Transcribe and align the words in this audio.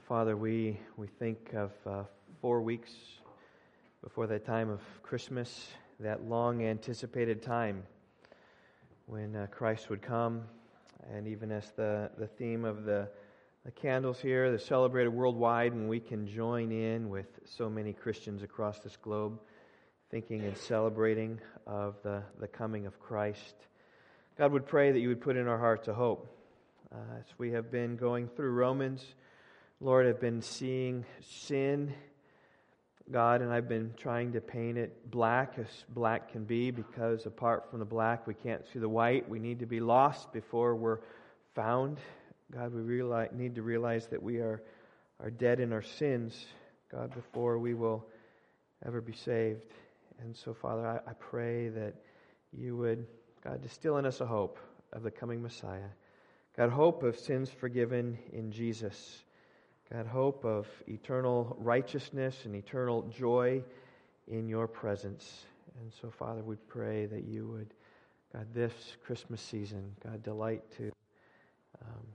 Father, 0.00 0.38
we, 0.38 0.80
we 0.96 1.06
think 1.06 1.52
of 1.52 1.70
uh, 1.86 2.04
four 2.40 2.62
weeks 2.62 2.92
before 4.02 4.26
that 4.26 4.46
time 4.46 4.70
of 4.70 4.80
Christmas, 5.02 5.68
that 6.00 6.24
long 6.24 6.64
anticipated 6.64 7.42
time 7.42 7.82
when 9.04 9.36
uh, 9.36 9.46
Christ 9.50 9.90
would 9.90 10.00
come. 10.00 10.42
And 11.12 11.28
even 11.28 11.52
as 11.52 11.72
the, 11.76 12.10
the 12.16 12.26
theme 12.26 12.64
of 12.64 12.84
the, 12.84 13.06
the 13.66 13.70
candles 13.70 14.18
here, 14.18 14.50
the 14.50 14.58
celebrated 14.58 15.10
worldwide, 15.10 15.72
and 15.72 15.88
we 15.90 16.00
can 16.00 16.26
join 16.26 16.72
in 16.72 17.10
with 17.10 17.26
so 17.44 17.68
many 17.68 17.92
Christians 17.92 18.42
across 18.42 18.78
this 18.78 18.96
globe, 18.96 19.38
thinking 20.10 20.40
and 20.42 20.56
celebrating 20.56 21.38
of 21.66 21.96
the, 22.02 22.22
the 22.40 22.48
coming 22.48 22.86
of 22.86 22.98
Christ. 22.98 23.54
God 24.38 24.52
would 24.52 24.66
pray 24.66 24.90
that 24.90 25.00
you 25.00 25.08
would 25.08 25.20
put 25.20 25.36
in 25.36 25.46
our 25.46 25.58
hearts 25.58 25.88
a 25.88 25.94
hope. 25.94 26.34
Uh, 26.90 26.96
as 27.18 27.26
we 27.36 27.50
have 27.52 27.70
been 27.70 27.96
going 27.96 28.28
through 28.28 28.52
Romans, 28.52 29.14
Lord, 29.82 30.06
I've 30.06 30.20
been 30.20 30.42
seeing 30.42 31.04
sin, 31.22 31.92
God, 33.10 33.42
and 33.42 33.52
I've 33.52 33.68
been 33.68 33.94
trying 33.96 34.34
to 34.34 34.40
paint 34.40 34.78
it 34.78 35.10
black 35.10 35.54
as 35.58 35.66
black 35.88 36.30
can 36.30 36.44
be 36.44 36.70
because 36.70 37.26
apart 37.26 37.68
from 37.68 37.80
the 37.80 37.84
black, 37.84 38.28
we 38.28 38.34
can't 38.34 38.64
see 38.72 38.78
the 38.78 38.88
white. 38.88 39.28
We 39.28 39.40
need 39.40 39.58
to 39.58 39.66
be 39.66 39.80
lost 39.80 40.32
before 40.32 40.76
we're 40.76 41.00
found. 41.56 41.98
God, 42.54 42.72
we 42.72 42.80
realize, 42.80 43.30
need 43.32 43.56
to 43.56 43.62
realize 43.62 44.06
that 44.06 44.22
we 44.22 44.36
are, 44.36 44.62
are 45.18 45.32
dead 45.32 45.58
in 45.58 45.72
our 45.72 45.82
sins, 45.82 46.46
God, 46.88 47.12
before 47.12 47.58
we 47.58 47.74
will 47.74 48.06
ever 48.86 49.00
be 49.00 49.14
saved. 49.14 49.62
And 50.20 50.36
so, 50.36 50.54
Father, 50.54 50.86
I, 50.86 51.10
I 51.10 51.14
pray 51.14 51.70
that 51.70 51.94
you 52.56 52.76
would, 52.76 53.04
God, 53.42 53.60
distill 53.60 53.98
in 53.98 54.06
us 54.06 54.20
a 54.20 54.26
hope 54.26 54.60
of 54.92 55.02
the 55.02 55.10
coming 55.10 55.42
Messiah. 55.42 55.90
God, 56.56 56.70
hope 56.70 57.02
of 57.02 57.18
sins 57.18 57.50
forgiven 57.50 58.16
in 58.32 58.52
Jesus. 58.52 59.24
God, 59.92 60.06
hope 60.06 60.44
of 60.46 60.66
eternal 60.88 61.54
righteousness 61.60 62.46
and 62.46 62.54
eternal 62.54 63.02
joy 63.14 63.62
in 64.26 64.48
your 64.48 64.66
presence. 64.66 65.44
And 65.78 65.92
so, 66.00 66.08
Father, 66.08 66.42
we 66.42 66.56
pray 66.56 67.04
that 67.04 67.24
you 67.24 67.46
would, 67.48 67.74
God, 68.32 68.46
this 68.54 68.72
Christmas 69.04 69.42
season, 69.42 69.94
God, 70.02 70.22
delight 70.22 70.62
to 70.78 70.92
um, 71.82 72.06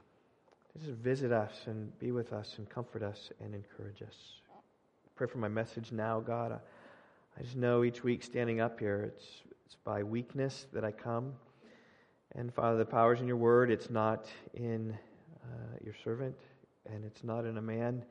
just 0.79 0.97
visit 0.97 1.31
us 1.31 1.53
and 1.67 1.97
be 1.99 2.11
with 2.11 2.33
us 2.33 2.55
and 2.57 2.67
comfort 2.67 3.03
us 3.03 3.31
and 3.43 3.53
encourage 3.53 4.01
us. 4.01 4.15
I 4.49 5.09
pray 5.15 5.27
for 5.27 5.37
my 5.37 5.47
message 5.47 5.91
now, 5.91 6.19
God. 6.19 6.53
I, 6.53 6.59
I 7.39 7.43
just 7.43 7.57
know 7.57 7.83
each 7.83 8.03
week 8.03 8.23
standing 8.23 8.59
up 8.59 8.79
here, 8.79 9.11
it's, 9.13 9.25
it's 9.67 9.75
by 9.83 10.01
weakness 10.01 10.65
that 10.73 10.83
I 10.83 10.91
come. 10.91 11.33
And 12.33 12.51
Father, 12.51 12.79
the 12.79 12.85
power's 12.85 13.21
in 13.21 13.27
your 13.27 13.37
word. 13.37 13.69
It's 13.69 13.91
not 13.91 14.25
in 14.55 14.97
uh, 15.43 15.77
your 15.83 15.93
servant 16.03 16.35
and 16.93 17.05
it's 17.05 17.23
not 17.23 17.45
in 17.45 17.57
a 17.57 17.61
man. 17.61 18.03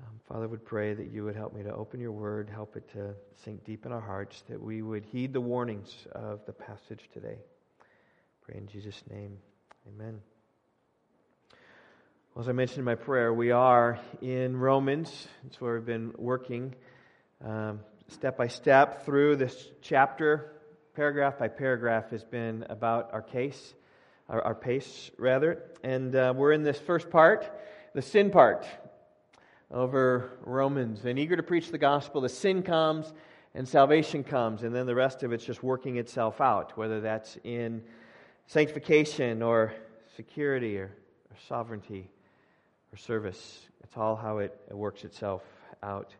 Um, 0.00 0.20
Father, 0.28 0.48
would 0.48 0.64
pray 0.64 0.94
that 0.94 1.12
you 1.12 1.24
would 1.24 1.36
help 1.36 1.54
me 1.54 1.62
to 1.62 1.72
open 1.72 2.00
your 2.00 2.12
word, 2.12 2.50
help 2.50 2.76
it 2.76 2.88
to 2.92 3.14
sink 3.44 3.64
deep 3.64 3.86
in 3.86 3.92
our 3.92 4.00
hearts, 4.00 4.42
that 4.48 4.60
we 4.60 4.82
would 4.82 5.04
heed 5.04 5.32
the 5.32 5.40
warnings 5.40 5.94
of 6.12 6.44
the 6.46 6.52
passage 6.52 7.08
today. 7.12 7.38
Pray 8.42 8.58
in 8.58 8.66
Jesus' 8.66 9.02
name. 9.10 9.38
Amen. 9.88 10.20
Well, 12.34 12.42
as 12.42 12.48
I 12.48 12.52
mentioned 12.52 12.78
in 12.78 12.84
my 12.84 12.94
prayer, 12.94 13.32
we 13.32 13.50
are 13.50 14.00
in 14.20 14.56
Romans. 14.56 15.28
It's 15.46 15.60
where 15.60 15.74
we've 15.74 15.86
been 15.86 16.12
working 16.16 16.74
um, 17.44 17.80
step 18.08 18.36
by 18.36 18.48
step 18.48 19.04
through 19.04 19.36
this 19.36 19.68
chapter. 19.82 20.52
Paragraph 20.94 21.38
by 21.38 21.48
paragraph 21.48 22.10
has 22.10 22.24
been 22.24 22.64
about 22.68 23.10
our 23.12 23.22
case, 23.22 23.74
our, 24.28 24.42
our 24.42 24.54
pace, 24.54 25.10
rather. 25.18 25.62
And 25.84 26.16
uh, 26.16 26.32
we're 26.36 26.52
in 26.52 26.62
this 26.62 26.78
first 26.78 27.10
part 27.10 27.50
the 27.94 28.02
sin 28.02 28.30
part 28.30 28.66
over 29.70 30.38
Romans. 30.44 31.04
And 31.04 31.18
eager 31.18 31.36
to 31.36 31.42
preach 31.42 31.70
the 31.70 31.78
gospel, 31.78 32.20
the 32.20 32.28
sin 32.28 32.62
comes 32.62 33.12
and 33.54 33.66
salvation 33.68 34.24
comes, 34.24 34.62
and 34.62 34.74
then 34.74 34.86
the 34.86 34.94
rest 34.94 35.22
of 35.22 35.30
it's 35.32 35.44
just 35.44 35.62
working 35.62 35.98
itself 35.98 36.40
out, 36.40 36.74
whether 36.78 37.02
that's 37.02 37.36
in 37.44 37.82
sanctification 38.46 39.42
or 39.42 39.74
security 40.16 40.78
or, 40.78 40.90
or 41.30 41.36
sovereignty 41.48 42.08
or 42.92 42.96
service. 42.96 43.66
It's 43.82 43.94
all 43.96 44.16
how 44.16 44.38
it, 44.38 44.58
it 44.70 44.76
works 44.76 45.04
itself 45.04 45.42
out. 45.82 46.14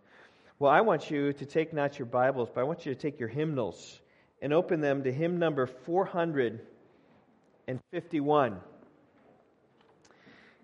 Well, 0.58 0.70
I 0.70 0.82
want 0.82 1.10
you 1.10 1.32
to 1.32 1.46
take 1.46 1.72
not 1.72 1.98
your 1.98 2.04
Bibles, 2.06 2.50
but 2.54 2.60
I 2.60 2.64
want 2.64 2.84
you 2.84 2.94
to 2.94 3.00
take 3.00 3.18
your 3.18 3.30
hymnals 3.30 4.00
and 4.42 4.52
open 4.52 4.80
them 4.80 5.02
to 5.04 5.12
hymn 5.12 5.38
number 5.38 5.66
451. 5.66 8.60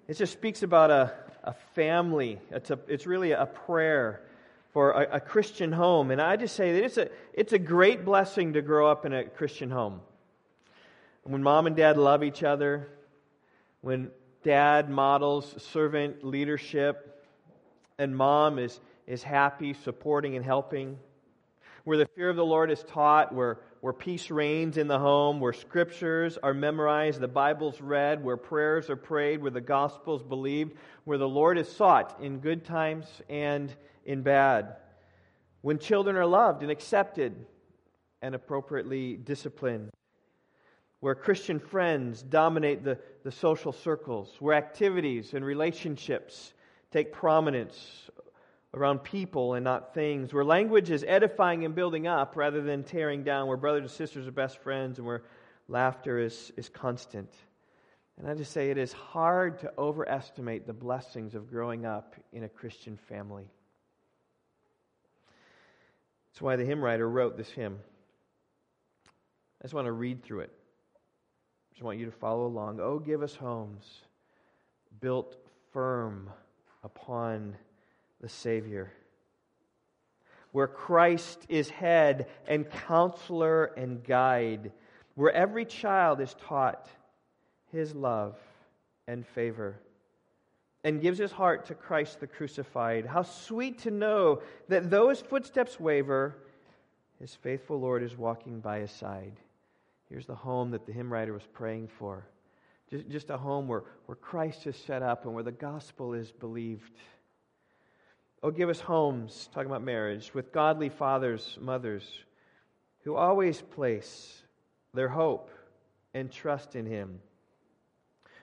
It 0.09 0.17
just 0.17 0.33
speaks 0.33 0.63
about 0.63 0.91
a, 0.91 1.13
a 1.45 1.53
family. 1.75 2.41
It's, 2.51 2.71
a, 2.71 2.79
it's 2.89 3.07
really 3.07 3.33
a 3.33 3.45
prayer 3.45 4.23
for 4.73 4.93
a, 4.93 5.17
a 5.17 5.21
Christian 5.21 5.71
home. 5.71 6.11
And 6.11 6.19
I 6.19 6.37
just 6.37 6.57
say 6.57 6.73
that 6.73 6.85
it's 6.85 6.97
a, 6.97 7.11
it's 7.35 7.53
a 7.53 7.59
great 7.59 8.07
blessing 8.07 8.55
to 8.55 8.63
grow 8.63 8.91
up 8.91 9.05
in 9.05 9.13
a 9.13 9.25
Christian 9.25 9.71
home. 9.71 10.01
When 11.25 11.43
mom 11.43 11.67
and 11.67 11.77
dad 11.77 11.99
love 11.99 12.25
each 12.25 12.43
other, 12.43 12.89
when 13.83 14.11
dad 14.45 14.89
models 14.89 15.55
servant 15.63 16.25
leadership, 16.25 17.23
and 17.99 18.17
mom 18.17 18.59
is, 18.59 18.81
is 19.07 19.23
happy, 19.23 19.75
supporting, 19.75 20.37
and 20.37 20.45
helping, 20.45 20.99
where 21.85 21.99
the 21.99 22.07
fear 22.07 22.31
of 22.31 22.37
the 22.37 22.47
Lord 22.47 22.71
is 22.71 22.83
taught, 22.85 23.35
where 23.35 23.59
where 23.81 23.93
peace 23.93 24.31
reigns 24.31 24.77
in 24.77 24.89
the 24.89 24.99
home, 24.99 25.41
where 25.41 25.53
scriptures 25.53 26.39
are 26.43 26.55
memorized, 26.55 27.21
the 27.21 27.29
Bible's 27.29 27.81
read, 27.81 28.25
where 28.25 28.37
prayers 28.37 28.91
are 28.91 28.97
prayed, 28.97 29.41
where 29.41 29.51
the 29.51 29.61
gospel's 29.61 30.23
believed, 30.23 30.75
where 31.05 31.19
the 31.19 31.29
Lord 31.29 31.59
is 31.59 31.71
sought 31.71 32.19
in 32.21 32.41
good 32.41 32.65
times 32.65 33.07
and 33.29 33.73
in 34.05 34.23
bad. 34.23 34.77
When 35.61 35.79
children 35.79 36.17
are 36.17 36.27
loved 36.27 36.63
and 36.63 36.71
accepted 36.71 37.47
and 38.23 38.35
appropriately 38.35 39.17
disciplined. 39.17 39.91
Where 41.01 41.15
Christian 41.15 41.61
friends 41.61 42.23
dominate 42.23 42.83
the, 42.83 42.99
the 43.23 43.31
social 43.31 43.73
circles, 43.73 44.35
where 44.41 44.57
activities 44.57 45.35
and 45.35 45.45
relationships 45.45 46.53
take 46.91 47.13
prominence 47.13 48.11
around 48.75 48.99
people 49.01 49.55
and 49.55 49.65
not 49.65 49.95
things, 49.95 50.33
where 50.33 50.45
language 50.45 50.91
is 50.91 51.05
edifying 51.07 51.65
and 51.65 51.75
building 51.75 52.07
up 52.07 52.37
rather 52.37 52.61
than 52.61 52.85
tearing 52.85 53.25
down, 53.25 53.49
where 53.49 53.57
brothers 53.57 53.83
and 53.83 53.91
sisters 53.91 54.27
are 54.27 54.33
best 54.33 54.59
friends, 54.59 54.99
and 54.99 55.07
where 55.07 55.23
laughter 55.69 56.19
is, 56.19 56.53
is 56.57 56.69
constant. 56.69 57.33
And 58.19 58.29
I 58.29 58.35
just 58.35 58.53
say 58.53 58.71
it 58.71 58.79
is 58.79 58.93
hard 58.93 59.61
to 59.61 59.73
overestimate 59.79 60.67
the 60.67 60.73
blessings 60.73 61.35
of 61.35 61.51
growing 61.51 61.87
up 61.87 62.15
in 62.33 62.45
a 62.45 62.49
Christian 62.49 62.97
family. 62.97 63.47
That's 66.29 66.43
why 66.43 66.57
the 66.57 66.65
hymn 66.65 66.83
writer 66.83 67.09
wrote 67.09 67.37
this 67.37 67.51
hymn. 67.51 67.79
I 69.61 69.65
just 69.65 69.75
want 69.75 69.87
to 69.87 69.93
read 69.93 70.23
through 70.23 70.41
it. 70.41 70.53
I 70.53 71.75
just 71.75 71.83
want 71.83 71.99
you 71.99 72.07
to 72.07 72.13
follow 72.13 72.47
along. 72.47 72.81
Oh, 72.81 72.99
give 72.99 73.23
us 73.23 73.35
homes 73.35 74.03
built 75.01 75.37
firm 75.73 76.31
upon 76.83 77.57
the 78.21 78.29
Savior. 78.29 78.93
Where 80.53 80.67
Christ 80.67 81.45
is 81.49 81.71
head 81.71 82.29
and 82.47 82.71
counselor 82.71 83.67
and 83.77 84.03
guide, 84.03 84.73
where 85.15 85.33
every 85.33 85.65
child 85.65 86.21
is 86.21 86.35
taught 86.47 86.89
his 87.71 87.95
love 87.95 88.37
and 89.07 89.27
favor 89.27 89.79
and 90.85 91.03
gives 91.03 91.19
his 91.19 91.33
heart 91.33 91.67
to 91.67 91.75
Christ 91.75 92.21
the 92.21 92.27
crucified. 92.27 93.05
How 93.05 93.23
sweet 93.23 93.79
to 93.81 93.91
know 93.91 94.43
that 94.69 94.91
though 94.91 95.11
his 95.11 95.21
footsteps 95.21 95.79
waver, 95.79 96.37
his 97.21 97.35
faithful 97.35 97.81
Lord 97.81 98.03
is 98.03 98.17
walking 98.17 98.61
by 98.61 98.81
his 98.81 98.91
side. 98.91 99.35
Here's 100.09 100.27
the 100.27 100.35
home 100.35 100.71
that 100.71 100.87
the 100.87 100.93
hymn 100.93 101.13
writer 101.13 101.33
was 101.33 101.47
praying 101.53 101.89
for. 101.89 102.27
Just, 102.91 103.09
just 103.09 103.31
a 103.31 103.37
home 103.37 103.69
where, 103.69 103.83
where 104.07 104.17
Christ 104.17 104.67
is 104.67 104.77
set 104.77 105.03
up 105.03 105.25
and 105.25 105.35
where 105.35 105.43
the 105.43 105.53
gospel 105.53 106.15
is 106.15 106.33
believed. 106.33 106.93
Oh, 108.43 108.51
give 108.51 108.69
us 108.69 108.81
homes, 108.81 109.49
talking 109.53 109.69
about 109.69 109.83
marriage, 109.83 110.33
with 110.33 110.53
godly 110.53 110.89
fathers, 110.89 111.59
mothers, 111.61 112.09
who 113.03 113.17
always 113.17 113.61
place 113.61 114.43
their 114.95 115.09
hope 115.09 115.51
and 116.15 116.31
trust 116.31 116.77
in 116.77 116.87
Him, 116.87 117.21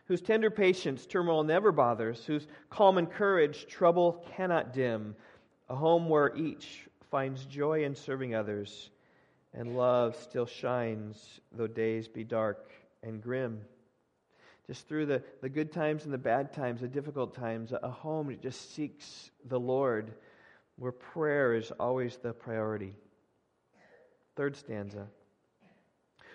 whose 0.07 0.21
tender 0.21 0.49
patience 0.49 1.05
turmoil 1.05 1.43
never 1.43 1.71
bothers, 1.71 2.25
whose 2.25 2.47
calm 2.69 2.97
and 2.97 3.09
courage 3.09 3.67
trouble 3.67 4.25
cannot 4.35 4.73
dim, 4.73 5.15
a 5.69 5.75
home 5.75 6.09
where 6.09 6.35
each 6.35 6.87
finds 7.09 7.45
joy 7.45 7.85
in 7.85 7.95
serving 7.95 8.35
others, 8.35 8.89
and 9.53 9.77
love 9.77 10.15
still 10.15 10.45
shines 10.45 11.39
though 11.53 11.67
days 11.67 12.09
be 12.09 12.25
dark 12.25 12.69
and 13.01 13.23
grim 13.23 13.61
just 14.67 14.87
through 14.87 15.05
the, 15.05 15.23
the 15.41 15.49
good 15.49 15.71
times 15.71 16.05
and 16.05 16.13
the 16.13 16.17
bad 16.17 16.53
times, 16.53 16.81
the 16.81 16.87
difficult 16.87 17.35
times, 17.35 17.71
a 17.71 17.89
home 17.89 18.27
that 18.27 18.41
just 18.41 18.73
seeks 18.73 19.29
the 19.45 19.59
Lord, 19.59 20.13
where 20.77 20.91
prayer 20.91 21.53
is 21.53 21.71
always 21.79 22.17
the 22.17 22.33
priority. 22.33 22.95
Third 24.35 24.55
stanza. 24.55 25.07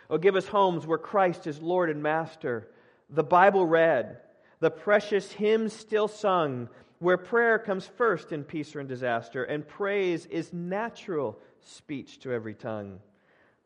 Oh, 0.09 0.19
give 0.19 0.37
us 0.37 0.47
homes 0.47 0.87
where 0.87 0.99
Christ 0.99 1.47
is 1.47 1.61
Lord 1.61 1.91
and 1.91 2.03
Master, 2.03 2.69
the 3.09 3.25
Bible 3.25 3.67
read, 3.67 4.19
the 4.61 4.71
precious 4.71 5.31
hymns 5.33 5.73
still 5.73 6.09
sung, 6.09 6.69
where 6.99 7.17
prayer 7.17 7.59
comes 7.59 7.87
first 7.87 8.31
in 8.33 8.45
peace 8.45 8.75
or 8.75 8.81
in 8.81 8.87
disaster, 8.87 9.45
and 9.45 9.67
praise 9.67 10.27
is 10.27 10.53
natural 10.53 11.39
speech 11.61 12.21
to 12.21 12.33
every 12.33 12.55
tongue, 12.55 13.01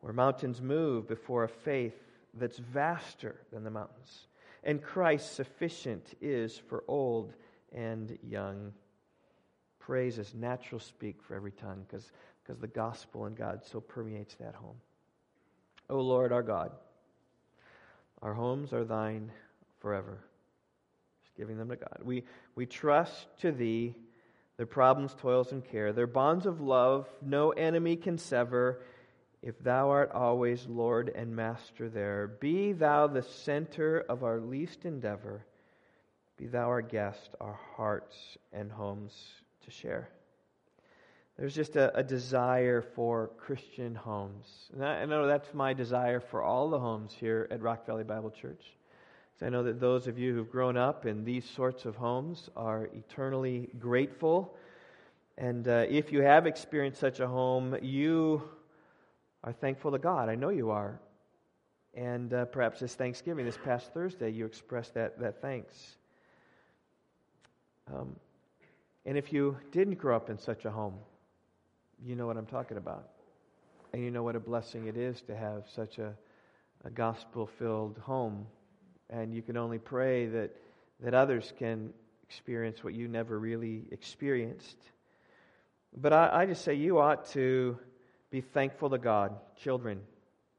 where 0.01 0.13
mountains 0.13 0.61
move 0.61 1.07
before 1.07 1.43
a 1.43 1.49
faith 1.49 1.95
that's 2.33 2.57
vaster 2.57 3.35
than 3.51 3.63
the 3.63 3.71
mountains, 3.71 4.27
and 4.65 4.81
Christ 4.81 5.35
sufficient 5.35 6.15
is 6.21 6.57
for 6.57 6.83
old 6.87 7.33
and 7.71 8.17
young. 8.23 8.73
Praise 9.79 10.17
is 10.17 10.33
natural 10.33 10.79
speak 10.79 11.21
for 11.21 11.35
every 11.35 11.51
tongue 11.51 11.85
because 11.87 12.11
the 12.59 12.67
gospel 12.67 13.25
and 13.25 13.37
God 13.37 13.63
so 13.63 13.79
permeates 13.79 14.35
that 14.35 14.55
home. 14.55 14.77
O 15.89 15.99
Lord 15.99 16.31
our 16.31 16.41
God, 16.41 16.71
our 18.23 18.33
homes 18.33 18.73
are 18.73 18.83
thine 18.83 19.31
forever. 19.79 20.17
Just 21.23 21.35
giving 21.35 21.57
them 21.57 21.69
to 21.69 21.75
God. 21.75 21.99
We, 22.03 22.23
we 22.55 22.65
trust 22.65 23.27
to 23.41 23.51
thee 23.51 23.93
their 24.57 24.65
problems, 24.65 25.13
toils, 25.13 25.51
and 25.51 25.63
care, 25.63 25.93
their 25.93 26.07
bonds 26.07 26.45
of 26.45 26.61
love 26.61 27.07
no 27.21 27.51
enemy 27.51 27.95
can 27.97 28.17
sever. 28.17 28.81
If 29.45 29.59
thou 29.59 29.91
art 29.91 30.11
always 30.11 30.65
Lord 30.65 31.09
and 31.09 31.35
Master 31.35 31.87
there, 31.87 32.27
be 32.39 32.73
thou 32.73 33.05
the 33.05 33.21
center 33.21 34.03
of 34.09 34.23
our 34.23 34.39
least 34.39 34.85
endeavor. 34.85 35.45
Be 36.35 36.47
thou 36.47 36.67
our 36.67 36.81
guest, 36.81 37.35
our 37.39 37.59
hearts 37.75 38.17
and 38.51 38.71
homes 38.71 39.13
to 39.63 39.69
share. 39.69 40.09
There's 41.37 41.53
just 41.53 41.75
a, 41.75 41.95
a 41.95 42.01
desire 42.01 42.81
for 42.81 43.29
Christian 43.37 43.93
homes. 43.93 44.47
And 44.73 44.83
I, 44.83 45.01
I 45.01 45.05
know 45.05 45.27
that's 45.27 45.53
my 45.53 45.73
desire 45.73 46.19
for 46.19 46.41
all 46.41 46.71
the 46.71 46.79
homes 46.79 47.13
here 47.13 47.47
at 47.51 47.61
Rock 47.61 47.85
Valley 47.85 48.03
Bible 48.03 48.31
Church. 48.31 48.63
I 49.43 49.49
know 49.49 49.61
that 49.61 49.79
those 49.79 50.07
of 50.07 50.17
you 50.17 50.33
who've 50.33 50.49
grown 50.49 50.75
up 50.75 51.05
in 51.05 51.23
these 51.23 51.47
sorts 51.47 51.85
of 51.85 51.95
homes 51.95 52.49
are 52.55 52.89
eternally 52.95 53.69
grateful. 53.77 54.55
And 55.37 55.67
uh, 55.67 55.85
if 55.87 56.11
you 56.11 56.23
have 56.23 56.47
experienced 56.47 56.99
such 56.99 57.19
a 57.19 57.27
home, 57.27 57.77
you 57.83 58.41
are 59.45 59.53
thankful 59.53 59.91
to 59.91 59.99
God. 59.99 60.27
I 60.27 60.35
know 60.35 60.49
you 60.49 60.71
are. 60.71 60.99
And 61.93 62.33
uh, 62.33 62.45
perhaps 62.45 62.79
this 62.79 62.95
Thanksgiving, 62.95 63.45
this 63.45 63.59
past 63.63 63.93
Thursday, 63.93 64.31
you 64.31 64.45
expressed 64.45 64.95
that, 64.95 65.19
that 65.19 65.39
thanks. 65.39 65.97
Um, 67.93 68.15
and 69.05 69.17
if 69.17 69.31
you 69.31 69.55
didn't 69.71 69.99
grow 69.99 70.15
up 70.15 70.31
in 70.31 70.39
such 70.39 70.65
a 70.65 70.71
home, 70.71 70.95
you 72.03 72.15
know 72.15 72.25
what 72.25 72.37
I'm 72.37 72.47
talking 72.47 72.77
about. 72.77 73.09
And 73.93 74.03
you 74.03 74.09
know 74.09 74.23
what 74.23 74.35
a 74.35 74.39
blessing 74.39 74.87
it 74.87 74.97
is 74.97 75.21
to 75.21 75.35
have 75.37 75.63
such 75.73 75.99
a, 75.99 76.13
a 76.83 76.89
gospel 76.89 77.45
filled 77.45 77.99
home. 77.99 78.47
And 79.11 79.31
you 79.31 79.43
can 79.43 79.57
only 79.57 79.77
pray 79.77 80.25
that, 80.25 80.55
that 81.01 81.13
others 81.13 81.53
can 81.57 81.93
experience 82.23 82.83
what 82.83 82.95
you 82.95 83.07
never 83.07 83.37
really 83.37 83.83
experienced. 83.91 84.77
But 85.95 86.13
I, 86.13 86.29
I 86.33 86.45
just 86.47 86.63
say 86.63 86.73
you 86.73 86.97
ought 86.97 87.29
to 87.29 87.77
be 88.35 88.41
thankful 88.41 88.89
to 88.89 88.97
God, 88.97 89.33
children, 89.55 90.01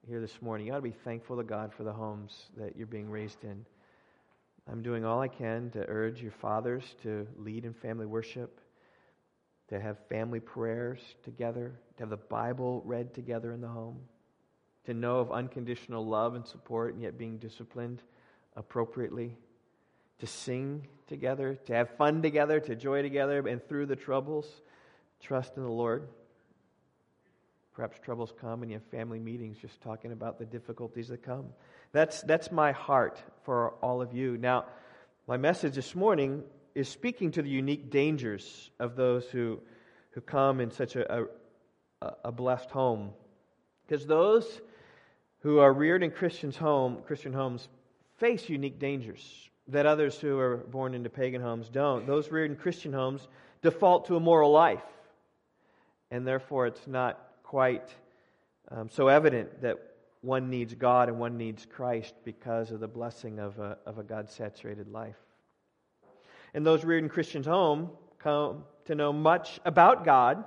here 0.08 0.18
this 0.18 0.40
morning. 0.40 0.66
You 0.66 0.72
ought 0.72 0.76
to 0.76 0.82
be 0.82 0.96
thankful 1.04 1.36
to 1.36 1.42
God 1.42 1.74
for 1.74 1.84
the 1.84 1.92
homes 1.92 2.46
that 2.56 2.74
you're 2.74 2.86
being 2.86 3.10
raised 3.10 3.44
in. 3.44 3.66
I'm 4.66 4.82
doing 4.82 5.04
all 5.04 5.20
I 5.20 5.28
can 5.28 5.68
to 5.72 5.84
urge 5.86 6.22
your 6.22 6.30
fathers 6.30 6.82
to 7.02 7.26
lead 7.36 7.66
in 7.66 7.74
family 7.74 8.06
worship 8.06 8.62
to 9.68 9.78
have 9.78 9.98
family 10.08 10.40
prayers 10.40 11.00
together, 11.22 11.78
to 11.98 12.02
have 12.04 12.08
the 12.08 12.16
Bible 12.16 12.80
read 12.86 13.12
together 13.12 13.52
in 13.52 13.60
the 13.60 13.68
home, 13.68 13.98
to 14.86 14.94
know 14.94 15.18
of 15.18 15.30
unconditional 15.30 16.06
love 16.06 16.34
and 16.34 16.46
support 16.46 16.94
and 16.94 17.02
yet 17.02 17.18
being 17.18 17.36
disciplined 17.36 18.00
appropriately, 18.56 19.36
to 20.20 20.26
sing 20.26 20.86
together, 21.08 21.56
to 21.66 21.74
have 21.74 21.90
fun 21.98 22.22
together, 22.22 22.58
to 22.58 22.74
joy 22.74 23.02
together, 23.02 23.46
and 23.46 23.62
through 23.68 23.84
the 23.84 23.96
troubles, 23.96 24.46
trust 25.20 25.58
in 25.58 25.62
the 25.62 25.68
Lord. 25.68 26.08
Perhaps 27.76 27.98
troubles 28.02 28.32
come 28.40 28.62
and 28.62 28.70
you 28.70 28.78
have 28.78 28.86
family 28.86 29.18
meetings 29.18 29.58
just 29.58 29.78
talking 29.82 30.10
about 30.10 30.38
the 30.38 30.46
difficulties 30.46 31.08
that 31.08 31.22
come. 31.22 31.44
That's, 31.92 32.22
that's 32.22 32.50
my 32.50 32.72
heart 32.72 33.22
for 33.44 33.74
all 33.82 34.00
of 34.00 34.14
you. 34.14 34.38
Now, 34.38 34.64
my 35.28 35.36
message 35.36 35.74
this 35.74 35.94
morning 35.94 36.42
is 36.74 36.88
speaking 36.88 37.32
to 37.32 37.42
the 37.42 37.50
unique 37.50 37.90
dangers 37.90 38.70
of 38.80 38.96
those 38.96 39.26
who, 39.26 39.60
who 40.12 40.22
come 40.22 40.60
in 40.60 40.70
such 40.70 40.96
a, 40.96 41.24
a, 42.00 42.12
a 42.24 42.32
blessed 42.32 42.70
home. 42.70 43.10
Because 43.86 44.06
those 44.06 44.46
who 45.40 45.58
are 45.58 45.70
reared 45.70 46.02
in 46.02 46.12
Christian's 46.12 46.56
home, 46.56 47.02
Christian 47.06 47.34
homes 47.34 47.68
face 48.16 48.48
unique 48.48 48.78
dangers 48.78 49.50
that 49.68 49.84
others 49.84 50.18
who 50.18 50.38
are 50.38 50.56
born 50.56 50.94
into 50.94 51.10
pagan 51.10 51.42
homes 51.42 51.68
don't. 51.68 52.06
Those 52.06 52.30
reared 52.30 52.50
in 52.50 52.56
Christian 52.56 52.94
homes 52.94 53.28
default 53.60 54.06
to 54.06 54.16
a 54.16 54.20
moral 54.20 54.50
life, 54.50 54.84
and 56.10 56.26
therefore 56.26 56.68
it's 56.68 56.86
not 56.86 57.20
quite 57.46 57.88
um, 58.72 58.88
so 58.90 59.06
evident 59.06 59.62
that 59.62 59.76
one 60.20 60.50
needs 60.50 60.74
God 60.74 61.08
and 61.08 61.18
one 61.20 61.36
needs 61.36 61.64
Christ 61.64 62.14
because 62.24 62.72
of 62.72 62.80
the 62.80 62.88
blessing 62.88 63.38
of 63.38 63.58
a, 63.60 63.78
of 63.86 63.98
a 63.98 64.02
God 64.02 64.28
saturated 64.28 64.88
life. 64.88 65.16
And 66.52 66.66
those 66.66 66.84
reared 66.84 67.04
in 67.04 67.08
Christian's 67.08 67.46
home 67.46 67.90
come 68.18 68.64
to 68.86 68.96
know 68.96 69.12
much 69.12 69.60
about 69.64 70.04
God, 70.04 70.44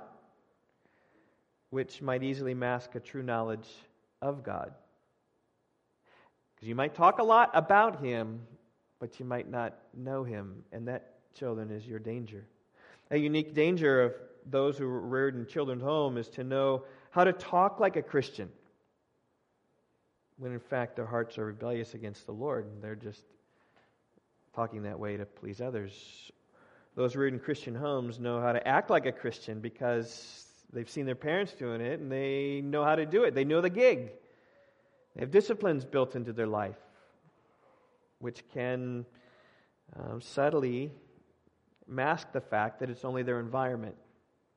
which 1.70 2.02
might 2.02 2.22
easily 2.22 2.52
mask 2.52 2.94
a 2.94 3.00
true 3.00 3.22
knowledge 3.22 3.68
of 4.20 4.42
God. 4.42 4.72
Because 6.54 6.68
you 6.68 6.74
might 6.74 6.94
talk 6.94 7.18
a 7.18 7.24
lot 7.24 7.50
about 7.54 8.04
Him, 8.04 8.40
but 8.98 9.18
you 9.18 9.24
might 9.24 9.50
not 9.50 9.78
know 9.96 10.22
Him, 10.22 10.64
and 10.72 10.86
that, 10.88 11.14
children, 11.34 11.70
is 11.70 11.86
your 11.86 11.98
danger. 11.98 12.44
A 13.10 13.16
unique 13.16 13.54
danger 13.54 14.02
of 14.02 14.12
those 14.48 14.78
who 14.78 14.86
are 14.86 15.00
reared 15.00 15.36
in 15.36 15.46
children's 15.46 15.82
home 15.82 16.16
is 16.16 16.28
to 16.30 16.44
know 16.44 16.84
how 17.10 17.24
to 17.24 17.32
talk 17.32 17.80
like 17.80 17.96
a 17.96 18.02
Christian 18.02 18.48
when 20.40 20.52
in 20.52 20.58
fact 20.58 20.96
their 20.96 21.06
hearts 21.06 21.36
are 21.38 21.44
rebellious 21.44 21.94
against 21.94 22.26
the 22.26 22.32
Lord 22.32 22.64
and 22.64 22.82
they're 22.82 22.94
just 22.94 23.24
talking 24.54 24.82
that 24.82 24.98
way 24.98 25.16
to 25.16 25.26
please 25.26 25.60
others. 25.60 26.32
Those 26.96 27.14
reared 27.14 27.34
in 27.34 27.38
Christian 27.38 27.74
homes 27.74 28.18
know 28.18 28.40
how 28.40 28.52
to 28.52 28.66
act 28.66 28.90
like 28.90 29.06
a 29.06 29.12
Christian 29.12 29.60
because 29.60 30.46
they've 30.72 30.88
seen 30.88 31.06
their 31.06 31.14
parents 31.14 31.52
doing 31.52 31.80
it 31.80 32.00
and 32.00 32.10
they 32.10 32.62
know 32.62 32.84
how 32.84 32.96
to 32.96 33.06
do 33.06 33.24
it. 33.24 33.34
They 33.34 33.44
know 33.44 33.60
the 33.60 33.70
gig. 33.70 34.12
They 35.14 35.20
have 35.20 35.30
disciplines 35.30 35.84
built 35.84 36.16
into 36.16 36.32
their 36.32 36.46
life, 36.46 36.78
which 38.18 38.42
can 38.52 39.04
um, 39.98 40.20
subtly 40.20 40.90
mask 41.86 42.32
the 42.32 42.40
fact 42.40 42.80
that 42.80 42.88
it's 42.88 43.04
only 43.04 43.22
their 43.22 43.40
environment 43.40 43.96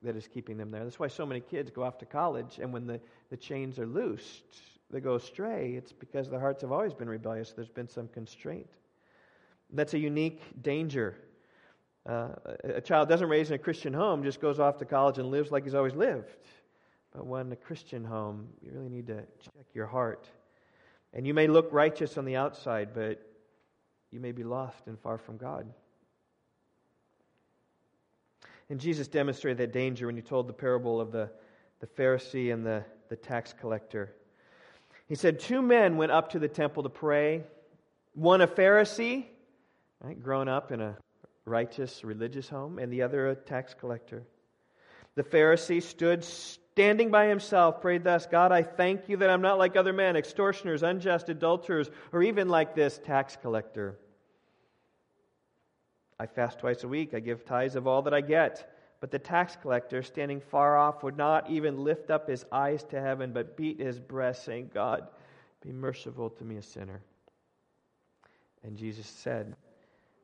that 0.04 0.16
is 0.16 0.28
keeping 0.28 0.56
them 0.56 0.70
there. 0.70 0.84
That's 0.84 0.98
why 0.98 1.08
so 1.08 1.26
many 1.26 1.40
kids 1.40 1.70
go 1.70 1.82
off 1.82 1.98
to 1.98 2.06
college, 2.06 2.58
and 2.60 2.72
when 2.72 2.86
the, 2.86 3.00
the 3.30 3.36
chains 3.36 3.78
are 3.78 3.86
loosed, 3.86 4.44
they 4.90 5.00
go 5.00 5.14
astray. 5.16 5.74
It's 5.76 5.92
because 5.92 6.30
their 6.30 6.40
hearts 6.40 6.62
have 6.62 6.72
always 6.72 6.94
been 6.94 7.08
rebellious. 7.08 7.52
There's 7.52 7.68
been 7.68 7.88
some 7.88 8.08
constraint. 8.08 8.68
That's 9.72 9.94
a 9.94 9.98
unique 9.98 10.40
danger. 10.62 11.16
Uh, 12.06 12.28
a 12.64 12.80
child 12.80 13.08
doesn't 13.08 13.28
raise 13.28 13.48
in 13.48 13.54
a 13.54 13.58
Christian 13.58 13.92
home, 13.92 14.22
just 14.22 14.40
goes 14.40 14.60
off 14.60 14.78
to 14.78 14.84
college 14.84 15.18
and 15.18 15.30
lives 15.30 15.50
like 15.50 15.64
he's 15.64 15.74
always 15.74 15.94
lived. 15.94 16.36
But 17.12 17.26
when 17.26 17.50
a 17.52 17.56
Christian 17.56 18.04
home, 18.04 18.48
you 18.60 18.72
really 18.72 18.90
need 18.90 19.06
to 19.06 19.22
check 19.40 19.66
your 19.72 19.86
heart. 19.86 20.28
And 21.12 21.26
you 21.26 21.32
may 21.32 21.46
look 21.46 21.68
righteous 21.72 22.18
on 22.18 22.24
the 22.24 22.36
outside, 22.36 22.90
but 22.92 23.22
you 24.10 24.20
may 24.20 24.32
be 24.32 24.44
lost 24.44 24.86
and 24.86 24.98
far 24.98 25.16
from 25.16 25.38
God. 25.38 25.66
And 28.70 28.80
Jesus 28.80 29.08
demonstrated 29.08 29.58
that 29.58 29.72
danger 29.72 30.06
when 30.06 30.16
he 30.16 30.22
told 30.22 30.48
the 30.48 30.52
parable 30.52 31.00
of 31.00 31.12
the, 31.12 31.30
the 31.80 31.86
Pharisee 31.86 32.52
and 32.52 32.64
the, 32.64 32.84
the 33.08 33.16
tax 33.16 33.52
collector. 33.52 34.14
He 35.06 35.14
said, 35.14 35.38
Two 35.38 35.60
men 35.62 35.96
went 35.96 36.12
up 36.12 36.30
to 36.30 36.38
the 36.38 36.48
temple 36.48 36.82
to 36.82 36.88
pray, 36.88 37.42
one 38.14 38.40
a 38.40 38.46
Pharisee 38.46 39.26
right, 40.04 40.22
grown 40.22 40.48
up 40.48 40.70
in 40.70 40.80
a 40.80 40.96
righteous 41.46 42.04
religious 42.04 42.48
home, 42.48 42.78
and 42.78 42.92
the 42.92 43.02
other 43.02 43.28
a 43.28 43.34
tax 43.34 43.74
collector. 43.74 44.22
The 45.14 45.22
Pharisee 45.22 45.82
stood 45.82 46.24
standing 46.24 47.10
by 47.10 47.26
himself, 47.26 47.80
prayed 47.80 48.04
thus 48.04 48.26
God, 48.26 48.52
I 48.52 48.62
thank 48.62 49.08
you 49.08 49.16
that 49.18 49.30
I'm 49.30 49.42
not 49.42 49.58
like 49.58 49.76
other 49.76 49.92
men, 49.92 50.16
extortioners, 50.16 50.82
unjust, 50.82 51.28
adulterers, 51.28 51.90
or 52.12 52.22
even 52.22 52.48
like 52.48 52.74
this 52.74 53.00
tax 53.04 53.36
collector. 53.40 53.98
I 56.18 56.26
fast 56.26 56.60
twice 56.60 56.84
a 56.84 56.88
week, 56.88 57.14
I 57.14 57.20
give 57.20 57.44
tithes 57.44 57.76
of 57.76 57.86
all 57.86 58.02
that 58.02 58.14
I 58.14 58.20
get. 58.20 58.70
But 59.00 59.10
the 59.10 59.18
tax 59.18 59.56
collector, 59.60 60.02
standing 60.02 60.40
far 60.40 60.78
off, 60.78 61.02
would 61.02 61.16
not 61.16 61.50
even 61.50 61.84
lift 61.84 62.10
up 62.10 62.28
his 62.28 62.44
eyes 62.50 62.84
to 62.84 63.00
heaven, 63.00 63.32
but 63.32 63.56
beat 63.56 63.80
his 63.80 63.98
breast, 63.98 64.44
saying, 64.44 64.70
God, 64.72 65.08
be 65.60 65.72
merciful 65.72 66.30
to 66.30 66.44
me, 66.44 66.56
a 66.56 66.62
sinner. 66.62 67.02
And 68.62 68.76
Jesus 68.76 69.06
said, 69.06 69.56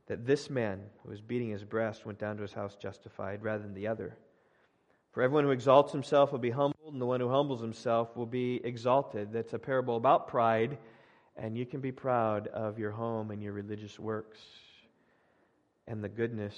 that 0.07 0.27
this 0.27 0.51
man 0.51 0.81
who 1.03 1.11
was 1.11 1.21
beating 1.21 1.51
his 1.51 1.63
breast 1.63 2.05
went 2.05 2.19
down 2.19 2.37
to 2.37 2.43
his 2.43 2.53
house 2.53 2.75
justified 2.75 3.45
rather 3.45 3.63
than 3.63 3.75
the 3.75 3.87
other. 3.87 4.17
For 5.13 5.23
everyone 5.23 5.45
who 5.45 5.51
exalts 5.51 5.93
himself 5.93 6.33
will 6.33 6.39
be 6.39 6.51
humbled, 6.51 6.93
and 6.93 7.01
the 7.01 7.07
one 7.07 7.21
who 7.21 7.29
humbles 7.29 7.61
himself 7.61 8.17
will 8.17 8.27
be 8.27 8.61
exalted. 8.65 9.33
That's 9.33 9.53
a 9.53 9.59
parable 9.59 9.97
about 9.97 10.27
pride, 10.27 10.79
and 11.37 11.57
you 11.57 11.67
can 11.67 11.81
be 11.81 11.93
proud 11.93 12.49
of 12.49 12.79
your 12.79 12.91
home 12.91 13.31
and 13.31 13.43
your 13.43 13.53
religious 13.53 13.99
works. 13.99 14.39
And 15.91 16.05
the 16.05 16.09
goodness 16.09 16.55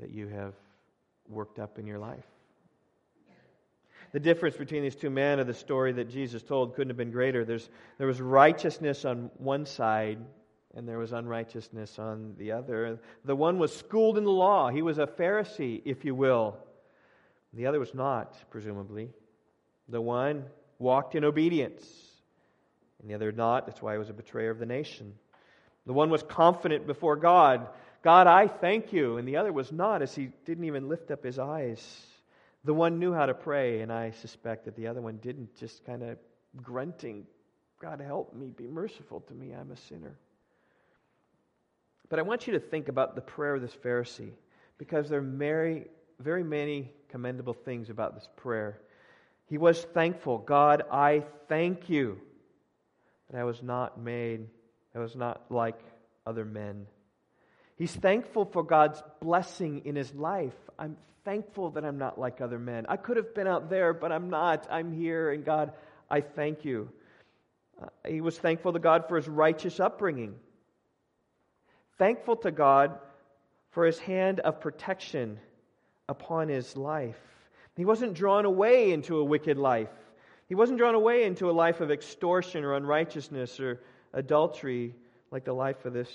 that 0.00 0.10
you 0.10 0.28
have 0.28 0.54
worked 1.28 1.58
up 1.58 1.80
in 1.80 1.86
your 1.86 1.98
life. 1.98 2.24
The 4.12 4.20
difference 4.20 4.56
between 4.56 4.84
these 4.84 4.94
two 4.94 5.10
men 5.10 5.40
of 5.40 5.48
the 5.48 5.52
story 5.52 5.92
that 5.94 6.08
Jesus 6.08 6.44
told 6.44 6.76
couldn't 6.76 6.90
have 6.90 6.96
been 6.96 7.10
greater. 7.10 7.44
There's, 7.44 7.68
there 7.98 8.06
was 8.06 8.20
righteousness 8.20 9.04
on 9.04 9.32
one 9.36 9.66
side, 9.66 10.18
and 10.76 10.88
there 10.88 10.96
was 10.96 11.12
unrighteousness 11.12 11.98
on 11.98 12.34
the 12.38 12.52
other. 12.52 13.00
The 13.24 13.34
one 13.34 13.58
was 13.58 13.74
schooled 13.74 14.16
in 14.16 14.22
the 14.22 14.30
law, 14.30 14.70
he 14.70 14.80
was 14.80 14.98
a 14.98 15.06
Pharisee, 15.06 15.82
if 15.84 16.04
you 16.04 16.14
will. 16.14 16.56
The 17.54 17.66
other 17.66 17.80
was 17.80 17.94
not, 17.94 18.36
presumably. 18.48 19.10
The 19.88 20.00
one 20.00 20.44
walked 20.78 21.16
in 21.16 21.24
obedience, 21.24 21.84
and 23.00 23.10
the 23.10 23.14
other 23.14 23.32
not. 23.32 23.66
That's 23.66 23.82
why 23.82 23.94
he 23.94 23.98
was 23.98 24.08
a 24.10 24.14
betrayer 24.14 24.50
of 24.50 24.60
the 24.60 24.66
nation. 24.66 25.14
The 25.84 25.94
one 25.94 26.10
was 26.10 26.22
confident 26.22 26.86
before 26.86 27.16
God. 27.16 27.66
God, 28.02 28.26
I 28.26 28.46
thank 28.46 28.92
you. 28.92 29.16
And 29.16 29.26
the 29.26 29.36
other 29.36 29.52
was 29.52 29.72
not, 29.72 30.02
as 30.02 30.14
he 30.14 30.30
didn't 30.44 30.64
even 30.64 30.88
lift 30.88 31.10
up 31.10 31.24
his 31.24 31.38
eyes. 31.38 32.06
The 32.64 32.74
one 32.74 32.98
knew 32.98 33.12
how 33.12 33.26
to 33.26 33.34
pray, 33.34 33.80
and 33.80 33.92
I 33.92 34.10
suspect 34.10 34.64
that 34.64 34.76
the 34.76 34.86
other 34.86 35.00
one 35.00 35.16
didn't, 35.18 35.56
just 35.56 35.84
kind 35.84 36.02
of 36.02 36.18
grunting, 36.62 37.26
God, 37.80 38.00
help 38.00 38.34
me, 38.34 38.52
be 38.56 38.66
merciful 38.66 39.20
to 39.20 39.34
me, 39.34 39.52
I'm 39.52 39.70
a 39.70 39.76
sinner. 39.76 40.18
But 42.08 42.18
I 42.18 42.22
want 42.22 42.46
you 42.46 42.54
to 42.54 42.60
think 42.60 42.88
about 42.88 43.14
the 43.14 43.20
prayer 43.20 43.54
of 43.54 43.62
this 43.62 43.74
Pharisee, 43.74 44.32
because 44.76 45.08
there 45.08 45.20
are 45.20 45.22
very, 45.22 45.86
very 46.20 46.42
many 46.42 46.92
commendable 47.08 47.54
things 47.54 47.90
about 47.90 48.14
this 48.14 48.28
prayer. 48.36 48.80
He 49.46 49.58
was 49.58 49.82
thankful. 49.82 50.38
God, 50.38 50.82
I 50.90 51.24
thank 51.48 51.88
you 51.88 52.20
that 53.30 53.38
I 53.38 53.44
was 53.44 53.62
not 53.62 54.00
made, 54.00 54.46
I 54.94 54.98
was 54.98 55.16
not 55.16 55.42
like 55.50 55.78
other 56.26 56.44
men. 56.44 56.86
He's 57.78 57.94
thankful 57.94 58.44
for 58.44 58.64
God's 58.64 59.00
blessing 59.20 59.82
in 59.84 59.94
his 59.94 60.12
life. 60.12 60.56
I'm 60.78 60.96
thankful 61.24 61.70
that 61.70 61.84
I'm 61.84 61.96
not 61.96 62.18
like 62.18 62.40
other 62.40 62.58
men. 62.58 62.86
I 62.88 62.96
could 62.96 63.16
have 63.16 63.34
been 63.34 63.46
out 63.46 63.70
there, 63.70 63.94
but 63.94 64.10
I'm 64.10 64.30
not. 64.30 64.66
I'm 64.68 64.92
here, 64.92 65.30
and 65.30 65.44
God, 65.44 65.72
I 66.10 66.20
thank 66.20 66.64
you. 66.64 66.90
Uh, 67.80 67.86
he 68.08 68.20
was 68.20 68.36
thankful 68.36 68.72
to 68.72 68.80
God 68.80 69.06
for 69.06 69.16
his 69.16 69.28
righteous 69.28 69.78
upbringing, 69.78 70.34
thankful 71.98 72.34
to 72.36 72.50
God 72.50 72.98
for 73.70 73.86
his 73.86 74.00
hand 74.00 74.40
of 74.40 74.60
protection 74.60 75.38
upon 76.08 76.48
his 76.48 76.76
life. 76.76 77.20
He 77.76 77.84
wasn't 77.84 78.14
drawn 78.14 78.44
away 78.44 78.90
into 78.90 79.18
a 79.18 79.24
wicked 79.24 79.56
life. 79.56 79.92
He 80.48 80.56
wasn't 80.56 80.78
drawn 80.78 80.96
away 80.96 81.22
into 81.22 81.48
a 81.48 81.52
life 81.52 81.80
of 81.80 81.92
extortion 81.92 82.64
or 82.64 82.74
unrighteousness 82.74 83.60
or 83.60 83.80
adultery 84.12 84.96
like 85.30 85.44
the 85.44 85.52
life 85.52 85.84
of 85.84 85.92
this 85.92 86.10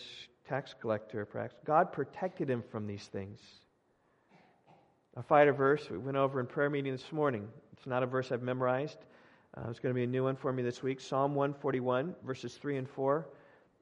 tax 0.54 0.76
collector, 0.80 1.26
perhaps. 1.26 1.56
God 1.66 1.92
protected 1.92 2.48
him 2.48 2.64
from 2.72 2.86
these 2.86 3.04
things. 3.08 3.40
A 5.18 5.24
fighter 5.24 5.52
verse 5.52 5.90
we 5.90 5.98
went 5.98 6.16
over 6.16 6.40
in 6.40 6.46
prayer 6.46 6.70
meeting 6.70 6.92
this 6.92 7.12
morning. 7.12 7.48
It's 7.76 7.88
not 7.88 8.04
a 8.04 8.06
verse 8.06 8.32
I've 8.32 8.44
memorized. 8.44 9.00
Uh, 9.58 9.70
it's 9.72 9.80
going 9.80 9.96
to 9.96 9.98
be 9.98 10.04
a 10.04 10.08
new 10.08 10.26
one 10.26 10.36
for 10.36 10.54
me 10.54 10.62
this 10.62 10.84
week. 10.84 11.02
Psalm 11.02 11.34
141, 11.34 12.14
verses 12.24 12.54
3 12.54 12.78
and 12.78 12.88
4. 12.88 13.28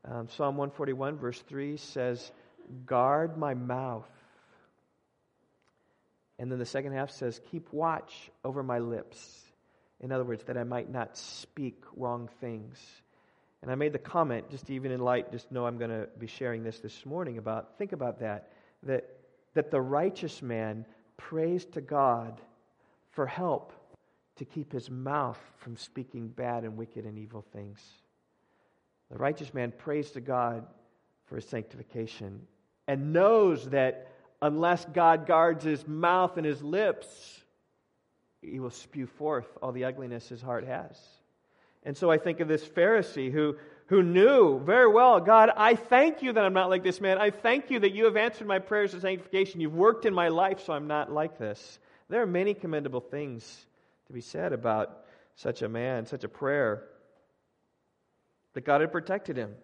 Um, 0.06 0.30
Psalm 0.30 0.56
141, 0.56 1.18
verse 1.18 1.42
3 1.50 1.76
says, 1.76 2.32
Guard 2.86 3.38
my 3.38 3.54
mouth. 3.54 4.10
And 6.40 6.50
then 6.50 6.58
the 6.58 6.66
second 6.66 6.94
half 6.94 7.12
says, 7.12 7.42
Keep 7.52 7.74
watch 7.74 8.32
over 8.46 8.64
my 8.64 8.80
lips. 8.80 9.20
In 10.00 10.14
other 10.14 10.24
words, 10.24 10.46
that 10.46 10.58
I 10.58 10.64
might 10.64 10.90
not 10.90 11.18
speak 11.18 11.84
wrong 11.98 12.30
things. 12.40 12.80
And 13.62 13.72
I 13.72 13.76
made 13.76 13.94
the 13.94 14.00
comment, 14.00 14.50
just 14.50 14.70
even 14.70 14.92
in 14.92 15.00
light, 15.00 15.32
just 15.32 15.52
know 15.52 15.66
I'm 15.66 15.78
going 15.78 15.92
to 15.92 16.08
be 16.18 16.28
sharing 16.28 16.64
this 16.64 16.80
this 16.80 17.06
morning 17.06 17.38
about, 17.38 17.78
think 17.78 17.92
about 17.92 18.20
that, 18.20 18.52
that, 18.84 19.08
that 19.54 19.70
the 19.70 19.82
righteous 19.82 20.42
man 20.42 20.86
prays 21.18 21.66
to 21.66 21.82
God 21.82 22.42
for 23.12 23.28
help 23.28 23.74
to 24.38 24.46
keep 24.46 24.74
his 24.74 24.90
mouth 24.90 25.40
from 25.58 25.78
speaking 25.78 26.28
bad 26.28 26.64
and 26.64 26.76
wicked 26.76 27.06
and 27.06 27.20
evil 27.20 27.46
things. 27.54 27.80
The 29.12 29.18
righteous 29.18 29.54
man 29.54 29.72
prays 29.78 30.10
to 30.12 30.22
God 30.22 30.66
for 31.26 31.36
his 31.36 31.46
sanctification 31.46 32.42
and 32.88 33.14
knows 33.14 33.70
that 33.70 34.08
unless 34.42 34.86
God 34.86 35.28
guards 35.28 35.64
his 35.64 35.88
mouth 35.88 36.38
and 36.38 36.46
his 36.46 36.64
lips, 36.64 37.42
he 38.42 38.60
will 38.60 38.72
spew 38.72 39.06
forth 39.06 39.46
all 39.62 39.72
the 39.72 39.86
ugliness 39.86 40.30
his 40.30 40.42
heart 40.42 40.66
has. 40.66 40.98
And 41.84 41.98
so 41.98 42.12
I 42.12 42.18
think 42.18 42.40
of 42.40 42.48
this 42.48 42.64
Pharisee 42.64 43.32
who, 43.32 43.56
who 43.88 44.04
knew 44.04 44.60
very 44.60 44.88
well, 44.88 45.20
God, 45.20 45.50
I 45.56 45.76
thank 45.76 46.22
you 46.22 46.34
that 46.34 46.44
I'm 46.44 46.54
not 46.54 46.70
like 46.70 46.84
this 46.84 47.02
man. 47.02 47.18
I 47.18 47.32
thank 47.32 47.72
you 47.72 47.80
that 47.80 47.94
you 47.94 48.06
have 48.06 48.18
answered 48.18 48.48
my 48.48 48.60
prayers 48.60 48.94
of 48.94 49.02
sanctification. 49.02 49.62
You've 49.62 49.74
worked 49.74 50.06
in 50.06 50.14
my 50.14 50.28
life 50.28 50.64
so 50.66 50.74
I'm 50.74 50.88
not 50.88 51.12
like 51.12 51.38
this. 51.38 51.80
There 52.10 52.22
are 52.22 52.28
many 52.28 52.54
commendable 52.54 53.00
things 53.00 53.66
to 54.08 54.14
be 54.14 54.22
said 54.22 54.54
about 54.54 55.06
such 55.36 55.62
a 55.62 55.70
man, 55.70 56.06
such 56.06 56.24
a 56.24 56.30
prayer, 56.30 56.84
that 58.54 58.66
God 58.66 58.82
had 58.82 58.92
protected 58.92 59.38
him. 59.38 59.56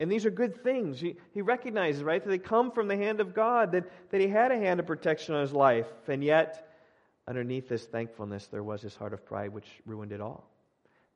And 0.00 0.10
these 0.10 0.26
are 0.26 0.30
good 0.30 0.64
things. 0.64 0.98
He, 0.98 1.16
he 1.32 1.42
recognizes, 1.42 2.02
right, 2.02 2.22
that 2.22 2.28
they 2.28 2.38
come 2.38 2.72
from 2.72 2.88
the 2.88 2.96
hand 2.96 3.20
of 3.20 3.34
God, 3.34 3.70
that, 3.72 3.84
that 4.10 4.20
he 4.20 4.26
had 4.26 4.50
a 4.50 4.58
hand 4.58 4.80
of 4.80 4.86
protection 4.86 5.34
on 5.34 5.42
his 5.42 5.52
life. 5.52 5.86
And 6.08 6.24
yet, 6.24 6.71
underneath 7.28 7.68
this 7.68 7.86
thankfulness, 7.86 8.46
there 8.46 8.62
was 8.62 8.82
this 8.82 8.96
heart 8.96 9.12
of 9.12 9.24
pride 9.24 9.52
which 9.52 9.80
ruined 9.86 10.12
it 10.12 10.20
all. 10.20 10.48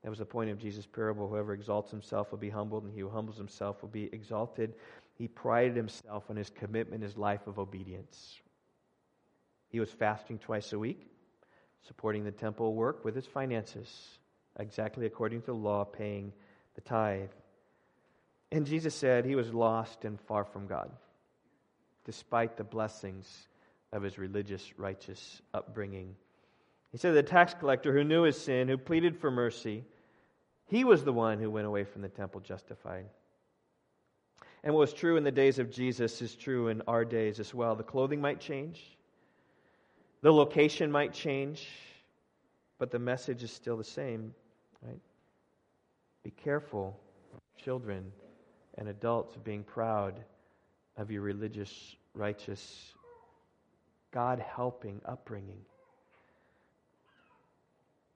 That 0.03 0.11
was 0.11 0.19
the 0.21 0.25
point 0.25 0.51
of 0.51 0.59
Jesus' 0.59 0.87
parable. 0.87 1.29
Whoever 1.29 1.53
exalts 1.53 1.91
himself 1.91 2.31
will 2.31 2.39
be 2.39 2.51
humbled, 2.51 2.85
and 2.85 2.93
he 2.93 3.01
who 3.01 3.09
humbles 3.09 3.37
himself 3.37 3.83
will 3.83 3.89
be 3.89 4.09
exalted. 4.13 4.75
He 5.15 5.27
prided 5.27 5.77
himself 5.77 6.25
on 6.31 6.37
his 6.37 6.51
commitment, 6.51 7.03
his 7.03 7.17
life 7.17 7.47
of 7.47 7.59
obedience. 7.59 8.41
He 9.69 9.81
was 9.81 9.91
fasting 9.91 10.39
twice 10.39 10.73
a 10.73 10.79
week, 10.79 11.09
supporting 11.87 12.25
the 12.25 12.31
temple 12.31 12.75
work 12.75 13.05
with 13.05 13.15
his 13.15 13.27
finances, 13.27 14.19
exactly 14.59 15.07
according 15.07 15.41
to 15.41 15.47
the 15.47 15.55
law, 15.55 15.85
paying 15.85 16.33
the 16.77 16.81
tithe. 16.83 17.31
And 18.53 18.65
Jesus 18.65 18.95
said 18.95 19.25
he 19.25 19.35
was 19.35 19.53
lost 19.53 20.05
and 20.05 20.21
far 20.21 20.45
from 20.45 20.69
God, 20.69 20.93
despite 22.05 22.57
the 22.57 22.65
blessings 22.65 23.49
of 23.93 24.03
his 24.03 24.19
religious, 24.19 24.79
righteous 24.79 25.41
upbringing. 25.55 26.17
He 26.93 26.99
said 26.99 27.15
the 27.15 27.23
tax 27.23 27.55
collector 27.55 27.93
who 27.93 28.05
knew 28.05 28.23
his 28.23 28.41
sin, 28.41 28.69
who 28.69 28.79
pleaded 28.79 29.19
for 29.19 29.31
mercy, 29.31 29.85
he 30.69 30.85
was 30.85 31.05
the 31.05 31.13
one 31.13 31.39
who 31.39 31.51
went 31.51 31.67
away 31.67 31.85
from 31.85 32.03
the 32.03 32.09
temple 32.09 32.41
justified. 32.41 33.07
And 34.65 34.75
what 34.75 34.81
was 34.81 34.93
true 34.93 35.17
in 35.17 35.23
the 35.23 35.31
days 35.31 35.59
of 35.59 35.71
Jesus 35.71 36.21
is 36.21 36.35
true 36.35 36.69
in 36.69 36.83
our 36.89 37.05
days 37.05 37.39
as 37.39 37.55
well. 37.55 37.77
The 37.77 37.85
clothing 37.85 38.21
might 38.21 38.41
change, 38.41 38.97
the 40.23 40.33
location 40.33 40.91
might 40.91 41.13
change, 41.13 41.69
but 42.79 42.91
the 42.91 42.99
message 42.99 43.43
is 43.43 43.53
still 43.53 43.77
the 43.77 43.85
same, 43.85 44.35
right? 44.83 45.01
Be 46.25 46.31
careful, 46.33 46.99
children 47.63 48.11
and 48.77 48.89
adults, 48.89 49.37
of 49.37 49.45
being 49.45 49.63
proud 49.63 50.21
of 50.97 51.11
your 51.11 51.23
religious, 51.23 51.97
righteous, 52.15 52.95
God 54.17 54.43
helping 54.57 55.03
upbringing. 55.05 55.61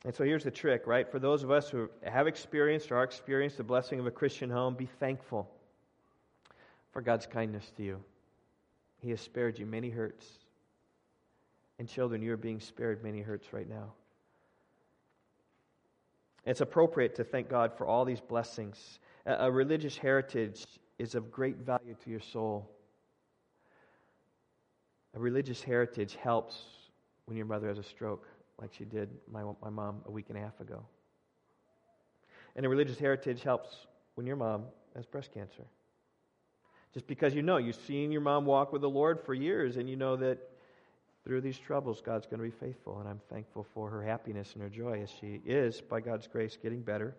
And 0.06 0.14
so 0.14 0.24
here's 0.24 0.44
the 0.44 0.50
trick, 0.50 0.86
right? 0.86 1.06
For 1.06 1.18
those 1.18 1.42
of 1.42 1.50
us 1.50 1.68
who 1.68 1.90
have 2.02 2.26
experienced 2.26 2.90
or 2.90 2.96
are 2.96 3.04
experienced 3.04 3.58
the 3.58 3.64
blessing 3.64 4.00
of 4.00 4.06
a 4.06 4.10
Christian 4.10 4.48
home, 4.48 4.76
be 4.76 4.88
thankful 4.98 5.46
for 6.92 7.02
God's 7.02 7.26
kindness 7.26 7.70
to 7.76 7.82
you. 7.82 8.02
He 9.02 9.10
has 9.10 9.20
spared 9.20 9.58
you 9.58 9.66
many 9.66 9.90
hurts. 9.90 10.26
And 11.78 11.86
children, 11.86 12.22
you 12.22 12.32
are 12.32 12.38
being 12.38 12.60
spared 12.60 13.04
many 13.04 13.20
hurts 13.20 13.52
right 13.52 13.68
now. 13.68 13.92
It's 16.46 16.62
appropriate 16.62 17.16
to 17.16 17.24
thank 17.24 17.50
God 17.50 17.76
for 17.76 17.86
all 17.86 18.06
these 18.06 18.22
blessings. 18.22 19.00
A 19.26 19.52
religious 19.52 19.98
heritage 19.98 20.64
is 20.98 21.14
of 21.14 21.30
great 21.30 21.58
value 21.58 21.94
to 22.04 22.10
your 22.10 22.20
soul. 22.20 22.70
A 25.14 25.18
religious 25.18 25.62
heritage 25.62 26.16
helps 26.16 26.62
when 27.26 27.36
your 27.36 27.46
mother 27.46 27.68
has 27.68 27.78
a 27.78 27.82
stroke 27.82 28.26
like 28.60 28.72
she 28.72 28.84
did 28.84 29.08
my, 29.30 29.42
my 29.62 29.70
mom 29.70 30.02
a 30.06 30.10
week 30.10 30.26
and 30.28 30.38
a 30.38 30.40
half 30.40 30.60
ago. 30.60 30.84
And 32.56 32.66
a 32.66 32.68
religious 32.68 32.98
heritage 32.98 33.42
helps 33.42 33.86
when 34.14 34.26
your 34.26 34.36
mom 34.36 34.64
has 34.94 35.06
breast 35.06 35.32
cancer. 35.32 35.64
Just 36.92 37.06
because 37.06 37.34
you 37.34 37.42
know, 37.42 37.56
you've 37.56 37.76
seen 37.76 38.10
your 38.10 38.20
mom 38.20 38.44
walk 38.44 38.72
with 38.72 38.82
the 38.82 38.90
Lord 38.90 39.20
for 39.20 39.32
years, 39.32 39.76
and 39.76 39.88
you 39.88 39.96
know 39.96 40.16
that 40.16 40.38
through 41.24 41.40
these 41.40 41.58
troubles, 41.58 42.00
God's 42.00 42.26
going 42.26 42.38
to 42.38 42.44
be 42.44 42.50
faithful. 42.50 42.98
And 42.98 43.08
I'm 43.08 43.20
thankful 43.30 43.64
for 43.74 43.88
her 43.90 44.02
happiness 44.02 44.54
and 44.54 44.62
her 44.62 44.68
joy 44.68 45.00
as 45.02 45.10
she 45.20 45.40
is, 45.44 45.80
by 45.80 46.00
God's 46.00 46.26
grace, 46.26 46.58
getting 46.60 46.82
better. 46.82 47.14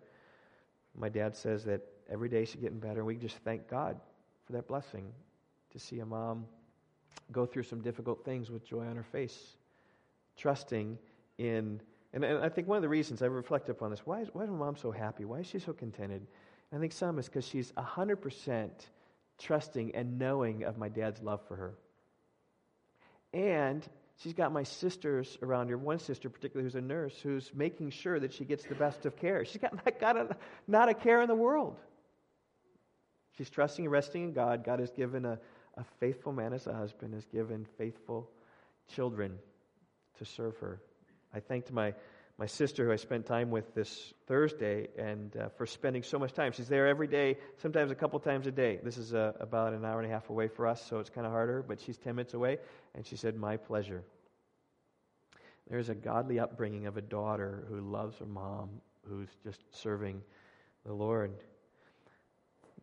My 0.94 1.08
dad 1.08 1.34
says 1.34 1.64
that 1.64 1.80
every 2.10 2.28
day 2.28 2.44
she's 2.44 2.60
getting 2.60 2.80
better, 2.80 2.98
and 2.98 3.06
we 3.06 3.16
just 3.16 3.38
thank 3.38 3.68
God 3.68 3.98
for 4.46 4.52
that 4.52 4.68
blessing 4.68 5.10
to 5.72 5.78
see 5.78 6.00
a 6.00 6.06
mom 6.06 6.44
go 7.30 7.46
through 7.46 7.64
some 7.64 7.80
difficult 7.80 8.24
things 8.24 8.50
with 8.50 8.64
joy 8.64 8.84
on 8.86 8.96
her 8.96 9.02
face, 9.02 9.56
trusting 10.36 10.98
in, 11.38 11.80
and, 12.12 12.24
and 12.24 12.38
I 12.38 12.48
think 12.48 12.68
one 12.68 12.76
of 12.76 12.82
the 12.82 12.88
reasons 12.88 13.22
I 13.22 13.26
reflect 13.26 13.68
upon 13.68 13.90
this, 13.90 14.00
why 14.04 14.20
is, 14.20 14.28
why 14.32 14.44
is 14.44 14.50
my 14.50 14.56
mom 14.56 14.76
so 14.76 14.90
happy? 14.90 15.24
Why 15.24 15.38
is 15.38 15.46
she 15.46 15.58
so 15.58 15.72
contented? 15.72 16.26
And 16.70 16.78
I 16.78 16.80
think 16.80 16.92
some 16.92 17.18
is 17.18 17.26
because 17.26 17.46
she's 17.46 17.72
100% 17.72 18.70
trusting 19.38 19.94
and 19.94 20.18
knowing 20.18 20.64
of 20.64 20.78
my 20.78 20.88
dad's 20.88 21.22
love 21.22 21.40
for 21.46 21.56
her. 21.56 21.74
And 23.32 23.86
she's 24.16 24.34
got 24.34 24.52
my 24.52 24.62
sisters 24.62 25.38
around 25.42 25.68
her, 25.68 25.78
one 25.78 25.98
sister 25.98 26.28
particularly 26.28 26.66
who's 26.66 26.74
a 26.74 26.80
nurse, 26.80 27.18
who's 27.22 27.50
making 27.54 27.90
sure 27.90 28.20
that 28.20 28.32
she 28.32 28.44
gets 28.44 28.64
the 28.64 28.74
best 28.74 29.06
of 29.06 29.16
care. 29.16 29.44
She's 29.44 29.60
got, 29.60 30.00
got 30.00 30.16
a, 30.16 30.36
not 30.68 30.88
a 30.88 30.94
care 30.94 31.22
in 31.22 31.28
the 31.28 31.34
world. 31.34 31.78
She's 33.36 33.48
trusting 33.48 33.86
and 33.86 33.92
resting 33.92 34.24
in 34.24 34.32
God. 34.32 34.64
God 34.64 34.80
has 34.80 34.90
given 34.90 35.24
a, 35.24 35.38
a 35.76 35.84
faithful 36.00 36.32
man 36.32 36.52
as 36.52 36.66
a 36.66 36.72
husband, 36.72 37.14
has 37.14 37.24
given 37.26 37.66
faithful 37.78 38.30
children 38.94 39.38
to 40.18 40.24
serve 40.24 40.56
her. 40.58 40.80
I 41.34 41.40
thanked 41.40 41.72
my, 41.72 41.94
my 42.38 42.46
sister 42.46 42.86
who 42.86 42.92
I 42.92 42.96
spent 42.96 43.26
time 43.26 43.50
with 43.50 43.74
this 43.74 44.12
Thursday 44.26 44.88
and 44.98 45.34
uh, 45.36 45.48
for 45.50 45.66
spending 45.66 46.02
so 46.02 46.18
much 46.18 46.32
time. 46.32 46.52
She's 46.52 46.68
there 46.68 46.86
every 46.88 47.06
day, 47.06 47.38
sometimes 47.58 47.90
a 47.90 47.94
couple 47.94 48.18
times 48.20 48.46
a 48.46 48.50
day. 48.50 48.78
This 48.82 48.98
is 48.98 49.14
uh, 49.14 49.32
about 49.40 49.72
an 49.72 49.84
hour 49.84 50.00
and 50.00 50.10
a 50.10 50.12
half 50.12 50.28
away 50.28 50.48
for 50.48 50.66
us, 50.66 50.84
so 50.84 50.98
it's 50.98 51.10
kind 51.10 51.26
of 51.26 51.32
harder, 51.32 51.62
but 51.62 51.80
she's 51.80 51.96
10 51.98 52.16
minutes 52.16 52.34
away. 52.34 52.58
And 52.94 53.06
she 53.06 53.16
said, 53.16 53.36
My 53.36 53.56
pleasure. 53.56 54.02
There's 55.70 55.88
a 55.88 55.94
godly 55.94 56.38
upbringing 56.38 56.86
of 56.86 56.96
a 56.96 57.00
daughter 57.00 57.64
who 57.68 57.80
loves 57.80 58.18
her 58.18 58.26
mom, 58.26 58.68
who's 59.08 59.30
just 59.42 59.62
serving 59.70 60.20
the 60.84 60.92
Lord. 60.92 61.32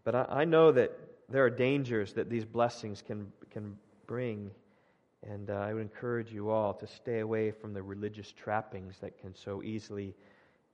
But 0.04 0.16
I, 0.16 0.26
I 0.30 0.46
know 0.46 0.72
that 0.72 0.98
there 1.30 1.44
are 1.44 1.50
dangers 1.50 2.14
that 2.14 2.30
these 2.30 2.46
blessings 2.46 3.02
can, 3.02 3.32
can 3.52 3.78
bring. 4.08 4.52
And 5.28 5.50
uh, 5.50 5.56
I 5.56 5.74
would 5.74 5.82
encourage 5.82 6.32
you 6.32 6.50
all 6.50 6.74
to 6.74 6.88
stay 6.88 7.20
away 7.20 7.52
from 7.52 7.74
the 7.74 7.84
religious 7.84 8.32
trappings 8.32 8.98
that 9.02 9.20
can 9.20 9.36
so 9.36 9.62
easily 9.62 10.16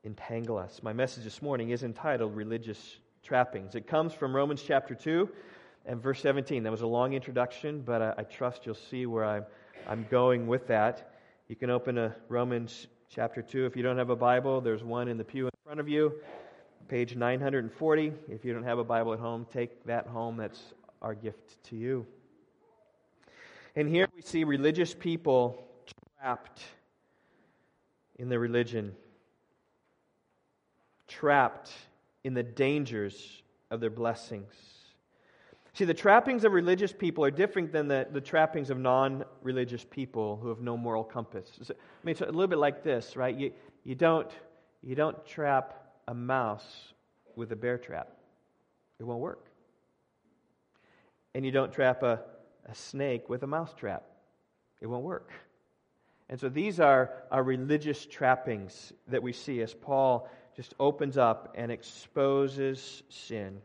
entangle 0.04 0.58
us. 0.58 0.82
My 0.84 0.94
message 0.94 1.24
this 1.24 1.42
morning 1.42 1.72
is 1.72 1.84
entitled 1.84 2.36
Religious 2.36 2.98
Trappings. 3.24 3.74
It 3.74 3.88
comes 3.88 4.14
from 4.14 4.36
Romans 4.36 4.64
chapter 4.66 4.94
2 4.94 5.28
and 5.88 6.02
verse 6.02 6.22
17. 6.22 6.64
That 6.64 6.72
was 6.72 6.82
a 6.82 6.88
long 6.88 7.14
introduction, 7.14 7.82
but 7.82 8.02
I, 8.02 8.14
I 8.20 8.24
trust 8.24 8.66
you'll 8.66 8.76
see 8.76 9.08
where 9.08 9.26
I'm, 9.26 9.46
I'm 9.88 10.06
going 10.12 10.46
with 10.48 10.68
that. 10.68 11.16
You 11.48 11.56
can 11.56 11.72
open 11.72 11.98
a 11.98 12.16
Romans 12.30 12.88
chapter 13.10 13.42
2. 13.42 13.66
If 13.66 13.76
you 13.76 13.82
don't 13.82 13.98
have 13.98 14.12
a 14.12 14.16
Bible, 14.16 14.62
there's 14.62 14.84
one 14.84 15.08
in 15.08 15.18
the 15.18 15.24
pew 15.24 15.46
in 15.46 15.52
front 15.64 15.80
of 15.80 15.90
you, 15.90 16.14
page 16.88 17.16
940. 17.16 18.14
If 18.30 18.46
you 18.46 18.54
don't 18.54 18.64
have 18.64 18.80
a 18.80 18.84
Bible 18.84 19.14
at 19.14 19.20
home, 19.20 19.46
take 19.52 19.84
that 19.86 20.08
home. 20.08 20.38
That's 20.38 20.74
our 21.02 21.16
gift 21.16 21.64
to 21.66 21.76
you. 21.76 22.06
And 23.76 23.90
here 23.90 24.08
we 24.16 24.22
see 24.22 24.44
religious 24.44 24.94
people 24.94 25.68
trapped 26.20 26.62
in 28.18 28.30
their 28.30 28.40
religion, 28.40 28.96
trapped 31.08 31.72
in 32.24 32.34
the 32.34 32.44
dangers 32.44 33.42
of 33.72 33.82
their 33.82 33.90
blessings. 33.90 34.54
See, 35.74 35.84
the 35.84 35.94
trappings 35.94 36.46
of 36.46 36.54
religious 36.54 36.94
people 36.94 37.26
are 37.26 37.32
different 37.32 37.74
than 37.74 37.90
the, 37.90 38.08
the 38.10 38.22
trappings 38.22 38.70
of 38.70 38.78
non 38.78 39.26
religious 39.42 39.84
people 39.84 40.38
who 40.42 40.48
have 40.48 40.62
no 40.62 40.78
moral 40.78 41.04
compass. 41.04 41.50
I 41.70 41.74
mean, 42.04 42.12
it's 42.12 42.22
a 42.22 42.26
little 42.26 42.48
bit 42.48 42.60
like 42.60 42.82
this, 42.82 43.18
right? 43.18 43.36
You, 43.36 43.52
you, 43.84 43.96
don't, 43.96 44.32
you 44.82 44.96
don't 44.96 45.26
trap 45.26 45.85
a 46.08 46.14
mouse 46.14 46.94
with 47.36 47.52
a 47.52 47.56
bear 47.56 47.78
trap, 47.78 48.10
it 49.00 49.04
won't 49.04 49.22
work. 49.22 49.48
And 51.34 51.46
you 51.46 51.52
don't 51.52 51.72
trap 51.72 52.04
a, 52.04 52.22
a 52.66 52.76
snake 52.76 53.30
with 53.30 53.44
a 53.44 53.48
mouse 53.48 53.74
trap. 53.74 54.04
It 54.82 54.88
won't 54.88 55.04
work. 55.04 55.32
And 56.30 56.40
so 56.40 56.50
these 56.50 56.80
are 56.80 57.12
our 57.32 57.44
religious 57.44 58.06
trappings 58.06 58.94
that 59.08 59.22
we 59.22 59.34
see 59.34 59.62
as 59.62 59.74
Paul 59.74 60.30
just 60.56 60.74
opens 60.80 61.18
up 61.18 61.54
and 61.56 61.72
exposes 61.72 63.04
sin. 63.10 63.62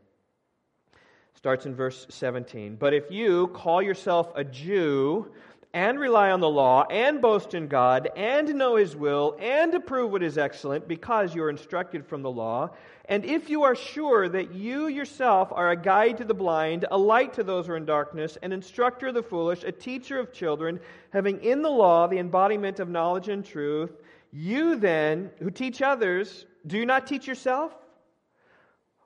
Starts 1.33 1.65
in 1.65 1.73
verse 1.73 2.05
17. 2.09 2.75
But 2.75 2.93
if 2.93 3.09
you 3.09 3.47
call 3.47 3.81
yourself 3.81 4.31
a 4.35 4.43
Jew 4.43 5.31
and 5.73 5.99
rely 5.99 6.31
on 6.31 6.41
the 6.41 6.49
law 6.49 6.85
and 6.89 7.21
boast 7.21 7.53
in 7.53 7.67
God 7.67 8.09
and 8.15 8.53
know 8.55 8.75
his 8.75 8.95
will 8.95 9.37
and 9.39 9.73
approve 9.73 10.11
what 10.11 10.23
is 10.23 10.37
excellent 10.37 10.87
because 10.87 11.33
you 11.33 11.43
are 11.43 11.49
instructed 11.49 12.05
from 12.05 12.21
the 12.21 12.31
law, 12.31 12.69
and 13.05 13.25
if 13.25 13.49
you 13.49 13.63
are 13.63 13.75
sure 13.75 14.29
that 14.29 14.53
you 14.53 14.87
yourself 14.87 15.49
are 15.51 15.71
a 15.71 15.75
guide 15.75 16.17
to 16.17 16.25
the 16.25 16.33
blind, 16.33 16.85
a 16.91 16.97
light 16.97 17.33
to 17.33 17.43
those 17.43 17.67
who 17.67 17.73
are 17.73 17.77
in 17.77 17.85
darkness, 17.85 18.37
an 18.41 18.51
instructor 18.51 19.07
of 19.07 19.13
the 19.13 19.23
foolish, 19.23 19.63
a 19.63 19.71
teacher 19.71 20.19
of 20.19 20.33
children, 20.33 20.79
having 21.11 21.41
in 21.43 21.61
the 21.61 21.69
law 21.69 22.07
the 22.07 22.19
embodiment 22.19 22.79
of 22.79 22.89
knowledge 22.89 23.29
and 23.29 23.45
truth, 23.45 23.91
you 24.31 24.75
then, 24.75 25.29
who 25.39 25.51
teach 25.51 25.81
others, 25.81 26.45
do 26.65 26.77
you 26.77 26.85
not 26.85 27.07
teach 27.07 27.27
yourself? 27.27 27.73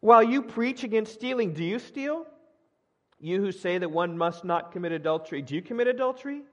While 0.01 0.21
you 0.21 0.43
preach 0.43 0.84
against 0.84 1.13
stealing, 1.13 1.54
do 1.54 1.63
you 1.63 1.80
steal? 1.80 2.28
You 3.19 3.41
who 3.41 3.51
say 3.51 3.78
that 3.80 3.89
one 3.89 4.17
must 4.17 4.43
not 4.43 4.71
commit 4.71 4.91
adultery, 4.91 5.41
do 5.41 5.56
you 5.56 5.62
commit 5.62 5.88
adultery? 5.88 6.43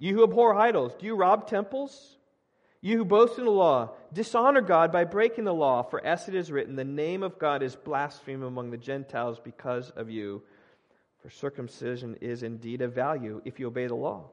You 0.00 0.14
who 0.14 0.24
abhor 0.24 0.54
idols, 0.54 0.94
do 0.98 1.04
you 1.04 1.14
rob 1.14 1.46
temples? 1.46 2.16
You 2.80 2.96
who 2.96 3.04
boast 3.04 3.38
in 3.38 3.44
the 3.44 3.50
law, 3.50 3.90
dishonor 4.14 4.62
God 4.62 4.90
by 4.90 5.04
breaking 5.04 5.44
the 5.44 5.52
law, 5.52 5.82
for 5.82 6.04
as 6.04 6.26
it 6.26 6.34
is 6.34 6.50
written, 6.50 6.74
the 6.74 6.84
name 6.84 7.22
of 7.22 7.38
God 7.38 7.62
is 7.62 7.76
blasphemed 7.76 8.42
among 8.42 8.70
the 8.70 8.78
Gentiles 8.78 9.38
because 9.38 9.90
of 9.90 10.08
you. 10.08 10.42
For 11.18 11.28
circumcision 11.28 12.16
is 12.22 12.42
indeed 12.42 12.80
of 12.80 12.94
value 12.94 13.42
if 13.44 13.60
you 13.60 13.66
obey 13.66 13.88
the 13.88 13.94
law. 13.94 14.30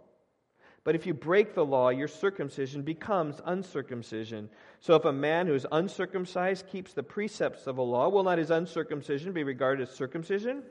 But 0.86 0.96
if 0.96 1.06
you 1.06 1.14
break 1.14 1.54
the 1.54 1.66
law, 1.66 1.90
your 1.90 2.08
circumcision 2.08 2.84
becomes 2.84 3.42
uncircumcision. 3.44 4.50
So 4.80 4.96
if 4.96 5.04
a 5.04 5.12
man 5.12 5.48
who 5.48 5.54
is 5.54 5.68
uncircumcised 5.70 6.66
keeps 6.68 6.94
the 6.94 7.04
precepts 7.04 7.68
of 7.68 7.78
a 7.78 7.82
law, 7.82 8.08
will 8.08 8.24
not 8.24 8.38
his 8.38 8.52
uncircumcision 8.52 9.34
be 9.34 9.44
regarded 9.44 9.90
as 9.90 9.94
circumcision? 9.94 10.64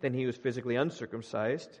Then 0.00 0.14
he 0.14 0.22
who 0.22 0.28
is 0.28 0.36
physically 0.36 0.76
uncircumcised 0.76 1.80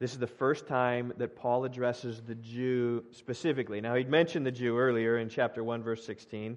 This 0.00 0.12
is 0.12 0.18
the 0.18 0.28
first 0.28 0.68
time 0.68 1.12
that 1.16 1.34
Paul 1.34 1.64
addresses 1.64 2.22
the 2.22 2.36
Jew 2.36 3.04
specifically. 3.10 3.80
Now, 3.80 3.96
he'd 3.96 4.08
mentioned 4.08 4.46
the 4.46 4.52
Jew 4.52 4.78
earlier 4.78 5.18
in 5.18 5.28
chapter 5.28 5.64
1, 5.64 5.82
verse 5.82 6.06
16, 6.06 6.56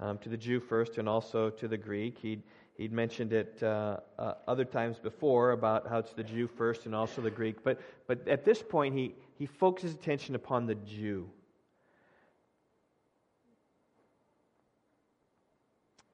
um, 0.00 0.18
to 0.18 0.28
the 0.28 0.36
Jew 0.36 0.60
first 0.60 0.98
and 0.98 1.08
also 1.08 1.48
to 1.48 1.66
the 1.66 1.78
Greek. 1.78 2.18
He'd, 2.18 2.42
he'd 2.76 2.92
mentioned 2.92 3.32
it 3.32 3.58
uh, 3.62 4.00
uh, 4.18 4.34
other 4.46 4.66
times 4.66 4.98
before 4.98 5.52
about 5.52 5.88
how 5.88 5.98
it's 5.98 6.12
the 6.12 6.22
Jew 6.22 6.46
first 6.46 6.84
and 6.84 6.94
also 6.94 7.22
the 7.22 7.30
Greek. 7.30 7.64
But, 7.64 7.80
but 8.06 8.28
at 8.28 8.44
this 8.44 8.62
point, 8.62 8.94
he, 8.94 9.14
he 9.38 9.46
focuses 9.46 9.94
attention 9.94 10.34
upon 10.34 10.66
the 10.66 10.74
Jew. 10.74 11.30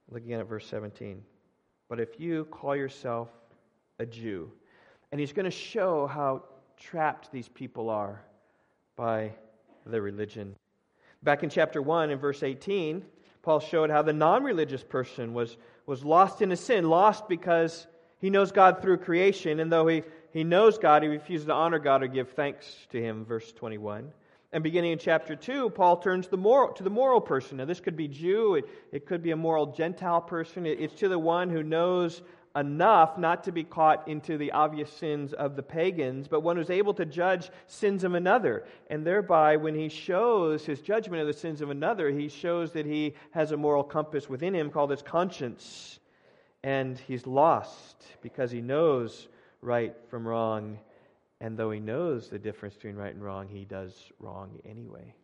Looking 0.09 0.35
at 0.35 0.47
verse 0.47 0.67
17. 0.69 1.21
But 1.89 1.99
if 1.99 2.21
you 2.21 2.45
call 2.45 2.77
yourself 2.77 3.29
a 3.99 4.07
Jew, 4.07 4.53
and 5.11 5.21
he's 5.21 5.33
going 5.33 5.45
to 5.45 5.51
show 5.51 6.07
how 6.07 6.45
trapped 6.81 7.31
these 7.31 7.49
people 7.49 7.91
are 7.91 8.21
by 8.97 9.33
their 9.87 10.03
religion. 10.03 10.57
Back 11.23 11.43
in 11.43 11.51
chapter 11.51 11.81
1 11.81 12.11
in 12.11 12.19
verse 12.19 12.43
18, 12.43 13.05
Paul 13.43 13.61
showed 13.61 13.91
how 13.91 14.03
the 14.03 14.13
non 14.13 14.43
religious 14.43 14.83
person 14.83 15.35
was, 15.35 15.57
was 15.87 16.05
lost 16.05 16.43
in 16.43 16.51
a 16.51 16.57
sin, 16.57 16.89
lost 16.89 17.29
because 17.29 17.87
he 18.19 18.31
knows 18.31 18.51
God 18.53 18.83
through 18.83 18.99
creation, 18.99 19.61
and 19.61 19.71
though 19.71 19.87
he, 19.87 20.03
he 20.33 20.45
knows 20.45 20.79
God, 20.79 21.03
he 21.03 21.09
refuses 21.09 21.47
to 21.47 21.53
honor 21.53 21.79
God 21.79 22.03
or 22.03 22.07
give 22.07 22.31
thanks 22.31 22.87
to 22.91 23.01
him, 23.01 23.25
verse 23.25 23.53
21. 23.53 24.11
And 24.53 24.65
beginning 24.65 24.93
in 24.93 24.99
chapter 24.99 25.37
2, 25.37 25.71
Paul 25.71 25.99
turns 25.99 26.27
the 26.27 26.37
moral, 26.37 26.73
to 26.73 26.83
the 26.83 26.91
moral 26.91 27.21
person. 27.21 27.59
Now, 27.59 27.67
this 27.67 27.81
could 27.81 27.97
be 27.97 28.09
Jew, 28.09 28.57
it, 28.57 28.69
it 28.91 29.07
could 29.07 29.23
be 29.23 29.31
a 29.31 29.37
moral 29.37 29.67
Gentile 29.67 30.21
person. 30.21 30.67
It, 30.67 30.81
it's 30.81 30.95
to 31.01 31.09
the 31.09 31.19
one 31.19 31.51
who 31.51 31.63
knows 31.63 32.23
enough 32.57 33.17
not 33.17 33.45
to 33.45 33.53
be 33.53 33.63
caught 33.63 34.09
into 34.09 34.37
the 34.37 34.53
obvious 34.53 34.93
sins 34.93 35.33
of 35.33 35.55
the 35.57 35.63
pagans, 35.63 36.27
but 36.27 36.41
one 36.41 36.57
who's 36.57 36.71
able 36.71 36.95
to 36.95 37.05
judge 37.05 37.51
sins 37.67 38.03
of 38.03 38.15
another. 38.15 38.65
And 38.89 39.07
thereby, 39.07 39.57
when 39.57 39.75
he 39.75 39.89
shows 39.89 40.65
his 40.65 40.81
judgment 40.81 41.21
of 41.21 41.27
the 41.27 41.33
sins 41.33 41.61
of 41.61 41.71
another, 41.71 42.11
he 42.11 42.29
shows 42.29 42.73
that 42.73 42.87
he 42.87 43.15
has 43.31 43.53
a 43.53 43.57
moral 43.57 43.85
compass 43.85 44.29
within 44.29 44.55
him 44.55 44.71
called 44.71 44.91
his 44.91 45.03
conscience. 45.03 46.01
And 46.63 46.99
he's 46.99 47.27
lost 47.27 48.05
because 48.21 48.51
he 48.51 48.61
knows 48.61 49.29
right 49.63 49.95
from 50.09 50.27
wrong. 50.27 50.79
And 51.41 51.57
though 51.57 51.71
he 51.71 51.81
knows 51.81 52.29
the 52.29 52.39
difference 52.39 52.75
between 52.75 52.97
right 52.97 53.15
and 53.15 53.23
wrong, 53.23 53.49
he 53.49 53.65
does 53.65 53.95
wrong 54.19 54.59
anyway. 54.69 55.15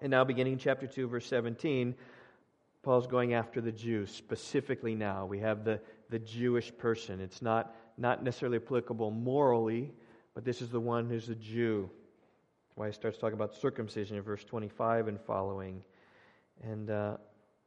And 0.00 0.10
now, 0.10 0.22
beginning 0.22 0.52
in 0.52 0.58
chapter 0.60 0.86
2, 0.86 1.08
verse 1.08 1.26
17, 1.26 1.96
Paul's 2.88 3.06
going 3.06 3.34
after 3.34 3.60
the 3.60 3.70
Jews 3.70 4.10
specifically 4.10 4.94
now. 4.94 5.26
We 5.26 5.40
have 5.40 5.62
the, 5.62 5.78
the 6.08 6.18
Jewish 6.18 6.72
person. 6.78 7.20
It's 7.20 7.42
not, 7.42 7.76
not 7.98 8.24
necessarily 8.24 8.56
applicable 8.56 9.10
morally, 9.10 9.92
but 10.34 10.42
this 10.42 10.62
is 10.62 10.70
the 10.70 10.80
one 10.80 11.06
who's 11.06 11.28
a 11.28 11.34
Jew. 11.34 11.90
That's 11.90 12.78
why 12.78 12.86
he 12.86 12.94
starts 12.94 13.18
talking 13.18 13.34
about 13.34 13.54
circumcision 13.56 14.16
in 14.16 14.22
verse 14.22 14.42
25 14.42 15.08
and 15.08 15.20
following. 15.20 15.82
And 16.62 16.88
uh, 16.88 17.18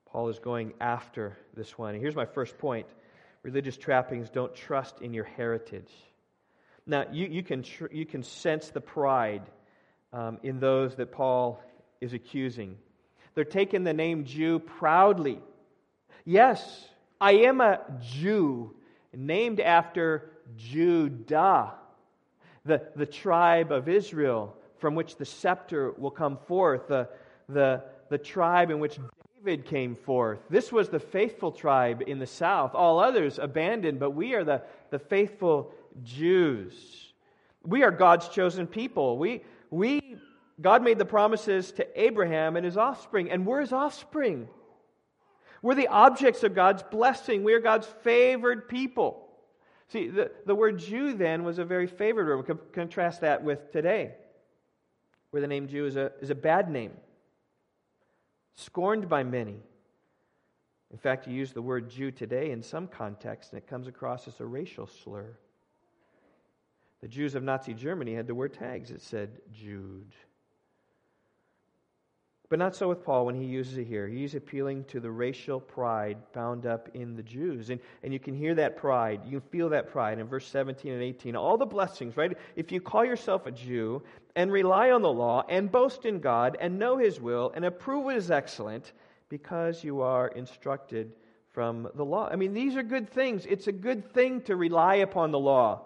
Paul 0.07 0.29
is 0.29 0.39
going 0.39 0.73
after 0.81 1.37
this 1.53 1.77
one. 1.77 1.93
And 1.93 2.01
here's 2.01 2.15
my 2.15 2.25
first 2.25 2.57
point 2.57 2.87
religious 3.43 3.77
trappings 3.77 4.27
don't 4.31 4.55
trust 4.55 5.01
in 5.01 5.13
your 5.13 5.25
heritage. 5.25 5.93
Now, 6.87 7.05
you, 7.11 7.27
you, 7.27 7.43
can, 7.43 7.61
tr- 7.61 7.91
you 7.91 8.07
can 8.07 8.23
sense 8.23 8.69
the 8.69 8.81
pride 8.81 9.43
um, 10.13 10.39
in 10.41 10.59
those 10.59 10.95
that 10.95 11.11
Paul 11.11 11.63
is 12.01 12.13
accusing. 12.13 12.79
They're 13.35 13.43
taking 13.43 13.83
the 13.83 13.93
name 13.93 14.25
Jew 14.25 14.59
proudly. 14.59 15.39
Yes, 16.25 16.87
I 17.19 17.33
am 17.33 17.61
a 17.61 17.79
Jew, 18.01 18.75
named 19.13 19.59
after 19.59 20.31
Judah, 20.57 21.73
the, 22.65 22.81
the 22.95 23.05
tribe 23.05 23.71
of 23.71 23.89
Israel 23.89 24.55
from 24.77 24.95
which 24.95 25.15
the 25.15 25.25
scepter 25.25 25.91
will 25.91 26.11
come 26.11 26.37
forth, 26.47 26.87
the, 26.87 27.07
the, 27.47 27.83
the 28.09 28.17
tribe 28.17 28.71
in 28.71 28.79
which 28.79 28.99
David 29.37 29.65
came 29.65 29.95
forth. 29.95 30.39
This 30.49 30.71
was 30.71 30.89
the 30.89 30.99
faithful 30.99 31.51
tribe 31.51 32.03
in 32.07 32.19
the 32.19 32.27
south. 32.27 32.73
All 32.73 32.99
others 32.99 33.39
abandoned, 33.39 33.99
but 33.99 34.11
we 34.11 34.33
are 34.33 34.43
the, 34.43 34.63
the 34.89 34.99
faithful 34.99 35.71
Jews. 36.03 37.13
We 37.63 37.83
are 37.83 37.91
God's 37.91 38.27
chosen 38.29 38.65
people. 38.65 39.17
We, 39.17 39.43
we, 39.69 40.17
God 40.61 40.83
made 40.83 40.99
the 40.99 41.05
promises 41.05 41.71
to 41.73 42.01
Abraham 42.01 42.55
and 42.55 42.65
his 42.65 42.77
offspring, 42.77 43.31
and 43.31 43.45
we're 43.45 43.61
his 43.61 43.73
offspring. 43.73 44.47
We're 45.61 45.75
the 45.75 45.87
objects 45.87 46.43
of 46.43 46.55
God's 46.55 46.83
blessing. 46.83 47.43
We 47.43 47.53
are 47.53 47.59
God's 47.59 47.87
favored 48.03 48.67
people. 48.67 49.27
See, 49.89 50.07
the, 50.07 50.31
the 50.45 50.55
word 50.55 50.79
Jew 50.79 51.13
then 51.13 51.43
was 51.43 51.59
a 51.59 51.65
very 51.65 51.87
favored 51.87 52.27
word. 52.27 52.59
Contrast 52.73 53.21
that 53.21 53.43
with 53.43 53.71
today, 53.71 54.13
where 55.31 55.41
the 55.41 55.47
name 55.47 55.67
Jew 55.67 55.85
is 55.85 55.97
a, 55.97 56.11
is 56.21 56.29
a 56.29 56.35
bad 56.35 56.69
name, 56.69 56.93
scorned 58.55 59.09
by 59.09 59.23
many. 59.23 59.59
In 60.91 60.97
fact, 60.97 61.27
you 61.27 61.33
use 61.33 61.53
the 61.53 61.61
word 61.61 61.89
Jew 61.89 62.11
today 62.11 62.51
in 62.51 62.61
some 62.61 62.87
contexts, 62.87 63.53
and 63.53 63.61
it 63.61 63.67
comes 63.67 63.87
across 63.87 64.27
as 64.27 64.39
a 64.39 64.45
racial 64.45 64.87
slur. 64.87 65.37
The 67.01 67.07
Jews 67.07 67.33
of 67.35 67.43
Nazi 67.43 67.73
Germany 67.73 68.13
had 68.13 68.27
to 68.27 68.35
wear 68.35 68.49
tags 68.49 68.89
that 68.89 69.01
said 69.01 69.41
Jude. 69.51 70.13
But 72.51 72.59
not 72.59 72.75
so 72.75 72.89
with 72.89 73.05
Paul 73.05 73.25
when 73.25 73.35
he 73.35 73.45
uses 73.45 73.77
it 73.77 73.87
here. 73.87 74.09
He's 74.09 74.35
appealing 74.35 74.83
to 74.89 74.99
the 74.99 75.09
racial 75.09 75.57
pride 75.57 76.17
bound 76.33 76.65
up 76.65 76.89
in 76.93 77.15
the 77.15 77.23
Jews. 77.23 77.69
And, 77.69 77.79
and 78.03 78.11
you 78.11 78.19
can 78.19 78.35
hear 78.35 78.53
that 78.55 78.75
pride. 78.75 79.21
You 79.25 79.39
feel 79.39 79.69
that 79.69 79.89
pride 79.89 80.19
in 80.19 80.27
verse 80.27 80.45
17 80.47 80.91
and 80.91 81.01
18. 81.01 81.37
All 81.37 81.57
the 81.57 81.65
blessings, 81.65 82.17
right? 82.17 82.37
If 82.57 82.69
you 82.69 82.81
call 82.81 83.05
yourself 83.05 83.45
a 83.45 83.51
Jew 83.51 84.03
and 84.35 84.51
rely 84.51 84.91
on 84.91 85.01
the 85.01 85.09
law 85.09 85.45
and 85.47 85.71
boast 85.71 86.05
in 86.05 86.19
God 86.19 86.57
and 86.59 86.77
know 86.77 86.97
his 86.97 87.21
will 87.21 87.53
and 87.55 87.63
approve 87.63 88.03
what 88.03 88.17
is 88.17 88.29
excellent 88.29 88.91
because 89.29 89.81
you 89.81 90.01
are 90.01 90.27
instructed 90.27 91.13
from 91.53 91.87
the 91.95 92.03
law. 92.03 92.27
I 92.29 92.35
mean, 92.35 92.53
these 92.53 92.75
are 92.75 92.83
good 92.83 93.09
things. 93.09 93.45
It's 93.45 93.67
a 93.67 93.71
good 93.71 94.11
thing 94.13 94.41
to 94.41 94.57
rely 94.57 94.95
upon 94.95 95.31
the 95.31 95.39
law. 95.39 95.83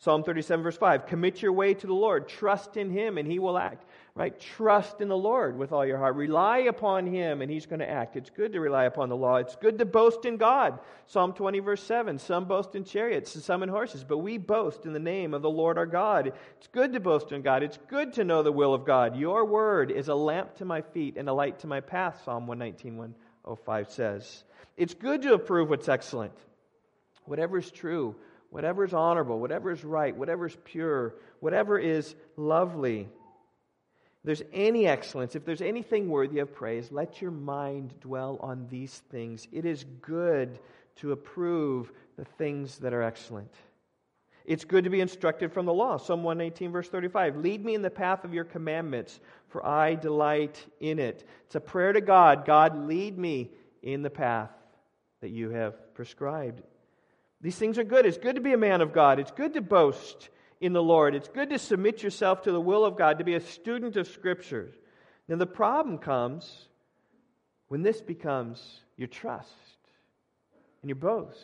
Psalm 0.00 0.22
37, 0.22 0.62
verse 0.62 0.76
5 0.76 1.06
Commit 1.06 1.42
your 1.42 1.52
way 1.52 1.74
to 1.74 1.86
the 1.86 1.94
Lord, 1.94 2.28
trust 2.28 2.76
in 2.76 2.90
him, 2.90 3.18
and 3.18 3.30
he 3.30 3.38
will 3.38 3.56
act. 3.56 3.84
Right? 4.18 4.36
Trust 4.40 5.00
in 5.00 5.06
the 5.06 5.16
Lord 5.16 5.56
with 5.56 5.70
all 5.70 5.86
your 5.86 5.96
heart. 5.96 6.16
Rely 6.16 6.58
upon 6.58 7.06
Him, 7.06 7.40
and 7.40 7.48
He's 7.48 7.66
going 7.66 7.78
to 7.78 7.88
act. 7.88 8.16
It's 8.16 8.30
good 8.30 8.52
to 8.54 8.58
rely 8.58 8.86
upon 8.86 9.10
the 9.10 9.16
law. 9.16 9.36
It's 9.36 9.54
good 9.54 9.78
to 9.78 9.84
boast 9.84 10.24
in 10.24 10.38
God. 10.38 10.80
Psalm 11.06 11.34
20, 11.34 11.60
verse 11.60 11.84
7. 11.84 12.18
Some 12.18 12.46
boast 12.46 12.74
in 12.74 12.82
chariots 12.82 13.36
and 13.36 13.44
some 13.44 13.62
in 13.62 13.68
horses, 13.68 14.02
but 14.02 14.18
we 14.18 14.36
boast 14.36 14.86
in 14.86 14.92
the 14.92 14.98
name 14.98 15.34
of 15.34 15.42
the 15.42 15.48
Lord 15.48 15.78
our 15.78 15.86
God. 15.86 16.32
It's 16.56 16.66
good 16.66 16.94
to 16.94 17.00
boast 17.00 17.30
in 17.30 17.42
God. 17.42 17.62
It's 17.62 17.78
good 17.86 18.14
to 18.14 18.24
know 18.24 18.42
the 18.42 18.50
will 18.50 18.74
of 18.74 18.84
God. 18.84 19.16
Your 19.16 19.44
word 19.44 19.92
is 19.92 20.08
a 20.08 20.16
lamp 20.16 20.56
to 20.56 20.64
my 20.64 20.80
feet 20.80 21.16
and 21.16 21.28
a 21.28 21.32
light 21.32 21.60
to 21.60 21.68
my 21.68 21.80
path, 21.80 22.22
Psalm 22.24 22.48
119, 22.48 22.96
105 22.96 23.88
says. 23.88 24.42
It's 24.76 24.94
good 24.94 25.22
to 25.22 25.34
approve 25.34 25.70
what's 25.70 25.88
excellent. 25.88 26.34
Whatever 27.26 27.58
is 27.58 27.70
true, 27.70 28.16
whatever 28.50 28.82
is 28.82 28.94
honorable, 28.94 29.38
whatever 29.38 29.70
is 29.70 29.84
right, 29.84 30.16
whatever 30.16 30.46
is 30.46 30.56
pure, 30.64 31.14
whatever 31.38 31.78
is 31.78 32.16
lovely 32.36 33.08
there's 34.24 34.42
any 34.52 34.86
excellence, 34.86 35.36
if 35.36 35.44
there's 35.44 35.62
anything 35.62 36.08
worthy 36.08 36.40
of 36.40 36.54
praise, 36.54 36.90
let 36.90 37.22
your 37.22 37.30
mind 37.30 37.94
dwell 38.00 38.38
on 38.40 38.66
these 38.68 39.02
things. 39.10 39.46
It 39.52 39.64
is 39.64 39.84
good 40.02 40.58
to 40.96 41.12
approve 41.12 41.92
the 42.16 42.24
things 42.24 42.78
that 42.78 42.92
are 42.92 43.02
excellent. 43.02 43.52
It's 44.44 44.64
good 44.64 44.84
to 44.84 44.90
be 44.90 45.00
instructed 45.00 45.52
from 45.52 45.66
the 45.66 45.74
law. 45.74 45.98
Psalm 45.98 46.24
118, 46.24 46.72
verse 46.72 46.88
35. 46.88 47.36
Lead 47.36 47.64
me 47.64 47.74
in 47.74 47.82
the 47.82 47.90
path 47.90 48.24
of 48.24 48.32
your 48.32 48.44
commandments, 48.44 49.20
for 49.48 49.64
I 49.64 49.94
delight 49.94 50.64
in 50.80 50.98
it. 50.98 51.28
It's 51.44 51.54
a 51.54 51.60
prayer 51.60 51.92
to 51.92 52.00
God 52.00 52.46
God, 52.46 52.86
lead 52.86 53.18
me 53.18 53.50
in 53.82 54.02
the 54.02 54.10
path 54.10 54.50
that 55.20 55.30
you 55.30 55.50
have 55.50 55.94
prescribed. 55.94 56.62
These 57.40 57.56
things 57.56 57.78
are 57.78 57.84
good. 57.84 58.06
It's 58.06 58.18
good 58.18 58.34
to 58.34 58.40
be 58.40 58.52
a 58.52 58.58
man 58.58 58.80
of 58.80 58.92
God, 58.92 59.20
it's 59.20 59.30
good 59.30 59.54
to 59.54 59.60
boast 59.60 60.30
in 60.60 60.72
the 60.72 60.82
Lord. 60.82 61.14
It's 61.14 61.28
good 61.28 61.50
to 61.50 61.58
submit 61.58 62.02
yourself 62.02 62.42
to 62.42 62.52
the 62.52 62.60
will 62.60 62.84
of 62.84 62.96
God, 62.96 63.18
to 63.18 63.24
be 63.24 63.34
a 63.34 63.40
student 63.40 63.96
of 63.96 64.08
Scripture. 64.08 64.70
Now, 65.28 65.36
the 65.36 65.46
problem 65.46 65.98
comes 65.98 66.68
when 67.68 67.82
this 67.82 68.00
becomes 68.00 68.80
your 68.96 69.08
trust 69.08 69.52
and 70.82 70.88
your 70.88 70.96
boast. 70.96 71.38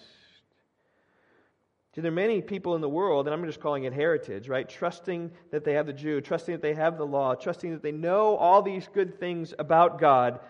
See, 1.94 2.00
there 2.00 2.11
are 2.11 2.14
many 2.14 2.42
people 2.42 2.74
in 2.74 2.81
the 2.81 2.88
world, 2.88 3.29
and 3.29 3.35
I'm 3.35 3.44
just 3.46 3.61
calling 3.61 3.85
it 3.85 3.92
heritage, 3.92 4.48
right? 4.48 4.68
Trusting 4.68 5.31
that 5.53 5.64
they 5.64 5.74
have 5.74 5.87
the 5.87 5.92
Jew, 5.92 6.20
trusting 6.20 6.53
that 6.53 6.62
they 6.62 6.74
have 6.74 6.98
the 6.98 7.07
law, 7.07 7.37
trusting 7.37 7.70
that 7.70 7.83
they 7.83 7.92
know 7.92 8.37
all 8.37 8.62
these 8.62 8.88
good 8.92 9.20
things 9.20 9.55
about 9.57 10.00
God. 10.00 10.40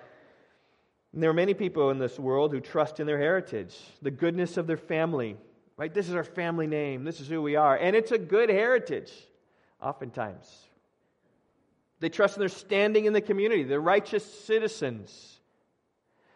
And 1.13 1.23
there 1.23 1.29
are 1.29 1.35
many 1.35 1.53
people 1.53 1.91
in 1.91 1.99
this 1.99 2.19
world 2.19 2.53
who 2.53 2.61
trust 2.61 2.99
in 2.99 3.07
their 3.07 3.19
heritage, 3.19 3.77
the 4.01 4.11
goodness 4.11 4.57
of 4.57 4.67
their 4.67 4.79
family, 4.79 5.37
right? 5.77 5.93
This 5.93 6.09
is 6.09 6.15
our 6.15 6.25
family 6.25 6.67
name. 6.67 7.05
This 7.05 7.21
is 7.21 7.29
who 7.29 7.43
we 7.43 7.57
are. 7.57 7.77
And 7.77 7.97
it's 7.97 8.13
a 8.13 8.19
good 8.19 8.49
heritage, 8.49 9.13
oftentimes. 9.83 10.47
They 12.01 12.09
trust 12.09 12.37
in 12.37 12.41
their 12.41 12.49
standing 12.49 13.07
in 13.07 13.13
the 13.13 13.21
community. 13.21 13.65
They're 13.65 13.81
righteous 13.81 14.25
citizens. 14.25 15.39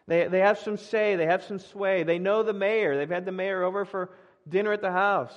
They, 0.07 0.27
they 0.27 0.39
have 0.39 0.57
some 0.57 0.77
say, 0.77 1.15
they 1.15 1.27
have 1.27 1.43
some 1.43 1.59
sway. 1.59 2.03
They 2.03 2.19
know 2.19 2.43
the 2.43 2.53
mayor. 2.53 2.97
They've 2.97 3.09
had 3.09 3.25
the 3.25 3.31
mayor 3.31 3.63
over 3.63 3.85
for 3.85 4.09
dinner 4.47 4.73
at 4.73 4.81
the 4.81 4.91
house. 4.91 5.33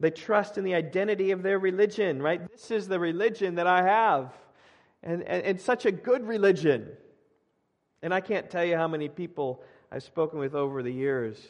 They 0.00 0.10
trust 0.10 0.58
in 0.58 0.64
the 0.64 0.74
identity 0.74 1.32
of 1.32 1.42
their 1.42 1.58
religion, 1.58 2.22
right? 2.22 2.48
This 2.50 2.70
is 2.70 2.86
the 2.86 3.00
religion 3.00 3.56
that 3.56 3.66
I 3.66 3.82
have. 3.82 4.32
And, 5.02 5.22
and, 5.22 5.42
and 5.44 5.60
such 5.60 5.86
a 5.86 5.92
good 5.92 6.26
religion. 6.26 6.88
And 8.02 8.12
I 8.12 8.20
can't 8.20 8.50
tell 8.50 8.64
you 8.64 8.76
how 8.76 8.86
many 8.86 9.08
people 9.08 9.62
I've 9.90 10.02
spoken 10.02 10.38
with 10.38 10.54
over 10.54 10.82
the 10.82 10.92
years 10.92 11.40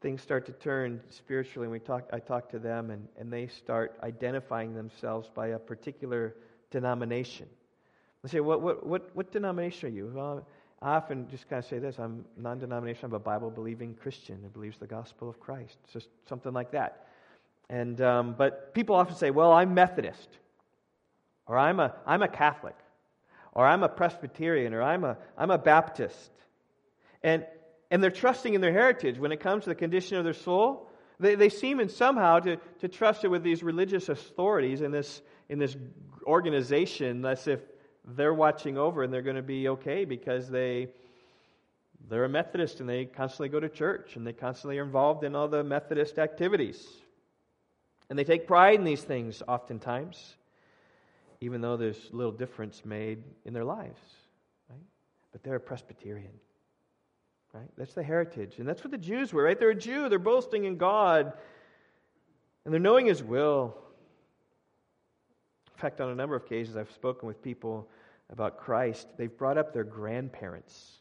things 0.00 0.22
start 0.22 0.46
to 0.46 0.52
turn 0.52 1.00
spiritually, 1.08 1.66
and 1.66 1.72
we 1.72 1.78
talk, 1.78 2.08
I 2.12 2.18
talk 2.18 2.48
to 2.50 2.58
them, 2.58 2.90
and, 2.90 3.06
and 3.18 3.32
they 3.32 3.46
start 3.46 3.98
identifying 4.02 4.74
themselves 4.74 5.28
by 5.34 5.48
a 5.48 5.58
particular 5.58 6.34
denomination. 6.70 7.46
I 8.24 8.28
say, 8.28 8.40
what, 8.40 8.60
what, 8.62 8.86
what, 8.86 9.10
what 9.14 9.32
denomination 9.32 9.88
are 9.88 9.92
you? 9.92 10.12
Well, 10.14 10.46
I 10.82 10.96
often 10.96 11.28
just 11.28 11.48
kind 11.48 11.62
of 11.62 11.68
say 11.68 11.78
this 11.78 11.98
I'm 11.98 12.24
non 12.36 12.58
denominational, 12.58 13.10
I'm 13.10 13.14
a 13.14 13.18
Bible 13.18 13.50
believing 13.50 13.94
Christian 13.94 14.38
who 14.42 14.48
believes 14.48 14.78
the 14.78 14.86
gospel 14.86 15.28
of 15.28 15.40
Christ. 15.40 15.76
It's 15.84 15.92
just 15.92 16.08
something 16.28 16.52
like 16.52 16.70
that. 16.72 17.06
And, 17.70 18.00
um, 18.00 18.34
but 18.36 18.74
people 18.74 18.94
often 18.94 19.16
say, 19.16 19.30
well, 19.30 19.52
I'm 19.52 19.74
Methodist, 19.74 20.28
or 21.46 21.58
I'm 21.58 21.80
a, 21.80 21.94
I'm 22.06 22.22
a 22.22 22.28
Catholic, 22.28 22.76
or 23.52 23.66
I'm 23.66 23.82
a 23.82 23.88
Presbyterian, 23.88 24.72
or 24.72 24.82
I'm 24.82 25.04
a, 25.04 25.16
I'm 25.36 25.50
a 25.50 25.58
Baptist. 25.58 26.30
And, 27.22 27.44
and 27.90 28.02
they're 28.02 28.10
trusting 28.10 28.54
in 28.54 28.60
their 28.60 28.72
heritage 28.72 29.18
when 29.18 29.32
it 29.32 29.40
comes 29.40 29.64
to 29.64 29.70
the 29.70 29.74
condition 29.74 30.18
of 30.18 30.24
their 30.24 30.34
soul. 30.34 30.90
They, 31.20 31.34
they 31.34 31.48
seem 31.48 31.80
in 31.80 31.88
somehow 31.88 32.40
to, 32.40 32.56
to 32.80 32.88
trust 32.88 33.24
it 33.24 33.28
with 33.28 33.42
these 33.42 33.62
religious 33.62 34.08
authorities 34.08 34.82
in 34.82 34.92
this, 34.92 35.22
in 35.48 35.58
this 35.58 35.76
organization 36.26 37.24
as 37.24 37.48
if 37.48 37.60
they're 38.04 38.34
watching 38.34 38.78
over 38.78 39.02
and 39.02 39.12
they're 39.12 39.22
going 39.22 39.36
to 39.36 39.42
be 39.42 39.68
okay 39.68 40.04
because 40.04 40.48
they, 40.48 40.88
they're 42.08 42.24
a 42.24 42.28
Methodist 42.28 42.80
and 42.80 42.88
they 42.88 43.04
constantly 43.06 43.48
go 43.48 43.58
to 43.60 43.68
church 43.68 44.16
and 44.16 44.26
they 44.26 44.32
constantly 44.32 44.78
are 44.78 44.84
involved 44.84 45.24
in 45.24 45.34
all 45.34 45.48
the 45.48 45.64
Methodist 45.64 46.18
activities. 46.18 46.86
And 48.10 48.18
they 48.18 48.24
take 48.24 48.46
pride 48.46 48.78
in 48.78 48.84
these 48.84 49.02
things 49.02 49.42
oftentimes, 49.46 50.36
even 51.40 51.60
though 51.60 51.76
there's 51.76 52.08
little 52.12 52.32
difference 52.32 52.82
made 52.84 53.22
in 53.44 53.52
their 53.52 53.64
lives. 53.64 54.00
Right? 54.70 54.78
But 55.32 55.42
they're 55.42 55.56
a 55.56 55.60
Presbyterian. 55.60 56.32
Right? 57.52 57.68
That's 57.76 57.94
the 57.94 58.02
heritage. 58.02 58.58
And 58.58 58.68
that's 58.68 58.84
what 58.84 58.90
the 58.90 58.98
Jews 58.98 59.32
were, 59.32 59.42
right? 59.42 59.58
They're 59.58 59.70
a 59.70 59.74
Jew. 59.74 60.08
They're 60.08 60.18
boasting 60.18 60.64
in 60.64 60.76
God. 60.76 61.32
And 62.64 62.74
they're 62.74 62.80
knowing 62.80 63.06
His 63.06 63.22
will. 63.22 63.76
In 65.74 65.80
fact, 65.80 66.00
on 66.00 66.10
a 66.10 66.14
number 66.14 66.36
of 66.36 66.42
occasions, 66.42 66.76
I've 66.76 66.90
spoken 66.90 67.26
with 67.26 67.42
people 67.42 67.88
about 68.30 68.58
Christ. 68.58 69.08
They've 69.16 69.34
brought 69.34 69.56
up 69.56 69.72
their 69.72 69.84
grandparents. 69.84 70.98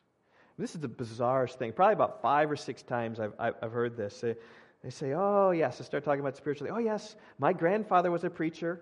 This 0.58 0.74
is 0.74 0.82
the 0.82 0.88
bizarrest 0.88 1.56
thing. 1.56 1.74
Probably 1.74 1.94
about 1.94 2.22
five 2.22 2.50
or 2.50 2.56
six 2.56 2.82
times 2.82 3.20
I've, 3.20 3.34
I've 3.38 3.72
heard 3.72 3.98
this. 3.98 4.22
They 4.22 4.90
say, 4.90 5.14
oh, 5.14 5.52
yes, 5.52 5.82
I 5.82 5.84
start 5.84 6.04
talking 6.04 6.22
about 6.22 6.38
spiritually. 6.38 6.72
Oh, 6.74 6.80
yes, 6.80 7.16
my 7.40 7.54
grandfather 7.54 8.10
was 8.10 8.24
a 8.24 8.30
preacher. 8.30 8.82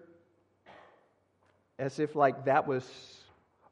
As 1.80 2.00
if, 2.00 2.16
like, 2.16 2.46
that 2.46 2.68
was, 2.68 2.86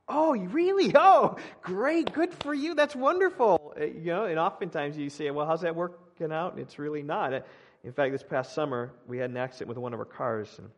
oh, 0.07 0.35
really? 0.35 0.93
Oh, 1.05 1.37
great, 1.61 2.13
good 2.13 2.33
for 2.33 2.53
you. 2.53 2.75
That's 2.75 2.95
wonderful. 2.95 3.73
Uh, 3.79 3.85
you 3.85 4.05
know, 4.05 4.25
and 4.25 4.39
oftentimes 4.39 4.97
you 4.97 5.09
say, 5.09 5.29
well, 5.31 5.45
how's 5.45 5.61
that 5.61 5.75
working 5.75 6.31
out? 6.31 6.53
And 6.53 6.61
it's 6.61 6.79
really 6.79 7.03
not. 7.03 7.33
Uh, 7.33 7.39
in 7.83 7.91
fact, 7.91 8.11
this 8.11 8.23
past 8.23 8.53
summer, 8.53 8.91
we 9.07 9.17
had 9.17 9.29
an 9.29 9.37
accident 9.37 9.69
with 9.69 9.77
one 9.77 9.93
of 9.93 9.99
our 9.99 10.05
cars 10.05 10.53
and 10.57 10.69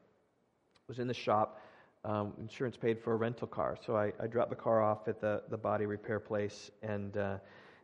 was 0.87 0.99
in 0.99 1.07
the 1.07 1.13
shop. 1.13 1.61
Um, 2.03 2.33
insurance 2.39 2.77
paid 2.77 2.99
for 2.99 3.13
a 3.13 3.15
rental 3.15 3.47
car. 3.47 3.77
So 3.85 3.95
I, 3.95 4.13
I, 4.21 4.27
dropped 4.27 4.51
the 4.51 4.55
car 4.55 4.79
off 4.79 5.07
at 5.07 5.21
the, 5.21 5.41
the 5.49 5.57
body 5.57 5.87
repair 5.87 6.19
place 6.19 6.69
and 6.83 7.17
uh, 7.17 7.37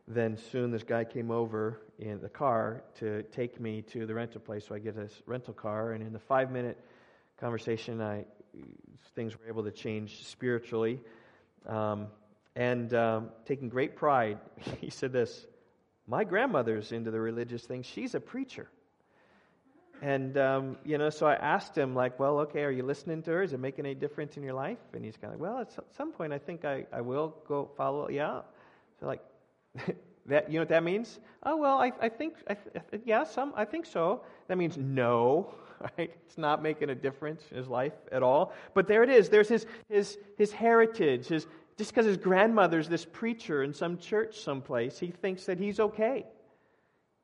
then 0.08 0.36
soon 0.50 0.70
this 0.70 0.82
guy 0.82 1.04
came 1.04 1.30
over 1.30 1.80
in 1.98 2.20
the 2.20 2.28
car 2.28 2.82
to 2.98 3.22
take 3.24 3.60
me 3.60 3.82
to 3.82 4.06
the 4.06 4.14
rental 4.14 4.40
place. 4.40 4.66
So 4.66 4.74
I 4.74 4.78
get 4.78 4.96
this 4.96 5.22
rental 5.26 5.54
car, 5.54 5.92
and 5.92 6.02
in 6.04 6.12
the 6.12 6.18
five 6.18 6.50
minute 6.50 6.78
conversation, 7.38 8.00
I 8.00 8.24
things 9.14 9.38
were 9.38 9.48
able 9.48 9.64
to 9.64 9.70
change 9.70 10.26
spiritually. 10.26 11.00
Um, 11.66 12.08
and 12.54 12.92
um, 12.94 13.30
taking 13.46 13.68
great 13.68 13.96
pride, 13.96 14.38
he 14.80 14.90
said 14.90 15.12
this 15.12 15.46
My 16.06 16.24
grandmother's 16.24 16.92
into 16.92 17.10
the 17.10 17.20
religious 17.20 17.64
thing. 17.64 17.82
She's 17.82 18.14
a 18.14 18.20
preacher. 18.20 18.68
And, 20.02 20.36
um, 20.36 20.76
you 20.84 20.98
know, 20.98 21.10
so 21.10 21.26
I 21.26 21.36
asked 21.36 21.78
him, 21.78 21.94
like, 21.94 22.18
well, 22.18 22.40
okay, 22.40 22.64
are 22.64 22.72
you 22.72 22.82
listening 22.82 23.22
to 23.22 23.30
her? 23.30 23.42
Is 23.44 23.52
it 23.52 23.60
making 23.60 23.86
any 23.86 23.94
difference 23.94 24.36
in 24.36 24.42
your 24.42 24.52
life? 24.52 24.78
And 24.94 25.04
he's 25.04 25.16
kind 25.16 25.32
of 25.32 25.40
like, 25.40 25.48
well, 25.48 25.60
at 25.60 25.70
some 25.96 26.10
point, 26.10 26.32
I 26.32 26.38
think 26.38 26.64
I, 26.64 26.86
I 26.92 27.00
will 27.00 27.36
go 27.46 27.70
follow. 27.76 28.08
Yeah. 28.08 28.40
So, 28.98 29.06
like, 29.06 29.22
that, 30.26 30.48
you 30.48 30.54
know 30.54 30.62
what 30.62 30.70
that 30.70 30.82
means? 30.82 31.20
Oh, 31.44 31.56
well, 31.56 31.78
I, 31.78 31.92
I 32.00 32.08
think, 32.08 32.34
I, 32.50 32.56
yeah, 33.04 33.22
some, 33.22 33.52
I 33.54 33.64
think 33.64 33.86
so. 33.86 34.22
That 34.48 34.58
means 34.58 34.76
no, 34.76 35.54
right? 35.98 36.12
It's 36.26 36.38
not 36.38 36.62
making 36.62 36.90
a 36.90 36.94
difference 36.94 37.42
in 37.50 37.56
his 37.56 37.68
life 37.68 37.94
at 38.10 38.22
all. 38.22 38.52
But 38.74 38.86
there 38.86 39.02
it 39.02 39.10
is. 39.10 39.28
There's 39.28 39.48
his, 39.48 39.66
his, 39.88 40.18
his 40.36 40.52
heritage. 40.52 41.26
His, 41.26 41.46
just 41.78 41.90
because 41.90 42.06
his 42.06 42.16
grandmother's 42.16 42.88
this 42.88 43.04
preacher 43.04 43.62
in 43.62 43.72
some 43.72 43.98
church 43.98 44.40
someplace, 44.40 44.98
he 44.98 45.08
thinks 45.08 45.46
that 45.46 45.58
he's 45.58 45.80
okay. 45.80 46.26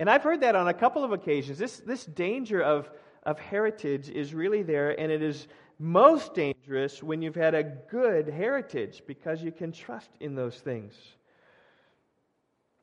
And 0.01 0.09
I've 0.09 0.23
heard 0.23 0.40
that 0.42 0.55
on 0.55 0.68
a 0.68 0.75
couple 0.75 1.05
of 1.05 1.12
occasions. 1.12 1.59
This, 1.59 1.79
this 1.79 2.05
danger 2.05 2.62
of, 2.62 2.90
of 3.25 3.38
heritage 3.38 4.09
is 4.09 4.33
really 4.33 4.62
there, 4.62 4.99
and 4.99 5.11
it 5.11 5.23
is 5.23 5.49
most 5.81 6.35
dangerous 6.35 7.03
when 7.03 7.23
you've 7.23 7.35
had 7.35 7.55
a 7.55 7.62
good 7.62 8.29
heritage 8.29 9.03
because 9.07 9.42
you 9.42 9.53
can 9.53 9.73
trust 9.73 10.11
in 10.21 10.35
those 10.35 10.57
things. 10.57 10.94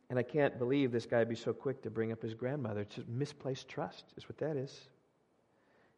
And 0.09 0.19
I 0.19 0.23
can't 0.23 0.59
believe 0.59 0.91
this 0.91 1.05
guy 1.05 1.19
would 1.19 1.29
be 1.29 1.35
so 1.35 1.51
quick 1.51 1.81
to 1.83 1.89
bring 1.89 2.11
up 2.11 2.21
his 2.21 2.33
grandmother. 2.33 2.81
It's 2.81 2.95
just 2.95 3.07
misplaced 3.07 3.67
trust, 3.67 4.05
is 4.17 4.29
what 4.29 4.37
that 4.37 4.55
is. 4.55 4.87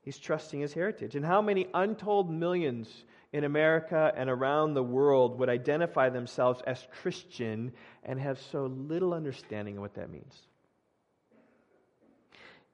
He's 0.08 0.18
trusting 0.18 0.62
his 0.62 0.72
heritage. 0.72 1.18
And 1.18 1.26
how 1.26 1.42
many 1.42 1.68
untold 1.74 2.32
millions 2.32 2.88
in 3.34 3.44
America 3.44 4.10
and 4.16 4.30
around 4.30 4.74
the 4.74 4.82
world 4.82 5.38
would 5.38 5.50
identify 5.50 6.08
themselves 6.08 6.62
as 6.66 6.82
Christian 7.02 7.74
and 8.06 8.18
have 8.18 8.40
so 8.40 8.68
little 8.68 9.14
understanding 9.14 9.76
of 9.76 9.82
what 9.82 9.96
that 9.96 10.10
means? 10.10 10.34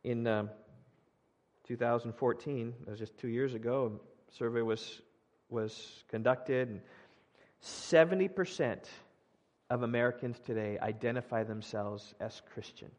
In 0.04 0.28
um, 0.28 0.52
2014, 1.68 2.76
that 2.86 2.92
was 2.92 3.00
just 3.00 3.18
two 3.18 3.30
years 3.30 3.56
ago, 3.56 4.00
a 4.30 4.36
survey 4.36 4.62
was, 4.62 5.02
was 5.50 6.04
conducted, 6.10 6.70
and 6.70 6.82
70% 7.64 8.78
of 9.72 9.82
Americans 9.82 10.40
today 10.46 10.78
identify 10.80 11.44
themselves 11.44 12.14
as 12.20 12.44
Christian. 12.54 12.92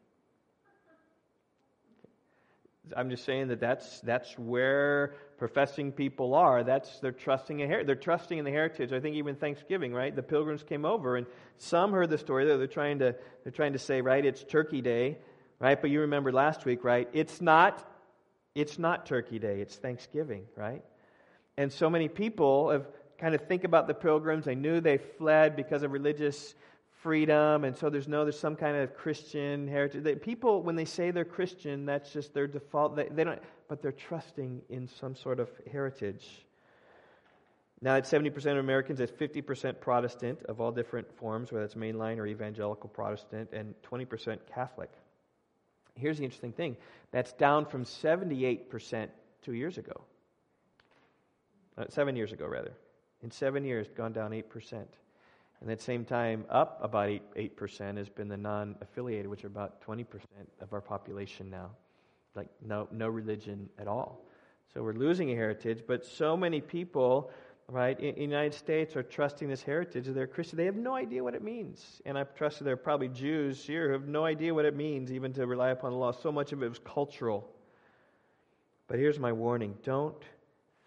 I'm 2.95 3.09
just 3.09 3.25
saying 3.25 3.47
that 3.49 3.59
that's, 3.59 3.99
that's 4.01 4.37
where 4.37 5.15
professing 5.37 5.91
people 5.91 6.33
are. 6.33 6.63
That's 6.63 6.99
they're 6.99 7.11
trusting 7.11 7.59
in 7.59 7.69
her- 7.69 7.83
they're 7.83 7.95
trusting 7.95 8.37
in 8.37 8.45
the 8.45 8.51
heritage. 8.51 8.93
I 8.93 8.99
think 8.99 9.15
even 9.15 9.35
Thanksgiving, 9.35 9.93
right? 9.93 10.15
The 10.15 10.23
pilgrims 10.23 10.63
came 10.63 10.85
over, 10.85 11.17
and 11.17 11.27
some 11.57 11.91
heard 11.91 12.09
the 12.09 12.17
story. 12.17 12.45
They're 12.45 12.67
trying 12.67 12.99
to 12.99 13.15
they're 13.43 13.51
trying 13.51 13.73
to 13.73 13.79
say, 13.79 14.01
right? 14.01 14.25
It's 14.25 14.43
Turkey 14.43 14.81
Day, 14.81 15.17
right? 15.59 15.79
But 15.79 15.89
you 15.89 16.01
remember 16.01 16.31
last 16.31 16.65
week, 16.65 16.83
right? 16.83 17.09
It's 17.13 17.41
not 17.41 17.85
it's 18.53 18.79
not 18.79 19.05
Turkey 19.05 19.39
Day. 19.39 19.59
It's 19.59 19.75
Thanksgiving, 19.75 20.45
right? 20.55 20.83
And 21.57 21.71
so 21.71 21.89
many 21.89 22.07
people 22.07 22.69
have 22.69 22.87
kind 23.17 23.35
of 23.35 23.41
think 23.47 23.63
about 23.63 23.87
the 23.87 23.93
pilgrims. 23.93 24.45
They 24.45 24.55
knew 24.55 24.81
they 24.81 24.97
fled 24.97 25.55
because 25.55 25.83
of 25.83 25.91
religious 25.91 26.53
freedom, 27.05 27.65
and 27.65 27.77
so 27.77 27.87
there's 27.87 28.07
no 28.07 28.23
there's 28.25 28.39
some 28.39 28.55
kind 28.55 28.75
of 28.75 28.95
Christian 28.95 29.67
heritage. 29.67 30.21
People, 30.23 30.63
when 30.63 30.75
they 30.75 30.85
say 30.85 31.11
they're 31.11 31.23
Christian, 31.23 31.85
that's 31.85 32.11
just 32.11 32.33
their 32.33 32.47
default. 32.47 32.95
They, 32.95 33.09
they 33.09 33.23
don't, 33.23 33.39
but 33.67 33.83
they're 33.83 33.91
trusting 33.91 34.63
in 34.69 34.87
some 34.87 35.13
sort 35.13 35.39
of 35.39 35.47
heritage. 35.71 36.25
Now, 37.79 37.93
it's 37.93 38.09
70% 38.09 38.35
of 38.53 38.57
Americans, 38.57 38.99
it's 38.99 39.11
50% 39.11 39.79
Protestant 39.79 40.41
of 40.45 40.59
all 40.59 40.71
different 40.71 41.15
forms, 41.15 41.51
whether 41.51 41.63
it's 41.63 41.75
mainline 41.75 42.17
or 42.17 42.25
evangelical 42.25 42.89
Protestant, 42.89 43.51
and 43.53 43.75
20% 43.83 44.39
Catholic. 44.51 44.89
Here's 45.93 46.17
the 46.17 46.23
interesting 46.23 46.53
thing 46.53 46.75
that's 47.11 47.33
down 47.33 47.67
from 47.67 47.85
78% 47.85 49.09
two 49.43 49.53
years 49.53 49.77
ago. 49.77 50.01
Uh, 51.77 51.83
seven 51.89 52.15
years 52.15 52.31
ago, 52.31 52.47
rather. 52.47 52.73
In 53.21 53.29
seven 53.29 53.63
years, 53.63 53.85
it's 53.85 53.95
gone 53.95 54.11
down 54.11 54.31
8%. 54.31 54.85
And 55.61 55.71
at 55.71 55.79
the 55.79 55.83
same 55.83 56.05
time, 56.05 56.45
up 56.49 56.79
about 56.83 57.09
8, 57.09 57.57
8% 57.57 57.97
has 57.97 58.09
been 58.09 58.27
the 58.27 58.37
non 58.37 58.75
affiliated, 58.81 59.27
which 59.27 59.43
are 59.43 59.47
about 59.47 59.81
20% 59.85 60.05
of 60.61 60.73
our 60.73 60.81
population 60.81 61.49
now. 61.49 61.71
Like, 62.35 62.49
no, 62.61 62.87
no 62.91 63.07
religion 63.07 63.69
at 63.79 63.87
all. 63.87 64.25
So 64.73 64.83
we're 64.83 64.93
losing 64.93 65.31
a 65.31 65.35
heritage, 65.35 65.83
but 65.87 66.05
so 66.05 66.35
many 66.35 66.59
people, 66.59 67.31
right, 67.69 67.97
in, 67.97 68.15
the 68.15 68.21
United 68.21 68.53
States 68.53 68.97
are 68.97 69.03
trusting 69.03 69.47
this 69.47 69.63
heritage. 69.63 70.05
They're 70.07 70.27
Christian. 70.27 70.57
They 70.57 70.65
have 70.65 70.75
no 70.75 70.93
idea 70.93 71.23
what 71.23 71.33
it 71.33 71.41
means. 71.41 72.01
And 72.05 72.17
I've 72.17 72.35
trusted 72.35 72.67
there 72.67 72.73
are 72.73 72.77
probably 72.77 73.07
Jews 73.07 73.63
here 73.63 73.87
who 73.87 73.93
have 73.93 74.07
no 74.07 74.25
idea 74.25 74.53
what 74.53 74.65
it 74.65 74.75
means 74.75 75.13
even 75.13 75.31
to 75.33 75.47
rely 75.47 75.69
upon 75.69 75.91
the 75.91 75.97
law. 75.97 76.11
So 76.11 76.31
much 76.31 76.51
of 76.51 76.61
it 76.61 76.67
was 76.67 76.79
cultural. 76.79 77.49
But 78.87 78.99
here's 78.99 79.17
my 79.17 79.31
warning 79.31 79.77
don't 79.83 80.21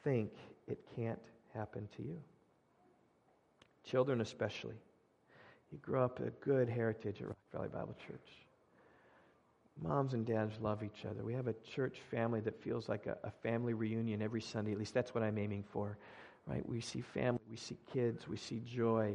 think 0.05 0.31
it 0.67 0.79
can't 0.95 1.19
happen 1.55 1.89
to 1.97 2.03
you 2.03 2.19
children 3.89 4.21
especially. 4.21 4.75
You 5.71 5.79
grow 5.79 6.05
up 6.05 6.21
a 6.21 6.31
good 6.45 6.69
heritage 6.69 7.21
at 7.21 7.29
Rock 7.29 7.37
Valley 7.53 7.69
Bible 7.69 7.97
Church. 8.07 8.29
Moms 9.81 10.15
and 10.15 10.27
dads 10.27 10.55
love 10.61 10.83
each 10.83 11.05
other. 11.05 11.23
We 11.23 11.35
have 11.35 11.47
a 11.47 11.55
church 11.75 11.99
family 12.11 12.41
that 12.41 12.61
feels 12.63 12.89
like 12.89 13.07
a, 13.07 13.17
a, 13.23 13.31
family 13.31 13.75
reunion 13.75 14.23
every 14.23 14.41
Sunday. 14.41 14.73
At 14.73 14.79
least 14.79 14.93
that's 14.93 15.15
what 15.15 15.23
I'm 15.23 15.39
aiming 15.39 15.63
for. 15.71 15.99
Right? 16.47 16.67
We 16.69 16.81
see 16.81 17.01
family, 17.01 17.41
we 17.49 17.57
see 17.57 17.77
kids, 17.93 18.27
we 18.27 18.37
see 18.37 18.61
joy 18.67 19.15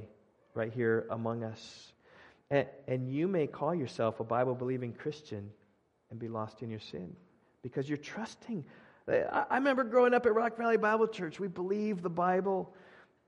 right 0.54 0.72
here 0.72 1.08
among 1.10 1.44
us. 1.44 1.94
And, 2.50 2.68
and 2.88 3.10
you 3.10 3.28
may 3.28 3.48
call 3.48 3.76
yourself 3.76 4.20
a 4.20 4.24
Bible 4.24 4.56
believing 4.56 4.94
Christian 4.94 5.50
and 6.12 6.20
be 6.20 6.28
lost 6.30 6.62
in 6.62 6.70
your 6.70 6.80
sin 6.80 7.14
because 7.62 7.90
you're 7.90 7.98
trusting. 7.98 8.64
I, 9.08 9.46
I 9.50 9.56
remember 9.56 9.84
growing 9.84 10.14
up 10.14 10.26
at 10.26 10.34
Rock 10.34 10.58
Valley 10.58 10.78
Bible 10.78 11.08
Church. 11.08 11.40
We 11.40 11.48
believe 11.48 12.02
the 12.02 12.10
Bible. 12.10 12.74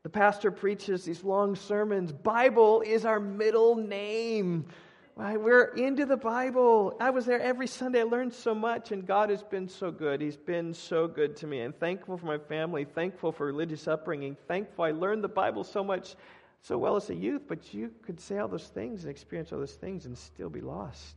The 0.06 0.10
pastor 0.10 0.52
preaches 0.52 1.04
these 1.04 1.24
long 1.24 1.56
sermons. 1.56 2.12
Bible 2.12 2.82
is 2.82 3.06
our 3.06 3.20
middle 3.20 3.74
name. 3.74 4.68
Right? 5.16 5.42
We're 5.42 5.74
into 5.74 6.06
the 6.06 6.16
Bible. 6.16 6.96
I 7.00 7.10
was 7.10 7.26
there 7.26 7.42
every 7.42 7.66
Sunday. 7.66 8.02
I 8.02 8.04
learned 8.04 8.32
so 8.32 8.54
much, 8.54 8.92
and 8.92 9.08
God 9.08 9.32
has 9.32 9.42
been 9.42 9.68
so 9.68 9.90
good. 9.90 10.22
He's 10.22 10.38
been 10.38 10.76
so 10.76 11.08
good 11.08 11.36
to 11.38 11.48
me. 11.48 11.62
I'm 11.62 11.74
thankful 11.74 12.20
for 12.20 12.28
my 12.28 12.38
family, 12.38 12.86
thankful 12.86 13.32
for 13.32 13.48
religious 13.48 13.88
upbringing, 13.88 14.38
thankful 14.48 14.86
I 14.86 14.92
learned 14.92 15.24
the 15.24 15.28
Bible 15.28 15.64
so 15.64 15.84
much, 15.84 16.16
so 16.62 16.78
well 16.78 16.96
as 16.96 17.10
a 17.10 17.16
youth. 17.16 17.42
But 17.48 17.74
you 17.74 17.90
could 18.04 18.20
say 18.20 18.38
all 18.38 18.48
those 18.48 18.68
things 18.68 19.06
and 19.06 19.10
experience 19.10 19.52
all 19.52 19.58
those 19.58 19.74
things 19.74 20.06
and 20.06 20.16
still 20.16 20.52
be 20.52 20.62
lost. 20.62 21.16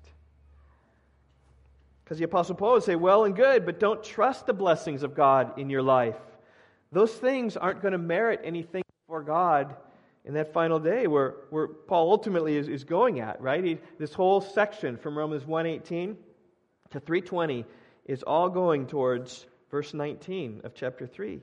Because 2.04 2.16
the 2.16 2.24
Apostle 2.24 2.54
Paul 2.54 2.72
would 2.72 2.84
say, 2.84 2.96
well 2.96 3.26
and 3.26 3.36
good, 3.36 3.66
but 3.66 3.80
don't 3.80 4.02
trust 4.02 4.46
the 4.46 4.54
blessings 4.54 5.02
of 5.02 5.14
God 5.14 5.58
in 5.58 5.68
your 5.68 5.82
life. 5.82 6.16
Those 6.92 7.12
things 7.12 7.56
aren't 7.56 7.82
going 7.82 7.92
to 7.92 7.98
merit 7.98 8.40
anything 8.44 8.82
for 9.06 9.22
God 9.22 9.76
in 10.24 10.34
that 10.34 10.52
final 10.52 10.78
day 10.78 11.06
where, 11.06 11.34
where 11.50 11.68
Paul 11.68 12.10
ultimately 12.10 12.56
is, 12.56 12.68
is 12.68 12.84
going 12.84 13.20
at, 13.20 13.40
right? 13.40 13.64
He, 13.64 13.78
this 13.98 14.12
whole 14.12 14.40
section 14.40 14.96
from 14.96 15.16
Romans 15.16 15.44
1.18 15.44 16.16
to 16.90 17.00
3.20 17.00 17.64
is 18.04 18.22
all 18.22 18.48
going 18.48 18.86
towards 18.86 19.46
verse 19.70 19.94
19 19.94 20.62
of 20.64 20.74
chapter 20.74 21.06
3. 21.06 21.40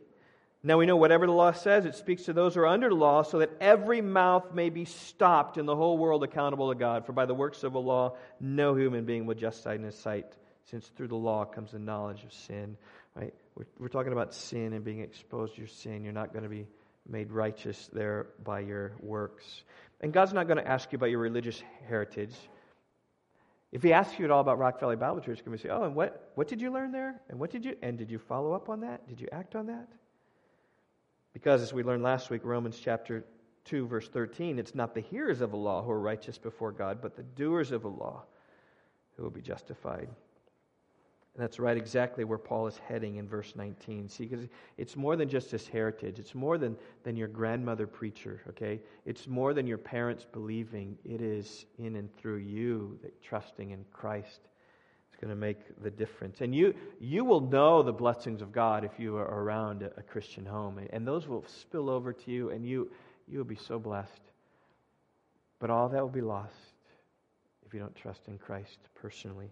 Now 0.64 0.80
we 0.80 0.88
know 0.88 0.96
whatever 0.96 1.28
the 1.28 1.32
law 1.32 1.52
says, 1.52 1.86
it 1.86 1.96
speaks 1.96 2.24
to 2.24 2.34
those 2.34 2.56
who 2.56 2.62
are 2.62 2.68
under 2.68 2.90
the 2.90 2.96
law, 2.96 3.22
so 3.22 3.38
that 3.38 3.52
every 3.62 4.02
mouth 4.02 4.52
may 4.52 4.72
be 4.72 4.86
stopped 4.86 5.58
and 5.58 5.68
the 5.68 5.76
whole 5.76 5.96
world 5.96 6.24
accountable 6.24 6.74
to 6.74 6.80
God. 6.80 7.06
For 7.06 7.14
by 7.14 7.28
the 7.28 7.36
works 7.36 7.64
of 7.64 7.74
the 7.74 7.80
law, 7.80 8.16
no 8.40 8.74
human 8.74 9.06
being 9.06 9.28
will 9.28 9.36
justify 9.36 9.76
in 9.76 9.84
his 9.84 9.96
sight, 9.96 10.26
since 10.64 10.88
through 10.88 11.10
the 11.10 11.16
law 11.16 11.46
comes 11.46 11.74
the 11.74 11.80
knowledge 11.80 12.24
of 12.24 12.34
sin. 12.34 12.78
Right? 13.14 13.34
We're, 13.56 13.66
we're 13.80 13.88
talking 13.88 14.12
about 14.12 14.34
sin 14.34 14.74
and 14.74 14.84
being 14.84 15.00
exposed 15.00 15.56
to 15.56 15.62
your 15.62 15.68
sin. 15.68 16.04
You're 16.04 16.14
not 16.14 16.34
going 16.34 16.44
to 16.44 16.50
be 16.50 16.68
made 17.08 17.32
righteous 17.32 17.90
there 17.94 18.28
by 18.44 18.62
your 18.62 18.94
works. 19.00 19.64
And 20.02 20.12
God's 20.12 20.34
not 20.34 20.48
going 20.48 20.58
to 20.58 20.68
ask 20.68 20.92
you 20.92 20.98
about 20.98 21.10
your 21.10 21.20
religious 21.20 21.62
heritage. 21.88 22.34
If 23.72 23.84
he 23.84 23.94
asks 23.94 24.18
you 24.20 24.26
at 24.26 24.32
all 24.32 24.42
about 24.42 24.58
Rock 24.58 24.80
Valley 24.80 24.96
Bible 24.96 25.22
Church, 25.22 25.44
can 25.44 25.52
we 25.52 25.58
say, 25.58 25.70
"Oh, 25.70 25.84
and 25.84 25.96
what 25.96 26.32
what 26.36 26.48
did 26.48 26.62
you 26.62 26.72
learn 26.72 26.92
there? 26.92 27.20
And 27.30 27.40
what 27.40 27.50
did 27.50 27.66
you 27.66 27.76
and 27.82 27.98
did 27.98 28.10
you 28.10 28.20
follow 28.20 28.54
up 28.54 28.70
on 28.70 28.82
that? 28.82 29.08
Did 29.08 29.20
you 29.20 29.28
act 29.32 29.56
on 29.56 29.68
that?" 29.68 29.88
Because 31.34 31.62
as 31.62 31.74
we 31.74 31.84
learned 31.84 32.04
last 32.04 32.30
week, 32.30 32.46
Romans 32.46 32.80
chapter 32.82 33.26
2 33.66 33.88
verse 33.88 34.08
13, 34.08 34.60
it's 34.60 34.76
not 34.76 34.94
the 34.94 35.02
hearers 35.02 35.42
of 35.42 35.52
the 35.52 35.58
law 35.58 35.84
who 35.84 35.92
are 35.92 36.00
righteous 36.00 36.38
before 36.38 36.72
God, 36.72 37.00
but 37.02 37.18
the 37.18 37.24
doers 37.24 37.72
of 37.72 37.82
the 37.82 37.90
law 37.90 38.24
who 39.18 39.24
will 39.24 39.32
be 39.32 39.42
justified. 39.42 40.08
And 41.36 41.44
that's 41.44 41.60
right 41.60 41.76
exactly 41.76 42.24
where 42.24 42.38
Paul 42.38 42.66
is 42.66 42.78
heading 42.88 43.18
in 43.18 43.28
verse 43.28 43.54
19. 43.58 44.08
See, 44.08 44.26
because 44.26 44.48
it's 44.78 44.96
more 44.96 45.18
than 45.18 45.28
just 45.28 45.52
this 45.52 45.68
heritage. 45.68 46.18
It's 46.18 46.34
more 46.34 46.58
than, 46.58 46.78
than 47.04 47.18
your 47.18 47.28
grandmother 47.28 47.88
preacher, 47.88 48.42
okay? 48.48 48.80
It's 49.06 49.28
more 49.28 49.54
than 49.54 49.68
your 49.68 49.78
parents 49.78 50.26
believing. 50.32 50.98
It 51.04 51.22
is 51.22 51.66
in 51.78 51.98
and 51.98 52.10
through 52.16 52.38
you 52.38 52.98
that 53.04 53.22
trusting 53.22 53.72
in 53.72 53.84
Christ 53.92 54.48
is 55.12 55.18
going 55.20 55.30
to 55.30 55.36
make 55.36 55.60
the 55.84 55.92
difference. 55.92 56.40
And 56.40 56.56
you, 56.56 56.74
you 57.02 57.26
will 57.26 57.42
know 57.42 57.84
the 57.84 57.92
blessings 57.92 58.42
of 58.42 58.54
God 58.54 58.86
if 58.86 58.98
you 58.98 59.18
are 59.18 59.44
around 59.44 59.84
a, 59.84 59.92
a 59.98 60.04
Christian 60.04 60.46
home. 60.46 60.80
And 60.92 61.06
those 61.06 61.28
will 61.28 61.44
spill 61.48 61.90
over 61.90 62.14
to 62.14 62.32
you, 62.32 62.52
and 62.52 62.66
you, 62.66 62.90
you 63.28 63.40
will 63.40 63.46
be 63.46 63.56
so 63.56 63.78
blessed. 63.78 64.22
But 65.60 65.70
all 65.70 65.90
that 65.90 66.02
will 66.02 66.08
be 66.08 66.22
lost 66.22 66.54
if 67.66 67.74
you 67.74 67.82
don't 67.82 67.96
trust 67.96 68.30
in 68.30 68.38
Christ 68.38 68.80
personally. 68.94 69.50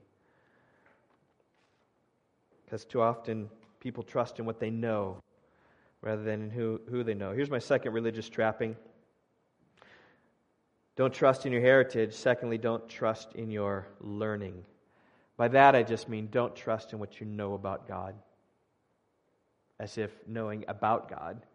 Because 2.74 2.86
too 2.86 3.04
often 3.04 3.52
people 3.80 4.02
trust 4.02 4.40
in 4.40 4.48
what 4.48 4.60
they 4.60 4.72
know 4.72 5.22
rather 6.02 6.24
than 6.24 6.42
in 6.42 6.50
who, 6.50 6.82
who 6.90 7.04
they 7.04 7.14
know. 7.14 7.32
Here's 7.32 7.52
my 7.52 7.60
second 7.60 7.94
religious 7.94 8.28
trapping 8.28 8.76
don't 10.96 11.14
trust 11.14 11.46
in 11.46 11.52
your 11.52 11.62
heritage. 11.62 12.16
Secondly, 12.16 12.58
don't 12.58 12.90
trust 12.90 13.36
in 13.36 13.52
your 13.52 13.86
learning. 14.00 14.64
By 15.38 15.50
that, 15.50 15.76
I 15.76 15.84
just 15.84 16.10
mean 16.10 16.30
don't 16.32 16.56
trust 16.56 16.94
in 16.94 17.00
what 17.00 17.20
you 17.20 17.28
know 17.28 17.54
about 17.54 17.88
God, 17.88 18.16
as 19.80 20.00
if 20.00 20.10
knowing 20.26 20.66
about 20.68 21.08
God 21.08 21.46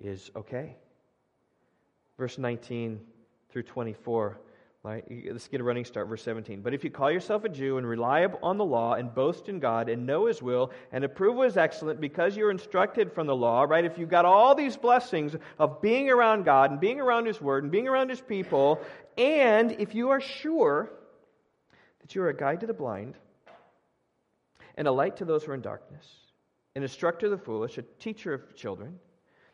is 0.00 0.30
okay. 0.34 0.74
Verse 2.16 2.38
19 2.38 2.98
through 3.50 3.64
24 3.64 4.38
Right? 4.82 5.04
Let's 5.30 5.46
get 5.48 5.60
a 5.60 5.64
running 5.64 5.84
start, 5.84 6.08
verse 6.08 6.22
17. 6.22 6.62
But 6.62 6.72
if 6.72 6.84
you 6.84 6.90
call 6.90 7.10
yourself 7.10 7.44
a 7.44 7.50
Jew 7.50 7.76
and 7.76 7.86
rely 7.86 8.24
on 8.42 8.56
the 8.56 8.64
law 8.64 8.94
and 8.94 9.14
boast 9.14 9.50
in 9.50 9.60
God 9.60 9.90
and 9.90 10.06
know 10.06 10.24
His 10.24 10.40
will 10.40 10.70
and 10.90 11.04
approve 11.04 11.36
what 11.36 11.48
is 11.48 11.58
excellent 11.58 12.00
because 12.00 12.34
you're 12.34 12.50
instructed 12.50 13.12
from 13.12 13.26
the 13.26 13.36
law, 13.36 13.64
right? 13.64 13.84
If 13.84 13.98
you've 13.98 14.08
got 14.08 14.24
all 14.24 14.54
these 14.54 14.78
blessings 14.78 15.36
of 15.58 15.82
being 15.82 16.08
around 16.08 16.46
God 16.46 16.70
and 16.70 16.80
being 16.80 16.98
around 16.98 17.26
His 17.26 17.42
Word 17.42 17.62
and 17.62 17.70
being 17.70 17.88
around 17.88 18.08
His 18.08 18.22
people, 18.22 18.80
and 19.18 19.72
if 19.72 19.94
you 19.94 20.10
are 20.10 20.20
sure 20.20 20.90
that 22.00 22.14
you're 22.14 22.30
a 22.30 22.36
guide 22.36 22.60
to 22.60 22.66
the 22.66 22.72
blind 22.72 23.16
and 24.78 24.88
a 24.88 24.92
light 24.92 25.18
to 25.18 25.26
those 25.26 25.44
who 25.44 25.52
are 25.52 25.56
in 25.56 25.60
darkness, 25.60 26.06
an 26.74 26.82
instructor 26.82 27.26
of 27.26 27.32
the 27.32 27.44
foolish, 27.44 27.76
a 27.76 27.82
teacher 27.98 28.32
of 28.32 28.56
children, 28.56 28.98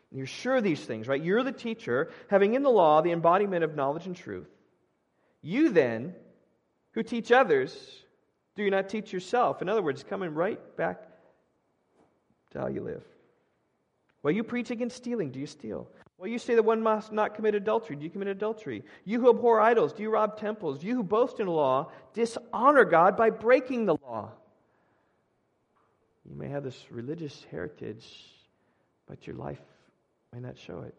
you're 0.09 0.25
sure 0.25 0.55
of 0.55 0.63
these 0.63 0.85
things, 0.85 1.09
right? 1.09 1.21
You're 1.21 1.43
the 1.43 1.51
teacher, 1.51 2.11
having 2.29 2.53
in 2.53 2.63
the 2.63 2.69
law 2.69 3.01
the 3.01 3.11
embodiment 3.11 3.65
of 3.65 3.75
knowledge 3.75 4.05
and 4.05 4.15
truth. 4.15 4.47
You 5.47 5.69
then, 5.69 6.13
who 6.91 7.01
teach 7.03 7.31
others, 7.31 8.03
do 8.57 8.63
you 8.63 8.69
not 8.69 8.89
teach 8.89 9.13
yourself? 9.13 9.61
In 9.61 9.69
other 9.69 9.81
words, 9.81 10.03
coming 10.03 10.33
right 10.33 10.59
back 10.75 11.07
to 12.51 12.59
how 12.59 12.67
you 12.67 12.81
live. 12.81 13.01
Well, 14.23 14.33
you 14.33 14.43
preach 14.43 14.71
against 14.71 14.97
stealing, 14.97 15.31
do 15.31 15.39
you 15.39 15.45
steal? 15.45 15.87
Well, 16.17 16.27
you 16.27 16.37
say 16.37 16.55
that 16.55 16.63
one 16.63 16.83
must 16.83 17.13
not 17.13 17.33
commit 17.33 17.55
adultery. 17.55 17.95
Do 17.95 18.03
you 18.03 18.09
commit 18.09 18.27
adultery? 18.27 18.83
You 19.05 19.21
who 19.21 19.29
abhor 19.29 19.61
idols, 19.61 19.93
do 19.93 20.03
you 20.03 20.09
rob 20.09 20.37
temples? 20.37 20.83
You 20.83 20.95
who 20.95 21.03
boast 21.03 21.39
in 21.39 21.47
law, 21.47 21.91
dishonor 22.13 22.83
God 22.83 23.15
by 23.15 23.29
breaking 23.29 23.85
the 23.85 23.95
law. 24.03 24.31
You 26.29 26.35
may 26.35 26.49
have 26.49 26.65
this 26.65 26.91
religious 26.91 27.45
heritage, 27.49 28.05
but 29.07 29.25
your 29.25 29.37
life 29.37 29.61
may 30.33 30.41
not 30.41 30.57
show 30.57 30.81
it. 30.81 30.97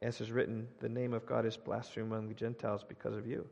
As 0.00 0.20
is 0.20 0.30
written, 0.30 0.68
the 0.80 0.88
name 0.88 1.12
of 1.12 1.26
God 1.26 1.44
is 1.44 1.56
blasphemed 1.56 2.06
among 2.06 2.28
the 2.28 2.34
Gentiles 2.34 2.84
because 2.86 3.16
of 3.16 3.26
you. 3.26 3.44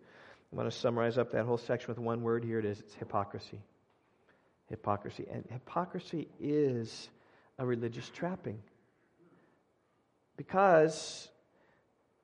I 0.52 0.56
want 0.56 0.70
to 0.70 0.76
summarize 0.76 1.18
up 1.18 1.32
that 1.32 1.44
whole 1.44 1.58
section 1.58 1.88
with 1.88 1.98
one 1.98 2.22
word. 2.22 2.44
Here 2.44 2.58
it 2.58 2.64
is 2.64 2.80
it's 2.80 2.94
hypocrisy. 2.94 3.60
Hypocrisy. 4.68 5.26
And 5.30 5.44
hypocrisy 5.50 6.28
is 6.40 7.08
a 7.58 7.66
religious 7.66 8.08
trapping. 8.10 8.60
Because, 10.36 11.28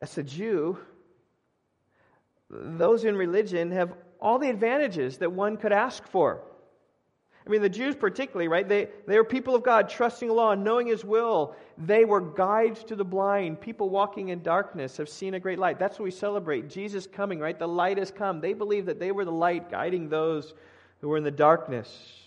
as 0.00 0.16
a 0.18 0.22
Jew, 0.22 0.78
those 2.50 3.04
in 3.04 3.16
religion 3.16 3.72
have 3.72 3.92
all 4.20 4.38
the 4.38 4.50
advantages 4.50 5.18
that 5.18 5.32
one 5.32 5.56
could 5.56 5.72
ask 5.72 6.06
for. 6.06 6.42
I 7.44 7.50
mean, 7.50 7.61
the 7.61 7.68
Jews, 7.68 7.96
particularly, 7.96 8.46
right? 8.46 8.68
They, 8.68 8.88
they 9.07 9.16
were 9.16 9.24
people 9.24 9.55
of 9.55 9.64
God, 9.64 9.88
trusting 9.88 10.28
the 10.28 10.35
law, 10.35 10.55
knowing 10.55 10.87
His 10.87 11.05
will. 11.05 11.57
They 11.76 12.05
were 12.05 12.20
guides 12.20 12.85
to 12.85 12.96
the 12.96 13.05
blind. 13.05 13.61
People 13.61 13.90
walking 13.90 14.28
in 14.28 14.42
darkness 14.42 14.96
have 14.96 15.09
seen 15.09 15.35
a 15.35 15.40
great 15.40 15.59
light. 15.59 15.78
That's 15.78 15.98
what 15.98 16.05
we 16.05 16.12
celebrate. 16.12 16.68
Jesus 16.68 17.07
coming, 17.07 17.40
right? 17.40 17.59
The 17.59 17.66
light 17.66 17.98
has 17.98 18.12
come. 18.12 18.40
They 18.40 18.52
believed 18.52 18.87
that 18.87 19.00
they 19.00 19.11
were 19.11 19.24
the 19.24 19.33
light 19.33 19.70
guiding 19.70 20.09
those 20.09 20.55
who 21.00 21.09
were 21.09 21.16
in 21.16 21.24
the 21.24 21.33
darkness. 21.33 22.22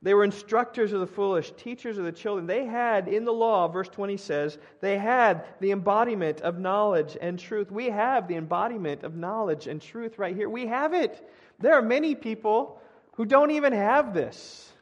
They 0.00 0.14
were 0.14 0.22
instructors 0.22 0.92
of 0.92 1.00
the 1.00 1.06
foolish, 1.06 1.50
teachers 1.56 1.98
of 1.98 2.04
the 2.04 2.12
children. 2.12 2.46
They 2.46 2.66
had, 2.66 3.08
in 3.08 3.24
the 3.24 3.32
law, 3.32 3.66
verse 3.66 3.88
20 3.88 4.16
says, 4.16 4.58
they 4.80 4.96
had 4.96 5.44
the 5.60 5.72
embodiment 5.72 6.40
of 6.42 6.58
knowledge 6.58 7.16
and 7.20 7.36
truth. 7.36 7.72
We 7.72 7.86
have 7.86 8.28
the 8.28 8.36
embodiment 8.36 9.02
of 9.02 9.16
knowledge 9.16 9.66
and 9.66 9.82
truth 9.82 10.18
right 10.18 10.36
here. 10.36 10.48
We 10.48 10.66
have 10.66 10.94
it. 10.94 11.28
There 11.58 11.74
are 11.74 11.82
many 11.82 12.14
people 12.14 12.80
who 13.18 13.26
don't 13.26 13.50
even 13.50 13.72
have 13.72 14.14
this. 14.14 14.72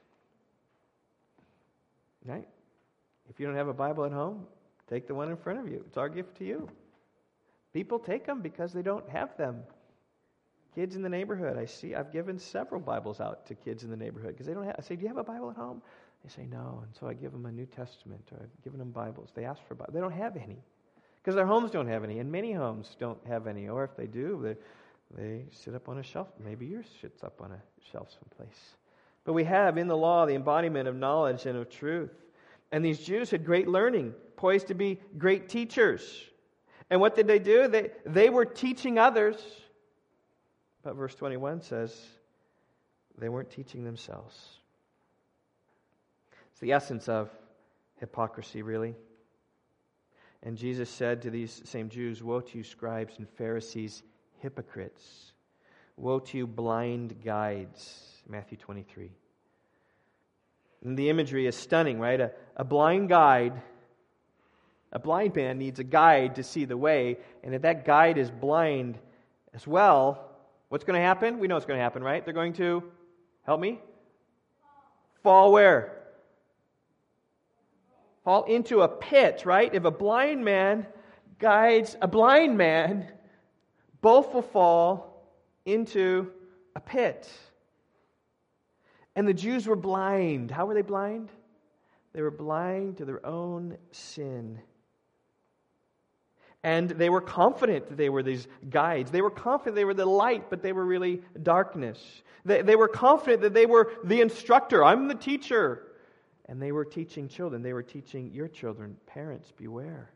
Right? 2.22 2.46
If 3.30 3.40
you 3.40 3.46
don't 3.46 3.56
have 3.56 3.68
a 3.68 3.72
Bible 3.72 4.04
at 4.04 4.12
home, 4.12 4.46
take 4.90 5.08
the 5.08 5.14
one 5.14 5.30
in 5.30 5.38
front 5.38 5.58
of 5.58 5.68
you. 5.68 5.82
It's 5.86 5.96
our 5.96 6.10
gift 6.10 6.36
to 6.36 6.44
you. 6.44 6.68
People 7.72 7.98
take 7.98 8.26
them 8.26 8.42
because 8.42 8.74
they 8.74 8.82
don't 8.82 9.08
have 9.08 9.34
them. 9.38 9.62
Kids 10.74 10.96
in 10.96 11.02
the 11.02 11.08
neighborhood, 11.08 11.56
I 11.56 11.64
see, 11.64 11.94
I've 11.94 12.12
given 12.12 12.38
several 12.38 12.78
Bibles 12.78 13.22
out 13.22 13.46
to 13.46 13.54
kids 13.54 13.84
in 13.84 13.90
the 13.90 13.96
neighborhood 13.96 14.34
because 14.34 14.46
they 14.46 14.52
don't 14.52 14.64
have. 14.64 14.76
I 14.78 14.82
say, 14.82 14.96
"Do 14.96 15.02
you 15.02 15.08
have 15.08 15.16
a 15.16 15.24
Bible 15.24 15.48
at 15.48 15.56
home?" 15.56 15.80
They 16.22 16.28
say, 16.28 16.44
"No," 16.44 16.82
and 16.84 16.94
so 16.94 17.08
I 17.08 17.14
give 17.14 17.32
them 17.32 17.46
a 17.46 17.52
New 17.52 17.64
Testament 17.64 18.28
or 18.32 18.38
I've 18.42 18.62
given 18.62 18.78
them 18.78 18.90
Bibles. 18.90 19.30
They 19.34 19.46
ask 19.46 19.62
for 19.66 19.74
Bibles. 19.74 19.94
They 19.94 20.00
don't 20.00 20.12
have 20.12 20.36
any 20.36 20.62
because 21.16 21.34
their 21.34 21.46
homes 21.46 21.70
don't 21.70 21.88
have 21.88 22.04
any, 22.04 22.18
and 22.18 22.30
many 22.30 22.52
homes 22.52 22.96
don't 23.00 23.24
have 23.26 23.46
any. 23.46 23.66
Or 23.70 23.82
if 23.82 23.96
they 23.96 24.06
do, 24.06 24.40
they 24.42 24.56
they 25.14 25.44
sit 25.50 25.74
up 25.74 25.88
on 25.88 25.98
a 25.98 26.02
shelf. 26.02 26.28
Maybe 26.42 26.66
yours 26.66 26.86
sits 27.00 27.22
up 27.22 27.40
on 27.40 27.52
a 27.52 27.62
shelf 27.92 28.08
someplace. 28.10 28.76
But 29.24 29.32
we 29.32 29.44
have 29.44 29.78
in 29.78 29.88
the 29.88 29.96
law 29.96 30.26
the 30.26 30.34
embodiment 30.34 30.88
of 30.88 30.96
knowledge 30.96 31.46
and 31.46 31.56
of 31.56 31.68
truth. 31.68 32.12
And 32.72 32.84
these 32.84 32.98
Jews 32.98 33.30
had 33.30 33.44
great 33.44 33.68
learning, 33.68 34.14
poised 34.36 34.68
to 34.68 34.74
be 34.74 35.00
great 35.18 35.48
teachers. 35.48 36.02
And 36.90 37.00
what 37.00 37.14
did 37.14 37.26
they 37.26 37.38
do? 37.38 37.68
They, 37.68 37.90
they 38.04 38.30
were 38.30 38.44
teaching 38.44 38.98
others. 38.98 39.36
But 40.82 40.96
verse 40.96 41.14
21 41.14 41.62
says 41.62 41.96
they 43.18 43.28
weren't 43.28 43.50
teaching 43.50 43.84
themselves. 43.84 44.36
It's 46.50 46.60
the 46.60 46.72
essence 46.72 47.08
of 47.08 47.30
hypocrisy, 47.98 48.62
really. 48.62 48.94
And 50.42 50.56
Jesus 50.56 50.88
said 50.88 51.22
to 51.22 51.30
these 51.30 51.62
same 51.64 51.88
Jews, 51.88 52.22
Woe 52.22 52.40
to 52.40 52.58
you, 52.58 52.64
scribes 52.64 53.18
and 53.18 53.28
Pharisees! 53.28 54.02
Hypocrites. 54.40 55.32
Woe 55.96 56.18
to 56.18 56.38
you, 56.38 56.46
blind 56.46 57.22
guides. 57.24 58.06
Matthew 58.28 58.58
23. 58.58 59.10
And 60.84 60.98
the 60.98 61.10
imagery 61.10 61.46
is 61.46 61.56
stunning, 61.56 61.98
right? 61.98 62.20
A, 62.20 62.32
a 62.56 62.64
blind 62.64 63.08
guide, 63.08 63.62
a 64.92 64.98
blind 64.98 65.34
man 65.34 65.58
needs 65.58 65.78
a 65.78 65.84
guide 65.84 66.36
to 66.36 66.42
see 66.42 66.64
the 66.64 66.76
way, 66.76 67.18
and 67.42 67.54
if 67.54 67.62
that 67.62 67.84
guide 67.84 68.18
is 68.18 68.30
blind 68.30 68.98
as 69.54 69.66
well, 69.66 70.30
what's 70.68 70.84
going 70.84 70.98
to 70.98 71.04
happen? 71.04 71.38
We 71.38 71.48
know 71.48 71.54
what's 71.54 71.66
going 71.66 71.78
to 71.78 71.82
happen, 71.82 72.02
right? 72.02 72.24
They're 72.24 72.34
going 72.34 72.54
to, 72.54 72.82
help 73.44 73.60
me? 73.60 73.80
Fall 75.22 75.52
where? 75.52 75.92
Fall 78.24 78.44
into 78.44 78.82
a 78.82 78.88
pit, 78.88 79.42
right? 79.44 79.72
If 79.72 79.84
a 79.84 79.90
blind 79.90 80.44
man 80.44 80.86
guides 81.38 81.96
a 82.00 82.08
blind 82.08 82.56
man, 82.58 83.06
both 84.00 84.34
will 84.34 84.42
fall 84.42 85.24
into 85.64 86.30
a 86.74 86.80
pit. 86.80 87.28
And 89.14 89.26
the 89.26 89.34
Jews 89.34 89.66
were 89.66 89.76
blind. 89.76 90.50
How 90.50 90.66
were 90.66 90.74
they 90.74 90.82
blind? 90.82 91.30
They 92.12 92.22
were 92.22 92.30
blind 92.30 92.98
to 92.98 93.04
their 93.04 93.24
own 93.24 93.76
sin. 93.90 94.60
And 96.62 96.90
they 96.90 97.10
were 97.10 97.20
confident 97.20 97.88
that 97.88 97.96
they 97.96 98.08
were 98.08 98.22
these 98.22 98.48
guides. 98.68 99.10
They 99.10 99.22
were 99.22 99.30
confident 99.30 99.76
they 99.76 99.84
were 99.84 99.94
the 99.94 100.06
light, 100.06 100.50
but 100.50 100.62
they 100.62 100.72
were 100.72 100.84
really 100.84 101.22
darkness. 101.42 102.22
They, 102.44 102.62
they 102.62 102.76
were 102.76 102.88
confident 102.88 103.42
that 103.42 103.54
they 103.54 103.66
were 103.66 103.92
the 104.04 104.20
instructor. 104.20 104.84
I'm 104.84 105.08
the 105.08 105.14
teacher. 105.14 105.92
And 106.46 106.60
they 106.60 106.72
were 106.72 106.84
teaching 106.84 107.28
children. 107.28 107.62
They 107.62 107.72
were 107.72 107.82
teaching 107.82 108.32
your 108.32 108.48
children. 108.48 108.96
Parents, 109.06 109.52
beware. 109.56 110.10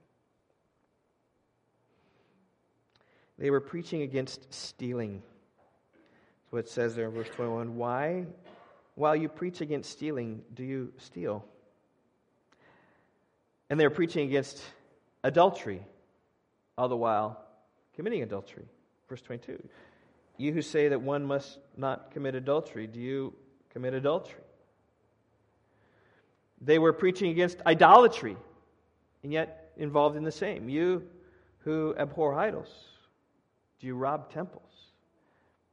They 3.41 3.51
were 3.51 3.61
preaching 3.61 4.03
against 4.03 4.53
stealing. 4.53 5.23
That's 5.95 6.53
what 6.53 6.59
it 6.59 6.69
says 6.69 6.95
there 6.95 7.07
in 7.07 7.13
verse 7.13 7.29
21. 7.35 7.75
Why, 7.75 8.27
while 8.97 9.17
you 9.17 9.31
preach 9.31 9.63
against 9.63 9.91
stealing, 9.91 10.43
do 10.55 10.63
you 10.63 10.93
steal? 10.99 11.43
And 13.71 13.81
they're 13.81 13.89
preaching 13.89 14.29
against 14.29 14.63
adultery, 15.25 15.83
all 16.77 16.89
the 16.89 16.97
while 16.97 17.43
committing 17.97 18.23
adultery. 18.23 18.67
Verse 19.09 19.23
22. 19.23 19.59
You 20.37 20.53
who 20.53 20.61
say 20.61 20.89
that 20.89 21.01
one 21.01 21.25
must 21.25 21.61
not 21.79 22.11
commit 22.11 22.35
adultery, 22.35 22.87
do 22.87 23.01
you 23.01 23.33
commit 23.73 23.95
adultery? 23.95 24.43
They 26.61 26.79
were 26.79 26.93
preaching 26.93 27.31
against 27.31 27.57
idolatry, 27.65 28.37
and 29.23 29.33
yet 29.33 29.73
involved 29.79 30.17
in 30.17 30.25
the 30.25 30.33
same. 30.33 30.69
You 30.69 31.05
who 31.61 31.95
abhor 31.99 32.39
idols, 32.39 32.69
do 33.81 33.87
you 33.87 33.95
rob 33.95 34.31
temples? 34.31 34.63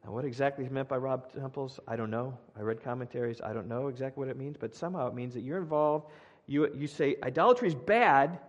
Now, 0.03 0.14
what 0.14 0.24
exactly 0.24 0.64
is 0.64 0.72
meant 0.72 0.88
by 0.88 0.97
rob 0.97 1.32
temples? 1.34 1.80
I 1.88 1.97
don't 1.97 2.10
know. 2.10 2.38
I 2.58 2.62
read 2.62 2.82
commentaries. 2.82 3.41
I 3.41 3.51
don't 3.51 3.68
know 3.68 3.88
exactly 3.88 4.22
what 4.22 4.30
it 4.30 4.38
means, 4.38 4.55
but 4.58 4.74
somehow 4.74 5.08
it 5.08 5.14
means 5.14 5.34
that 5.34 5.41
you're 5.41 5.58
involved. 5.58 6.08
You, 6.45 6.74
you 6.74 6.88
say 6.88 7.18
idolatry 7.22 7.68
is 7.68 7.76
bad, 7.76 8.39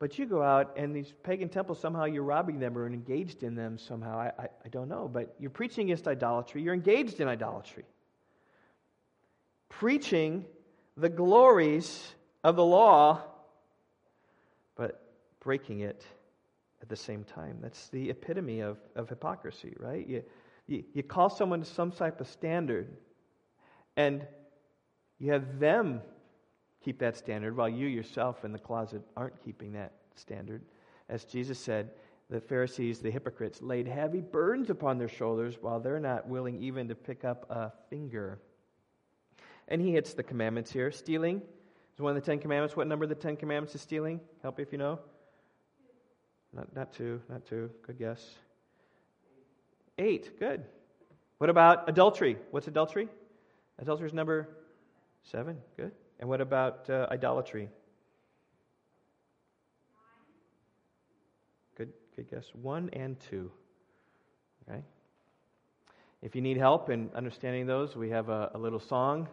but 0.00 0.18
you 0.18 0.26
go 0.26 0.42
out 0.42 0.76
and 0.76 0.94
these 0.94 1.12
pagan 1.22 1.48
temples, 1.48 1.78
somehow 1.78 2.04
you're 2.04 2.24
robbing 2.24 2.58
them 2.58 2.76
or 2.76 2.86
engaged 2.86 3.44
in 3.44 3.54
them 3.54 3.78
somehow. 3.78 4.18
I, 4.18 4.32
I, 4.36 4.48
I 4.64 4.68
don't 4.70 4.88
know. 4.88 5.08
But 5.10 5.36
you're 5.38 5.50
preaching 5.50 5.86
against 5.86 6.08
idolatry. 6.08 6.62
You're 6.62 6.74
engaged 6.74 7.20
in 7.20 7.28
idolatry. 7.28 7.84
Preaching 9.68 10.44
the 10.96 11.08
glories 11.08 12.12
of 12.42 12.56
the 12.56 12.64
law, 12.64 13.22
but 14.74 15.00
breaking 15.40 15.80
it 15.80 16.04
at 16.84 16.90
the 16.90 16.96
same 16.96 17.24
time. 17.24 17.56
That's 17.62 17.88
the 17.88 18.10
epitome 18.10 18.60
of, 18.60 18.76
of 18.94 19.08
hypocrisy, 19.08 19.74
right? 19.78 20.06
You, 20.06 20.22
you, 20.66 20.84
you 20.92 21.02
call 21.02 21.30
someone 21.30 21.60
to 21.60 21.64
some 21.64 21.90
type 21.90 22.20
of 22.20 22.28
standard, 22.28 22.98
and 23.96 24.26
you 25.18 25.32
have 25.32 25.58
them 25.58 26.02
keep 26.84 26.98
that 26.98 27.16
standard 27.16 27.56
while 27.56 27.70
you 27.70 27.86
yourself 27.86 28.44
in 28.44 28.52
the 28.52 28.58
closet 28.58 29.00
aren't 29.16 29.42
keeping 29.42 29.72
that 29.72 29.92
standard. 30.14 30.60
As 31.08 31.24
Jesus 31.24 31.58
said, 31.58 31.88
the 32.28 32.38
Pharisees, 32.38 32.98
the 32.98 33.10
hypocrites, 33.10 33.62
laid 33.62 33.88
heavy 33.88 34.20
burdens 34.20 34.68
upon 34.68 34.98
their 34.98 35.08
shoulders 35.08 35.56
while 35.62 35.80
they're 35.80 35.98
not 35.98 36.28
willing 36.28 36.62
even 36.62 36.88
to 36.88 36.94
pick 36.94 37.24
up 37.24 37.50
a 37.50 37.72
finger. 37.88 38.38
And 39.68 39.80
he 39.80 39.92
hits 39.92 40.12
the 40.12 40.22
commandments 40.22 40.70
here. 40.70 40.90
Stealing 40.90 41.40
is 41.94 42.00
one 42.00 42.14
of 42.14 42.22
the 42.22 42.30
Ten 42.30 42.40
Commandments. 42.40 42.76
What 42.76 42.88
number 42.88 43.04
of 43.04 43.08
the 43.08 43.14
Ten 43.14 43.36
Commandments 43.36 43.74
is 43.74 43.80
stealing? 43.80 44.20
Help 44.42 44.58
me 44.58 44.64
if 44.64 44.70
you 44.70 44.76
know. 44.76 44.98
Not, 46.54 46.74
not 46.74 46.92
two, 46.92 47.20
not 47.28 47.44
two. 47.46 47.70
Good 47.86 47.98
guess. 47.98 48.24
Eight. 49.98 50.38
Good. 50.38 50.64
What 51.38 51.50
about 51.50 51.88
adultery? 51.88 52.36
What's 52.50 52.68
adultery? 52.68 53.08
Adultery 53.78 54.06
is 54.06 54.14
number 54.14 54.48
seven. 55.24 55.58
Good. 55.76 55.92
And 56.20 56.28
what 56.28 56.40
about 56.40 56.88
uh, 56.88 57.08
idolatry? 57.10 57.68
Good, 61.76 61.92
good 62.14 62.30
guess. 62.30 62.46
One 62.54 62.88
and 62.92 63.18
two. 63.18 63.50
Okay. 64.68 64.80
If 66.22 66.34
you 66.34 66.40
need 66.40 66.56
help 66.56 66.88
in 66.88 67.10
understanding 67.14 67.66
those, 67.66 67.96
we 67.96 68.10
have 68.10 68.28
a, 68.28 68.52
a 68.54 68.58
little 68.58 68.80
song. 68.80 69.28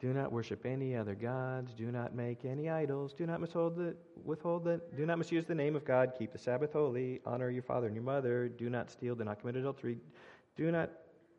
Do 0.00 0.12
not 0.12 0.30
worship 0.30 0.64
any 0.64 0.94
other 0.94 1.14
gods. 1.14 1.72
Do 1.74 1.90
not 1.90 2.14
make 2.14 2.44
any 2.44 2.68
idols. 2.68 3.12
Do 3.12 3.26
not 3.26 3.40
withhold 3.40 3.76
the, 3.76 3.96
withhold 4.24 4.64
the, 4.64 4.80
do 4.96 5.04
not 5.04 5.18
misuse 5.18 5.44
the 5.44 5.54
name 5.54 5.74
of 5.74 5.84
God. 5.84 6.12
Keep 6.16 6.32
the 6.32 6.38
Sabbath 6.38 6.72
holy. 6.72 7.20
Honor 7.26 7.50
your 7.50 7.64
father 7.64 7.86
and 7.86 7.96
your 7.96 8.04
mother. 8.04 8.48
Do 8.48 8.70
not 8.70 8.90
steal. 8.90 9.16
Do 9.16 9.24
not 9.24 9.40
commit 9.40 9.56
adultery. 9.56 9.98
Do 10.56 10.70
not 10.70 10.90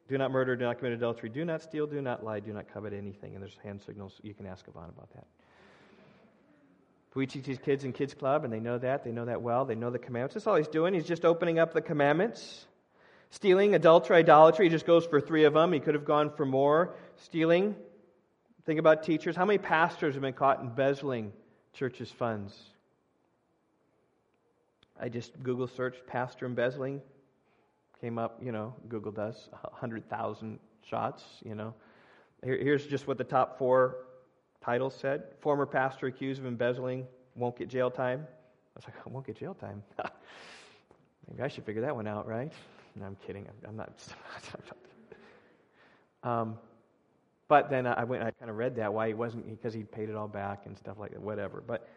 do 0.10 0.18
not 0.18 0.32
murder, 0.32 0.56
do 0.56 0.66
not 0.66 0.80
commit 0.80 0.94
adultery, 0.94 1.30
do 1.30 1.46
not 1.46 1.62
steal, 1.62 1.86
do 1.86 2.02
not 2.02 2.24
lie, 2.24 2.40
do 2.40 2.52
not 2.52 2.68
covet 2.74 2.94
anything. 2.94 3.36
And 3.36 3.44
there's 3.44 3.56
hand 3.64 3.80
signals. 3.86 4.20
You 4.24 4.34
can 4.34 4.48
ask 4.48 4.68
Yvonne 4.68 4.90
about 4.90 5.14
that. 5.14 5.28
We 7.14 7.28
teach 7.28 7.46
these 7.46 7.60
kids 7.60 7.84
in 7.84 7.94
Kids 7.94 8.14
Club, 8.14 8.44
and 8.44 8.52
they 8.52 8.60
know 8.60 8.78
that. 8.78 9.04
They 9.04 9.12
know 9.12 9.26
that 9.26 9.42
well. 9.42 9.66
They 9.66 9.76
know 9.76 9.90
the 9.90 10.00
commandments. 10.00 10.36
That's 10.36 10.48
all 10.48 10.56
he's 10.56 10.68
doing. 10.68 10.94
He's 10.94 11.06
just 11.06 11.26
opening 11.26 11.60
up 11.60 11.74
the 11.74 11.82
commandments. 11.82 12.66
Stealing, 13.30 13.76
adultery, 13.76 14.18
idolatry. 14.18 14.66
He 14.66 14.70
just 14.70 14.86
goes 14.86 15.06
for 15.06 15.22
three 15.22 15.44
of 15.44 15.54
them. 15.54 15.74
He 15.74 15.80
could 15.80 15.96
have 15.96 16.06
gone 16.06 16.32
for 16.32 16.46
more. 16.46 16.96
Stealing. 17.18 17.76
Think 18.70 18.78
about 18.80 19.02
teachers. 19.02 19.36
How 19.36 19.46
many 19.46 19.58
pastors 19.58 20.14
have 20.14 20.22
been 20.22 20.36
caught 20.36 20.60
embezzling 20.60 21.34
churches' 21.74 22.12
funds? 22.12 22.56
I 25.02 25.10
just 25.10 25.42
Google 25.42 25.66
searched 25.66 26.06
pastor 26.06 26.46
embezzling 26.46 27.02
came 28.00 28.20
up, 28.20 28.40
you 28.40 28.52
know, 28.52 28.76
Google 28.88 29.12
does, 29.12 29.50
100,000 29.64 30.60
shots, 30.88 31.24
you 31.44 31.56
know. 31.56 31.74
here's 32.44 32.86
just 32.86 33.08
what 33.08 33.18
the 33.18 33.24
top 33.24 33.58
four 33.58 34.06
titles 34.64 34.94
said. 34.94 35.24
Former 35.40 35.66
pastor 35.66 36.06
accused 36.06 36.40
of 36.40 36.46
embezzling 36.46 37.08
won't 37.36 37.58
get 37.58 37.70
jail 37.70 37.90
time. 37.90 38.28
I 38.30 38.76
was 38.76 38.84
like, 38.86 38.94
I 39.04 39.10
won't 39.10 39.26
get 39.26 39.36
jail 39.36 39.56
time. 39.56 39.82
Maybe 41.28 41.42
I 41.42 41.48
should 41.48 41.66
figure 41.66 41.82
that 41.82 41.96
one 41.96 42.06
out, 42.06 42.28
right? 42.28 42.54
No, 42.96 43.08
I'm 43.08 43.18
kidding. 43.26 43.48
I'm, 43.68 43.76
not. 43.76 43.90
um, 46.22 46.60
but 47.50 47.70
then 47.70 47.86
I 47.86 48.06
went. 48.06 48.24
I 48.24 48.32
kind 48.32 48.50
of 48.50 48.56
read 48.56 48.78
that 48.78 48.94
why 48.94 49.10
he 49.10 49.14
wasn't 49.14 49.50
because 49.50 49.74
he 49.74 49.84
paid 49.84 50.10
it 50.10 50.16
all 50.16 50.30
back 50.30 50.66
and 50.66 50.78
stuff 50.78 50.98
like 50.98 51.12
that. 51.12 51.22
Whatever. 51.22 51.62
But, 51.66 51.90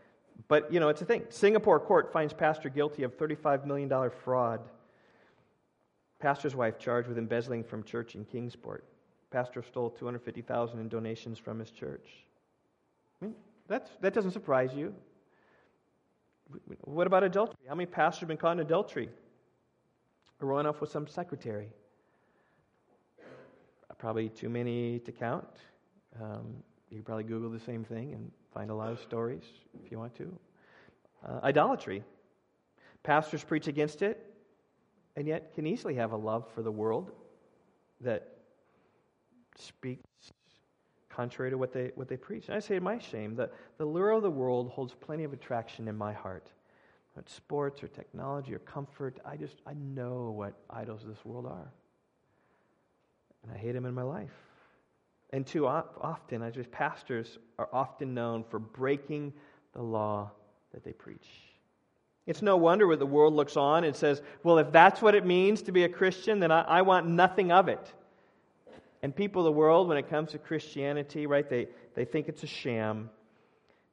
but 0.49 0.73
you 0.73 0.81
know, 0.81 0.89
it's 0.89 1.03
a 1.03 1.05
thing. 1.05 1.23
Singapore 1.29 1.79
court 1.79 2.13
finds 2.13 2.33
pastor 2.33 2.69
guilty 2.69 3.05
of 3.05 3.15
35 3.15 3.67
million 3.67 3.89
dollar 3.89 4.11
fraud 4.11 4.61
Pastor's 6.23 6.55
wife 6.55 6.79
charged 6.79 7.09
with 7.09 7.19
embezzling 7.19 7.65
from 7.65 7.83
church 7.83 8.15
in 8.15 8.25
Kingsport. 8.25 8.85
Pastor 9.33 9.61
stole 9.61 9.91
250000 9.91 10.79
in 10.79 10.89
donations 10.89 11.37
from 11.37 11.59
his 11.59 11.73
church. 11.73 12.09
I 13.21 13.25
mean, 13.25 13.35
that's, 13.67 13.91
that 14.01 14.15
doesn't 14.15 14.31
surprise 14.31 14.73
you. 14.73 14.95
What 16.83 17.09
about 17.09 17.25
adultery? 17.25 17.57
How 17.69 17.75
many 17.75 17.87
pastors 17.87 18.21
have 18.21 18.29
been 18.29 18.37
caught 18.37 18.53
in 18.53 18.61
adultery? 18.61 19.11
Or 20.41 20.47
run 20.47 20.65
off 20.65 20.81
with 20.81 20.91
some 20.91 21.09
secretary? 21.09 21.71
Probably 24.03 24.31
too 24.31 24.49
many 24.49 24.99
to 24.99 25.13
count. 25.13 25.47
Um, 26.21 26.57
you 26.91 26.97
can 26.97 27.05
probably 27.05 27.23
Google 27.23 27.51
the 27.51 27.61
same 27.61 27.85
thing 27.85 28.15
and 28.15 28.33
find 28.53 28.69
a 28.69 28.75
lot 28.75 28.91
of 28.91 28.99
stories 28.99 29.45
if 29.81 29.93
you 29.93 29.99
want 30.01 30.13
to. 30.17 30.37
Uh, 31.25 31.39
idolatry. 31.45 32.03
Pastors 33.05 33.45
preach 33.45 33.69
against 33.69 34.03
it 34.03 34.35
and 35.15 35.29
yet 35.29 35.55
can 35.55 35.69
easily 35.69 35.95
have 35.95 36.11
a 36.11 36.17
love 36.17 36.51
for 36.53 36.63
the 36.63 36.73
world 36.73 37.13
that 38.01 38.39
speaks 39.57 40.03
contrary 41.09 41.51
to 41.51 41.57
what 41.57 41.73
they, 41.73 41.93
what 41.95 42.09
they 42.09 42.17
preach. 42.17 42.49
And 42.49 42.57
I 42.57 42.59
say 42.59 42.75
to 42.75 42.81
my 42.81 42.99
shame 42.99 43.37
that 43.37 43.53
the 43.79 43.85
lure 43.85 44.11
of 44.11 44.25
the 44.25 44.31
world 44.33 44.71
holds 44.71 44.95
plenty 44.95 45.23
of 45.23 45.33
attraction 45.33 45.87
in 45.87 45.97
my 45.97 46.13
heart. 46.13 46.51
But 47.15 47.31
sports 47.31 47.85
or 47.85 47.87
technology 47.87 48.53
or 48.53 48.59
comfort, 48.59 49.21
I 49.25 49.37
just, 49.37 49.59
I 49.65 49.75
know 49.75 50.35
what 50.37 50.55
idols 50.71 51.05
of 51.05 51.09
this 51.09 51.25
world 51.25 51.47
are. 51.47 51.71
And 53.43 53.53
I 53.53 53.59
hate 53.59 53.73
them 53.73 53.87
in 53.87 53.95
my 53.95 54.03
life. 54.03 54.31
And 55.31 55.47
too 55.47 55.67
often, 55.67 56.43
as 56.43 56.55
just 56.55 56.71
pastors 56.71 57.39
are 57.59 57.69
often 57.73 58.13
known 58.15 58.45
for 58.45 58.59
breaking 58.59 59.33
the 59.73 59.83
law 59.83 60.31
that 60.73 60.85
they 60.85 60.93
preach. 60.93 61.27
It's 62.27 62.43
no 62.43 62.57
wonder 62.57 62.87
when 62.87 62.99
the 62.99 63.07
world 63.07 63.35
looks 63.35 63.57
on 63.57 63.85
and 63.85 63.97
says, 63.97 64.23
well, 64.43 64.59
if 64.59 64.71
that's 64.71 65.03
what 65.03 65.15
it 65.15 65.27
means 65.27 65.63
to 65.63 65.73
be 65.73 65.85
a 65.85 65.89
Christian, 65.89 66.39
then 66.39 66.53
I, 66.53 66.63
I 66.63 66.83
want 66.83 67.09
nothing 67.09 67.51
of 67.51 67.69
it. 67.69 67.93
And 69.03 69.15
people 69.15 69.43
of 69.43 69.47
the 69.47 69.53
world, 69.53 69.89
when 69.89 69.97
it 69.97 70.09
comes 70.09 70.31
to 70.31 70.39
Christianity, 70.39 71.27
right, 71.27 71.49
they, 71.49 71.67
they 71.95 72.05
think 72.05 72.29
it's 72.29 72.45
a 72.45 72.47
sham. 72.47 73.11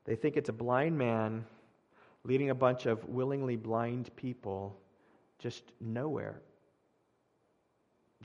They 0.05 0.15
think 0.15 0.37
it's 0.37 0.49
a 0.49 0.53
blind 0.53 0.97
man 0.97 1.45
leading 2.23 2.51
a 2.51 2.55
bunch 2.55 2.85
of 2.85 3.07
willingly 3.09 3.55
blind 3.55 4.15
people 4.15 4.77
just 5.39 5.63
nowhere. 5.79 6.41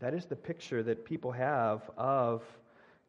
That 0.00 0.14
is 0.14 0.26
the 0.26 0.36
picture 0.36 0.82
that 0.82 1.04
people 1.04 1.32
have 1.32 1.88
of 1.96 2.42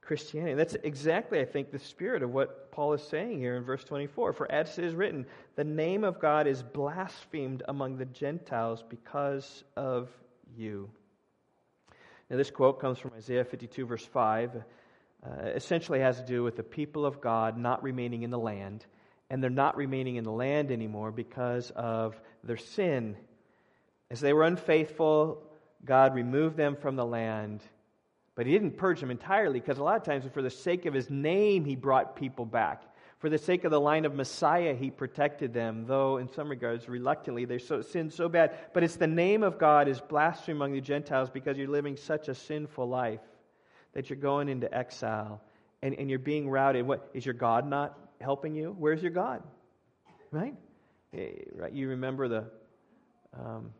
Christianity. 0.01 0.53
That's 0.53 0.75
exactly, 0.75 1.39
I 1.39 1.45
think, 1.45 1.71
the 1.71 1.79
spirit 1.79 2.21
of 2.21 2.31
what 2.31 2.71
Paul 2.71 2.93
is 2.93 3.01
saying 3.01 3.39
here 3.39 3.55
in 3.55 3.63
verse 3.63 3.83
24. 3.83 4.33
For 4.33 4.51
as 4.51 4.77
it 4.77 4.85
is 4.85 4.93
written, 4.93 5.25
the 5.55 5.63
name 5.63 6.03
of 6.03 6.19
God 6.19 6.47
is 6.47 6.61
blasphemed 6.61 7.63
among 7.67 7.97
the 7.97 8.05
Gentiles 8.05 8.83
because 8.87 9.63
of 9.75 10.09
you. 10.55 10.89
Now, 12.29 12.37
this 12.37 12.51
quote 12.51 12.79
comes 12.79 12.99
from 12.99 13.11
Isaiah 13.17 13.45
52, 13.45 13.85
verse 13.85 14.05
5. 14.05 14.63
Uh, 15.25 15.45
essentially 15.55 15.99
has 15.99 16.19
to 16.19 16.25
do 16.25 16.43
with 16.43 16.55
the 16.55 16.63
people 16.63 17.03
of 17.05 17.19
God 17.19 17.57
not 17.57 17.81
remaining 17.81 18.21
in 18.21 18.29
the 18.29 18.37
land. 18.37 18.85
And 19.31 19.41
they're 19.41 19.49
not 19.49 19.75
remaining 19.75 20.17
in 20.17 20.23
the 20.23 20.31
land 20.31 20.71
anymore 20.71 21.11
because 21.11 21.71
of 21.71 22.19
their 22.43 22.57
sin. 22.57 23.17
As 24.11 24.19
they 24.19 24.33
were 24.33 24.43
unfaithful, 24.43 25.41
God 25.85 26.15
removed 26.15 26.57
them 26.57 26.75
from 26.75 26.95
the 26.95 27.05
land 27.05 27.61
but 28.35 28.45
he 28.45 28.51
didn't 28.51 28.77
purge 28.77 28.99
them 28.99 29.11
entirely 29.11 29.59
because 29.61 29.77
a 29.77 29.83
lot 29.83 29.95
of 29.95 30.03
times, 30.03 30.25
for 30.33 30.41
the 30.41 30.49
sake 30.49 30.85
of 30.85 30.93
his 30.93 31.09
name, 31.09 31.63
he 31.63 31.75
brought 31.75 32.17
people 32.17 32.45
back. 32.45 32.83
For 33.19 33.29
the 33.29 33.37
sake 33.37 33.63
of 33.63 33.71
the 33.71 33.79
line 33.79 34.03
of 34.03 34.13
Messiah, 34.13 34.75
he 34.75 34.91
protected 34.91 35.53
them, 35.53 35.85
though 35.87 36.17
in 36.17 36.27
some 36.27 36.49
regards 36.49 36.89
reluctantly. 36.89 37.45
They 37.45 37.57
so, 37.57 37.81
sinned 37.81 38.11
so 38.11 38.27
bad. 38.27 38.53
But 38.73 38.83
it's 38.83 38.97
the 38.97 39.07
name 39.07 39.41
of 39.41 39.57
God 39.57 39.87
is 39.87 40.01
blasphemed 40.01 40.57
among 40.57 40.73
the 40.73 40.81
Gentiles 40.81 41.29
because 41.29 41.57
you're 41.57 41.69
living 41.69 41.95
such 41.95 42.27
a 42.27 42.35
sinful 42.35 42.87
life 42.87 43.21
that 43.93 44.09
you're 44.09 44.19
going 44.19 44.49
into 44.49 44.71
exile 44.75 45.41
and, 45.81 45.95
and 45.95 46.09
you're 46.09 46.19
being 46.19 46.49
routed. 46.49 46.85
What 46.85 47.09
is 47.13 47.25
your 47.25 47.33
God 47.33 47.65
not 47.65 47.97
helping 48.19 48.53
you? 48.53 48.75
Where's 48.77 49.01
your 49.01 49.11
God? 49.11 49.41
Right? 50.31 50.55
Eh, 51.13 51.29
right? 51.55 51.71
You 51.71 51.87
remember 51.87 52.27
the 52.27 52.43
um, 53.33 53.71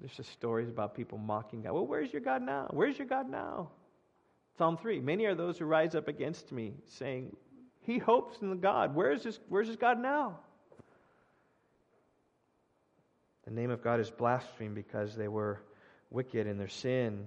there's 0.00 0.16
just 0.16 0.32
stories 0.32 0.68
about 0.68 0.94
people 0.94 1.18
mocking 1.18 1.62
God. 1.62 1.72
Well, 1.72 1.86
where's 1.86 2.12
your 2.12 2.22
God 2.22 2.42
now? 2.42 2.68
Where's 2.70 2.98
your 2.98 3.06
God 3.06 3.28
now? 3.28 3.68
Psalm 4.56 4.76
3 4.76 5.00
Many 5.00 5.26
are 5.26 5.34
those 5.34 5.58
who 5.58 5.66
rise 5.66 5.94
up 5.94 6.08
against 6.08 6.52
me, 6.52 6.74
saying, 6.86 7.36
He 7.82 7.98
hopes 7.98 8.40
in 8.40 8.50
the 8.50 8.56
God. 8.56 8.94
Where's 8.94 9.22
his, 9.22 9.38
where's 9.48 9.68
his 9.68 9.76
God 9.76 10.00
now? 10.00 10.38
The 13.44 13.52
name 13.52 13.70
of 13.70 13.82
God 13.82 14.00
is 14.00 14.10
blasphemed 14.10 14.74
because 14.74 15.16
they 15.16 15.28
were 15.28 15.60
wicked 16.10 16.46
in 16.46 16.56
their 16.56 16.68
sin. 16.68 17.26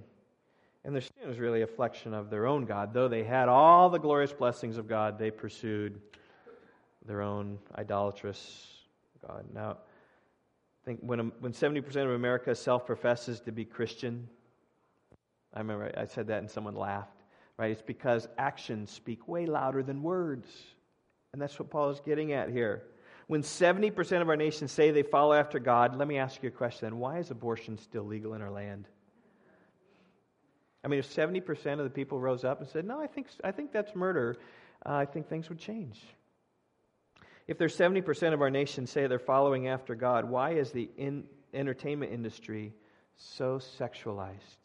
And 0.85 0.93
their 0.93 1.01
sin 1.01 1.27
was 1.27 1.39
really 1.39 1.61
a 1.61 1.67
flexion 1.67 2.13
of 2.13 2.29
their 2.29 2.45
own 2.45 2.65
God. 2.65 2.93
Though 2.93 3.07
they 3.07 3.23
had 3.23 3.49
all 3.49 3.89
the 3.89 3.99
glorious 3.99 4.33
blessings 4.33 4.77
of 4.77 4.87
God, 4.87 5.17
they 5.17 5.31
pursued 5.31 5.99
their 7.05 7.21
own 7.21 7.59
idolatrous 7.77 8.67
God. 9.25 9.45
Now, 9.53 9.77
I 10.83 10.85
think 10.85 10.99
when, 11.01 11.31
when 11.39 11.53
70% 11.53 11.95
of 11.95 12.11
America 12.11 12.53
self 12.53 12.85
professes 12.85 13.39
to 13.41 13.51
be 13.53 13.63
Christian, 13.63 14.27
I 15.53 15.59
remember 15.59 15.91
I 15.95 16.05
said 16.05 16.27
that 16.27 16.39
and 16.39 16.51
someone 16.51 16.75
laughed, 16.75 17.21
right? 17.57 17.71
It's 17.71 17.81
because 17.81 18.27
actions 18.37 18.91
speak 18.91 19.27
way 19.27 19.45
louder 19.45 19.81
than 19.81 20.03
words. 20.03 20.47
And 21.31 21.41
that's 21.41 21.57
what 21.57 21.69
Paul 21.69 21.89
is 21.89 22.01
getting 22.01 22.33
at 22.33 22.49
here. 22.49 22.83
When 23.27 23.41
70% 23.41 24.21
of 24.21 24.27
our 24.27 24.35
nation 24.35 24.67
say 24.67 24.91
they 24.91 25.03
follow 25.03 25.33
after 25.33 25.57
God, 25.57 25.95
let 25.95 26.07
me 26.07 26.17
ask 26.17 26.43
you 26.43 26.49
a 26.49 26.51
question 26.51 26.99
why 26.99 27.19
is 27.19 27.31
abortion 27.31 27.77
still 27.77 28.03
legal 28.03 28.33
in 28.33 28.41
our 28.41 28.51
land? 28.51 28.87
I 30.83 30.89
mean, 30.89 30.99
if 30.99 31.07
70% 31.07 31.79
of 31.79 31.85
the 31.85 31.89
people 31.89 32.19
rose 32.19 32.43
up 32.43 32.59
and 32.59 32.67
said, 32.67 32.85
No, 32.85 32.99
I 32.99 33.07
think, 33.07 33.27
I 33.41 33.51
think 33.51 33.71
that's 33.71 33.95
murder, 33.95 34.35
uh, 34.85 34.91
I 34.91 35.05
think 35.05 35.29
things 35.29 35.47
would 35.47 35.59
change. 35.59 36.01
If 37.47 37.57
there's 37.57 37.75
70% 37.77 38.33
of 38.33 38.41
our 38.41 38.49
nation 38.49 38.87
say 38.87 39.07
they're 39.07 39.19
following 39.19 39.67
after 39.67 39.95
God, 39.95 40.25
why 40.25 40.51
is 40.51 40.71
the 40.71 40.89
in, 40.97 41.25
entertainment 41.53 42.13
industry 42.13 42.73
so 43.17 43.59
sexualized? 43.79 44.57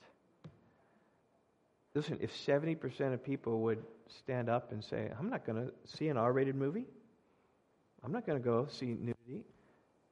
Listen, 1.95 2.19
if 2.21 2.33
70% 2.47 3.13
of 3.13 3.25
people 3.25 3.61
would 3.63 3.83
stand 4.21 4.49
up 4.49 4.71
and 4.71 4.83
say, 4.85 5.11
I'm 5.19 5.29
not 5.29 5.45
going 5.45 5.67
to 5.67 5.73
see 5.85 6.09
an 6.09 6.17
R 6.17 6.33
rated 6.33 6.55
movie, 6.55 6.87
I'm 8.05 8.13
not 8.13 8.25
going 8.25 8.39
to 8.39 8.45
go 8.45 8.69
see 8.71 8.87
nudity, 8.87 9.45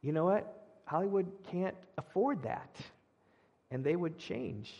you 0.03 0.13
know 0.13 0.25
what? 0.25 0.67
Hollywood 0.85 1.31
can't 1.51 1.77
afford 1.99 2.43
that. 2.43 2.77
And 3.71 3.85
they 3.85 3.97
would 3.97 4.19
change. 4.19 4.73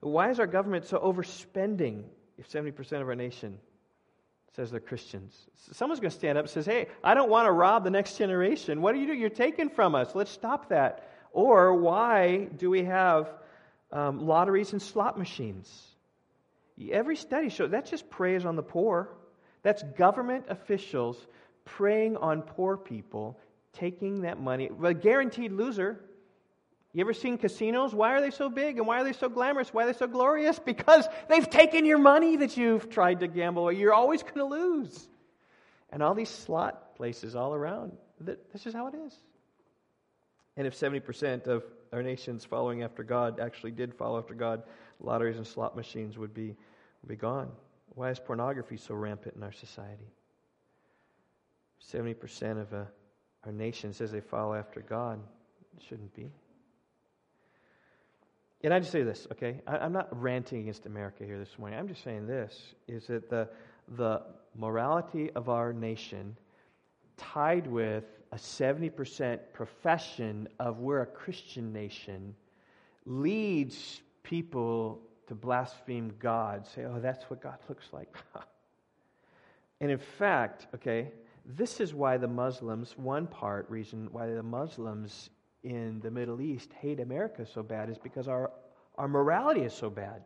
Why 0.00 0.30
is 0.30 0.40
our 0.40 0.46
government 0.46 0.86
so 0.86 0.98
overspending 0.98 2.04
if 2.38 2.48
70% 2.48 3.02
of 3.02 3.08
our 3.08 3.14
nation 3.14 3.58
says 4.56 4.70
they're 4.70 4.80
Christians. 4.80 5.46
Someone's 5.72 6.00
going 6.00 6.10
to 6.10 6.16
stand 6.16 6.36
up 6.36 6.44
and 6.44 6.50
says, 6.50 6.66
"Hey, 6.66 6.88
I 7.04 7.14
don't 7.14 7.30
want 7.30 7.46
to 7.46 7.52
rob 7.52 7.84
the 7.84 7.90
next 7.90 8.18
generation. 8.18 8.82
What 8.82 8.92
do 8.92 8.98
you 8.98 9.06
do? 9.06 9.14
You're 9.14 9.30
taking 9.30 9.70
from 9.70 9.94
us. 9.94 10.14
Let's 10.14 10.30
stop 10.30 10.68
that." 10.70 11.08
Or 11.32 11.74
why 11.74 12.48
do 12.56 12.70
we 12.70 12.84
have 12.84 13.32
um, 13.92 14.26
lotteries 14.26 14.72
and 14.72 14.82
slot 14.82 15.16
machines? 15.18 15.86
Every 16.90 17.16
study 17.16 17.50
shows 17.50 17.70
that's 17.70 17.90
just 17.90 18.10
preys 18.10 18.44
on 18.44 18.56
the 18.56 18.62
poor. 18.62 19.10
That's 19.62 19.82
government 19.96 20.46
officials 20.48 21.26
preying 21.64 22.16
on 22.16 22.42
poor 22.42 22.76
people, 22.76 23.38
taking 23.74 24.22
that 24.22 24.40
money. 24.40 24.70
A 24.82 24.94
guaranteed 24.94 25.52
loser 25.52 26.00
you 26.92 27.00
ever 27.02 27.14
seen 27.14 27.38
casinos? 27.38 27.94
Why 27.94 28.14
are 28.14 28.20
they 28.20 28.30
so 28.30 28.48
big 28.48 28.78
and 28.78 28.86
why 28.86 29.00
are 29.00 29.04
they 29.04 29.12
so 29.12 29.28
glamorous? 29.28 29.72
Why 29.72 29.84
are 29.84 29.86
they 29.86 29.98
so 29.98 30.08
glorious? 30.08 30.58
Because 30.58 31.06
they've 31.28 31.48
taken 31.48 31.84
your 31.84 31.98
money 31.98 32.36
that 32.36 32.56
you've 32.56 32.90
tried 32.90 33.20
to 33.20 33.28
gamble. 33.28 33.70
You're 33.70 33.94
always 33.94 34.22
going 34.22 34.34
to 34.36 34.44
lose. 34.44 35.08
And 35.90 36.02
all 36.02 36.14
these 36.14 36.28
slot 36.28 36.96
places 36.96 37.36
all 37.36 37.54
around. 37.54 37.92
This 38.20 38.66
is 38.66 38.74
how 38.74 38.88
it 38.88 38.94
is. 39.06 39.14
And 40.56 40.66
if 40.66 40.78
70% 40.78 41.46
of 41.46 41.62
our 41.92 42.02
nations 42.02 42.44
following 42.44 42.82
after 42.82 43.04
God 43.04 43.38
actually 43.38 43.70
did 43.70 43.94
follow 43.94 44.18
after 44.18 44.34
God, 44.34 44.64
lotteries 44.98 45.36
and 45.36 45.46
slot 45.46 45.76
machines 45.76 46.18
would 46.18 46.34
be, 46.34 46.56
would 47.02 47.08
be 47.08 47.16
gone. 47.16 47.50
Why 47.94 48.10
is 48.10 48.18
pornography 48.18 48.76
so 48.76 48.94
rampant 48.94 49.36
in 49.36 49.42
our 49.42 49.52
society? 49.52 50.12
70% 51.92 52.60
of 52.60 52.72
uh, 52.74 52.84
our 53.44 53.52
nation 53.52 53.92
says 53.92 54.10
they 54.12 54.20
follow 54.20 54.54
after 54.54 54.80
God. 54.80 55.20
It 55.76 55.82
shouldn't 55.88 56.14
be. 56.14 56.30
And 58.62 58.74
I 58.74 58.78
just 58.78 58.92
say 58.92 59.02
this, 59.02 59.26
okay? 59.32 59.60
I, 59.66 59.84
am 59.84 59.92
not 59.92 60.08
ranting 60.20 60.60
against 60.60 60.84
America 60.84 61.24
here 61.24 61.38
this 61.38 61.58
morning. 61.58 61.78
I'm 61.78 61.88
just 61.88 62.04
saying 62.04 62.26
this 62.26 62.74
is 62.88 63.06
that 63.06 63.30
the, 63.30 63.48
the 63.96 64.22
morality 64.54 65.30
of 65.30 65.48
our 65.48 65.72
nation, 65.72 66.36
tied 67.16 67.66
with 67.66 68.04
a 68.32 68.36
70% 68.36 69.38
profession 69.54 70.46
of 70.58 70.78
we're 70.78 71.00
a 71.00 71.06
Christian 71.06 71.72
nation, 71.72 72.34
leads 73.06 74.02
people 74.22 75.00
to 75.26 75.34
blaspheme 75.34 76.12
God, 76.18 76.66
say, 76.66 76.84
oh, 76.84 77.00
that's 77.00 77.30
what 77.30 77.40
God 77.40 77.58
looks 77.68 77.86
like. 77.92 78.14
and 79.80 79.90
in 79.90 79.98
fact, 79.98 80.66
okay, 80.74 81.12
this 81.46 81.80
is 81.80 81.94
why 81.94 82.18
the 82.18 82.28
Muslims, 82.28 82.94
one 82.98 83.26
part 83.26 83.70
reason 83.70 84.08
why 84.12 84.26
the 84.26 84.42
Muslims 84.42 85.30
in 85.62 86.00
the 86.00 86.10
Middle 86.10 86.40
East 86.40 86.70
hate 86.80 87.00
America 87.00 87.46
so 87.46 87.62
bad 87.62 87.90
is 87.90 87.98
because 87.98 88.28
our, 88.28 88.50
our 88.96 89.08
morality 89.08 89.60
is 89.60 89.74
so 89.74 89.90
bad. 89.90 90.22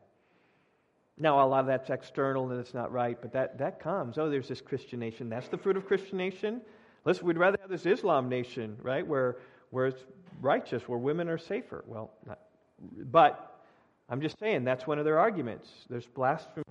Now, 1.17 1.45
a 1.45 1.47
lot 1.47 1.61
of 1.61 1.67
that's 1.67 1.91
external 1.91 2.51
and 2.51 2.61
it's 2.61 2.75
not 2.75 2.93
right, 2.93 3.17
but 3.21 3.33
that, 3.33 3.59
that 3.59 3.79
comes. 3.81 4.19
Oh, 4.19 4.29
there's 4.29 4.49
this 4.49 4.61
Christian 4.61 4.99
nation. 4.99 5.29
That's 5.29 5.49
the 5.49 5.59
fruit 5.59 5.77
of 5.77 5.87
Christian 5.87 6.19
nation. 6.19 6.61
Listen, 7.05 7.27
we'd 7.27 7.39
rather 7.39 7.59
have 7.61 7.71
this 7.71 7.87
Islam 7.87 8.29
nation, 8.29 8.77
right, 8.83 9.07
where, 9.07 9.37
where 9.71 9.87
it's 9.87 10.05
righteous, 10.41 10.89
where 10.89 10.99
women 10.99 11.29
are 11.29 11.39
safer. 11.39 11.85
Well, 11.87 12.11
not, 12.27 12.41
but 13.11 13.63
I'm 14.09 14.21
just 14.21 14.39
saying 14.39 14.65
that's 14.65 14.87
one 14.87 14.99
of 14.99 15.05
their 15.05 15.19
arguments. 15.19 15.71
There's 15.89 16.07
blasphemy 16.07 16.65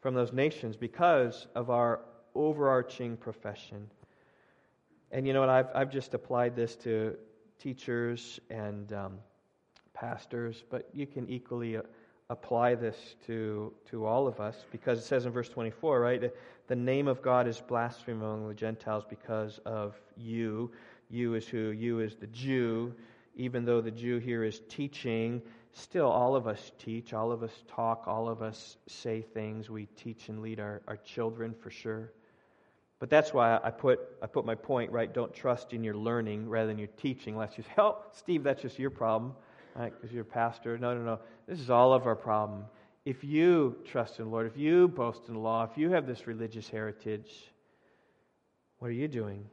from 0.00 0.14
those 0.14 0.32
nations 0.32 0.76
because 0.76 1.46
of 1.54 1.68
our 1.68 2.00
overarching 2.34 3.16
profession. 3.16 3.90
And 5.10 5.26
you 5.26 5.32
know 5.32 5.40
what? 5.40 5.48
I've, 5.48 5.68
I've 5.74 5.90
just 5.90 6.14
applied 6.14 6.56
this 6.56 6.76
to 6.76 7.16
teachers 7.58 8.40
and 8.50 8.92
um, 8.92 9.18
pastors, 9.94 10.64
but 10.70 10.88
you 10.92 11.06
can 11.06 11.28
equally 11.28 11.76
uh, 11.76 11.82
apply 12.30 12.74
this 12.74 13.16
to, 13.26 13.72
to 13.90 14.04
all 14.04 14.26
of 14.26 14.40
us 14.40 14.64
because 14.72 14.98
it 14.98 15.04
says 15.04 15.26
in 15.26 15.32
verse 15.32 15.48
24, 15.48 16.00
right? 16.00 16.32
The 16.68 16.76
name 16.76 17.08
of 17.08 17.22
God 17.22 17.46
is 17.46 17.60
blasphemed 17.60 18.22
among 18.22 18.48
the 18.48 18.54
Gentiles 18.54 19.04
because 19.08 19.58
of 19.64 19.94
you. 20.16 20.70
You 21.08 21.34
is 21.34 21.46
who? 21.46 21.70
You 21.70 22.00
is 22.00 22.16
the 22.16 22.26
Jew. 22.28 22.92
Even 23.36 23.64
though 23.64 23.80
the 23.80 23.90
Jew 23.90 24.18
here 24.18 24.44
is 24.44 24.62
teaching, 24.68 25.42
still 25.72 26.08
all 26.08 26.34
of 26.34 26.46
us 26.48 26.72
teach, 26.78 27.12
all 27.12 27.30
of 27.30 27.42
us 27.42 27.52
talk, 27.68 28.04
all 28.06 28.28
of 28.28 28.42
us 28.42 28.78
say 28.88 29.20
things. 29.20 29.70
We 29.70 29.86
teach 29.96 30.28
and 30.28 30.42
lead 30.42 30.58
our, 30.58 30.82
our 30.88 30.96
children 30.96 31.54
for 31.54 31.70
sure. 31.70 32.12
But 32.98 33.10
that's 33.10 33.34
why 33.34 33.60
I 33.62 33.70
put, 33.70 34.00
I 34.22 34.26
put 34.26 34.46
my 34.46 34.54
point, 34.54 34.90
right? 34.90 35.12
Don't 35.12 35.34
trust 35.34 35.74
in 35.74 35.84
your 35.84 35.94
learning 35.94 36.48
rather 36.48 36.68
than 36.68 36.78
your 36.78 36.88
teaching, 36.96 37.34
unless 37.34 37.58
you 37.58 37.64
say, 37.64 37.72
oh, 37.78 37.98
Steve, 38.12 38.42
that's 38.42 38.62
just 38.62 38.78
your 38.78 38.90
problem, 38.90 39.34
right? 39.74 39.92
Because 39.94 40.14
you're 40.14 40.22
a 40.22 40.24
pastor. 40.24 40.78
No, 40.78 40.94
no, 40.94 41.02
no. 41.02 41.18
This 41.46 41.60
is 41.60 41.68
all 41.68 41.92
of 41.92 42.06
our 42.06 42.16
problem. 42.16 42.64
If 43.04 43.22
you 43.22 43.76
trust 43.84 44.18
in 44.18 44.24
the 44.24 44.30
Lord, 44.30 44.46
if 44.46 44.56
you 44.56 44.88
boast 44.88 45.28
in 45.28 45.34
the 45.34 45.40
law, 45.40 45.64
if 45.70 45.76
you 45.76 45.90
have 45.90 46.06
this 46.06 46.26
religious 46.26 46.68
heritage, 46.68 47.52
what 48.78 48.88
are 48.88 48.94
you 48.94 49.08
doing? 49.08 49.44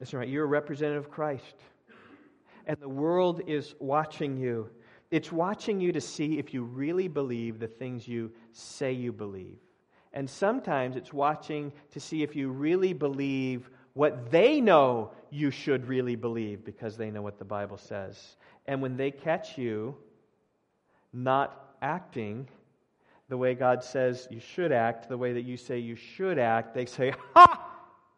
Listen, 0.00 0.18
right? 0.18 0.28
You're 0.28 0.44
a 0.44 0.48
representative 0.48 1.04
of 1.04 1.10
Christ. 1.10 1.54
And 2.66 2.76
the 2.80 2.88
world 2.88 3.42
is 3.46 3.74
watching 3.78 4.36
you. 4.36 4.68
It's 5.10 5.30
watching 5.30 5.80
you 5.80 5.92
to 5.92 6.00
see 6.00 6.38
if 6.38 6.52
you 6.52 6.64
really 6.64 7.08
believe 7.08 7.60
the 7.60 7.68
things 7.68 8.08
you 8.08 8.32
say 8.52 8.92
you 8.92 9.12
believe. 9.12 9.58
And 10.14 10.30
sometimes 10.30 10.96
it's 10.96 11.12
watching 11.12 11.72
to 11.90 12.00
see 12.00 12.22
if 12.22 12.34
you 12.34 12.48
really 12.48 12.92
believe 12.92 13.68
what 13.94 14.30
they 14.30 14.60
know 14.60 15.10
you 15.30 15.50
should 15.50 15.86
really 15.88 16.14
believe 16.14 16.64
because 16.64 16.96
they 16.96 17.10
know 17.10 17.20
what 17.20 17.38
the 17.38 17.44
Bible 17.44 17.76
says. 17.76 18.36
And 18.66 18.80
when 18.80 18.96
they 18.96 19.10
catch 19.10 19.58
you 19.58 19.96
not 21.12 21.76
acting 21.82 22.48
the 23.28 23.36
way 23.36 23.54
God 23.54 23.82
says 23.82 24.28
you 24.30 24.38
should 24.38 24.70
act, 24.70 25.08
the 25.08 25.18
way 25.18 25.32
that 25.32 25.42
you 25.42 25.56
say 25.56 25.78
you 25.78 25.96
should 25.96 26.38
act, 26.38 26.74
they 26.74 26.86
say, 26.86 27.12
Ha! 27.34 27.60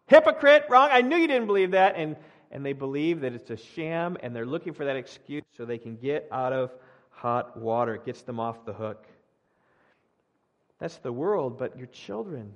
Hypocrite, 0.07 0.67
wrong. 0.69 0.91
I 0.93 1.01
knew 1.01 1.17
you 1.17 1.27
didn't 1.27 1.47
believe 1.47 1.73
that. 1.73 1.97
And, 1.97 2.17
and 2.51 2.65
they 2.65 2.75
believe 2.75 3.23
that 3.23 3.33
it's 3.33 3.51
a 3.51 3.57
sham 3.57 4.17
and 4.23 4.37
they're 4.37 4.47
looking 4.47 4.73
for 4.73 4.85
that 4.85 4.97
excuse 4.97 5.43
so 5.57 5.65
they 5.65 5.79
can 5.79 5.97
get 5.97 6.29
out 6.31 6.53
of 6.53 6.73
hot 7.11 7.57
water. 7.57 7.95
It 7.95 8.05
gets 8.05 8.23
them 8.23 8.39
off 8.39 8.65
the 8.67 8.73
hook. 8.75 9.07
That's 10.79 10.97
the 10.99 11.13
world, 11.13 11.59
but 11.59 11.77
your 11.77 11.87
children 11.87 12.53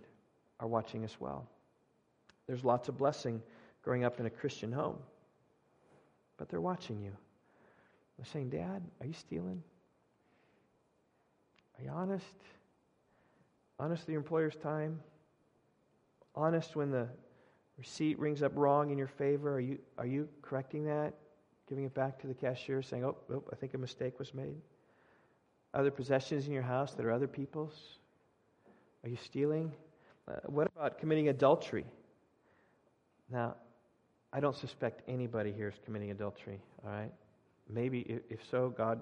are 0.59 0.67
watching 0.67 1.05
as 1.05 1.17
well. 1.19 1.49
There's 2.47 2.65
lots 2.65 2.89
of 2.89 2.99
blessing 2.99 3.43
growing 3.83 4.05
up 4.05 4.21
in 4.21 4.27
a 4.27 4.31
Christian 4.31 4.73
home, 4.73 4.99
but 6.37 6.49
they're 6.49 6.61
watching 6.61 7.01
you. 7.01 7.13
They're 8.19 8.27
saying, 8.27 8.51
Dad, 8.51 8.83
are 9.01 9.07
you 9.07 9.15
stealing? 9.15 9.63
Are 11.79 11.85
you 11.85 11.91
honest? 11.91 12.27
Honest 13.79 14.03
with 14.03 14.11
your 14.11 14.21
employer's 14.21 14.57
time? 14.57 15.01
Honest 16.35 16.77
when 16.77 16.91
the 16.91 17.09
receipt 17.79 18.19
rings 18.19 18.43
up 18.43 18.53
wrong 18.55 18.91
in 18.91 18.99
your 18.99 19.07
favor? 19.07 19.55
Are 19.55 19.61
you, 19.61 19.79
are 19.97 20.07
you 20.07 20.29
correcting 20.43 20.85
that? 20.85 21.15
Giving 21.67 21.85
it 21.85 21.95
back 21.95 22.19
to 22.21 22.27
the 22.27 22.35
cashier, 22.35 22.83
saying, 22.83 23.05
oh, 23.05 23.17
oh, 23.33 23.43
I 23.51 23.57
think 23.57 23.73
a 23.73 23.79
mistake 23.79 24.19
was 24.19 24.35
made? 24.35 24.61
Other 25.73 25.91
possessions 25.91 26.47
in 26.47 26.53
your 26.53 26.63
house 26.63 26.93
that 26.95 27.07
are 27.07 27.13
other 27.13 27.29
people's? 27.29 28.00
Are 29.03 29.09
you 29.09 29.17
stealing? 29.25 29.73
Uh, 30.29 30.35
what 30.47 30.69
about 30.77 30.99
committing 30.99 31.29
adultery? 31.29 31.87
Now, 33.31 33.57
I 34.33 34.41
don't 34.41 34.57
suspect 34.57 35.03
anybody 35.09 35.53
here 35.53 35.69
is 35.69 35.75
committing 35.85 36.11
adultery, 36.11 36.61
all 36.85 36.91
right? 36.91 37.13
Maybe, 37.69 38.21
if 38.29 38.41
so, 38.51 38.69
God 38.69 39.01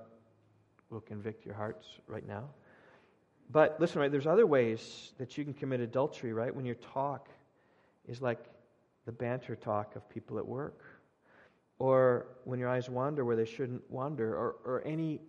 will 0.90 1.00
convict 1.00 1.44
your 1.44 1.54
hearts 1.54 1.86
right 2.06 2.26
now. 2.26 2.44
But 3.50 3.80
listen, 3.80 4.00
right, 4.00 4.12
there's 4.12 4.26
other 4.26 4.46
ways 4.46 5.12
that 5.18 5.36
you 5.36 5.44
can 5.44 5.54
commit 5.54 5.80
adultery, 5.80 6.32
right? 6.32 6.54
When 6.54 6.64
your 6.64 6.76
talk 6.76 7.28
is 8.06 8.20
like 8.20 8.44
the 9.06 9.12
banter 9.12 9.56
talk 9.56 9.96
of 9.96 10.08
people 10.08 10.38
at 10.38 10.46
work, 10.46 10.84
or 11.78 12.26
when 12.44 12.58
your 12.58 12.68
eyes 12.68 12.88
wander 12.88 13.24
where 13.24 13.36
they 13.36 13.44
shouldn't 13.44 13.90
wander, 13.90 14.34
or, 14.34 14.56
or 14.64 14.82
any 14.84 15.20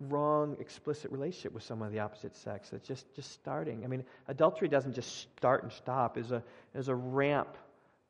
wrong, 0.00 0.56
explicit 0.60 1.10
relationship 1.10 1.52
with 1.52 1.62
someone 1.62 1.86
of 1.86 1.92
the 1.92 2.00
opposite 2.00 2.36
sex 2.36 2.70
that's 2.70 2.86
just, 2.86 3.12
just 3.14 3.32
starting. 3.32 3.84
I 3.84 3.88
mean, 3.88 4.04
adultery 4.28 4.68
doesn't 4.68 4.94
just 4.94 5.20
start 5.36 5.62
and 5.62 5.72
stop, 5.72 6.14
there's 6.14 6.32
a, 6.32 6.42
there's 6.72 6.88
a 6.88 6.94
ramp 6.94 7.56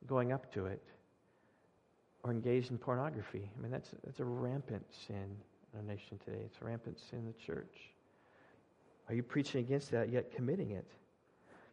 going 0.05 0.31
up 0.31 0.51
to 0.53 0.65
it. 0.65 0.81
Or 2.23 2.31
engaged 2.31 2.71
in 2.71 2.77
pornography. 2.77 3.49
I 3.57 3.61
mean, 3.61 3.71
that's, 3.71 3.89
that's 4.03 4.19
a 4.19 4.25
rampant 4.25 4.85
sin 5.07 5.37
in 5.73 5.79
our 5.79 5.85
nation 5.85 6.19
today. 6.25 6.39
It's 6.45 6.57
a 6.61 6.65
rampant 6.65 6.99
sin 6.99 7.19
in 7.19 7.25
the 7.25 7.33
church. 7.33 7.91
Are 9.07 9.15
you 9.15 9.23
preaching 9.23 9.61
against 9.61 9.91
that 9.91 10.09
yet 10.09 10.35
committing 10.35 10.71
it? 10.71 10.85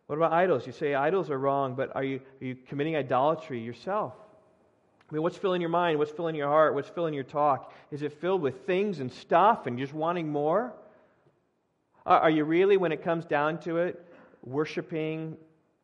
What 0.07 0.17
about 0.17 0.33
idols? 0.33 0.67
You 0.67 0.73
say 0.73 0.95
idols 0.95 1.31
are 1.31 1.39
wrong, 1.39 1.75
but 1.75 1.95
are 1.97 2.05
you, 2.05 2.21
are 2.41 2.45
you 2.45 2.55
committing 2.55 2.95
idolatry 2.95 3.61
yourself? 3.61 4.15
I 5.11 5.15
mean, 5.15 5.23
what's 5.23 5.37
filling 5.37 5.61
your 5.61 5.71
mind? 5.71 5.99
What's 5.99 6.11
filling 6.11 6.35
your 6.35 6.49
heart? 6.49 6.75
What's 6.75 6.89
filling 6.89 7.15
your 7.15 7.25
talk? 7.25 7.73
Is 7.91 8.03
it 8.03 8.21
filled 8.21 8.41
with 8.41 8.67
things 8.67 9.01
and 9.01 9.13
stuff 9.13 9.67
and 9.67 9.79
just 9.79 9.93
wanting 9.93 10.29
more? 10.29 10.73
Are 12.07 12.31
you 12.31 12.45
really, 12.45 12.77
when 12.77 12.93
it 12.93 13.03
comes 13.03 13.25
down 13.25 13.61
to 13.61 13.79
it, 13.79 14.05
worshiping 14.43 15.37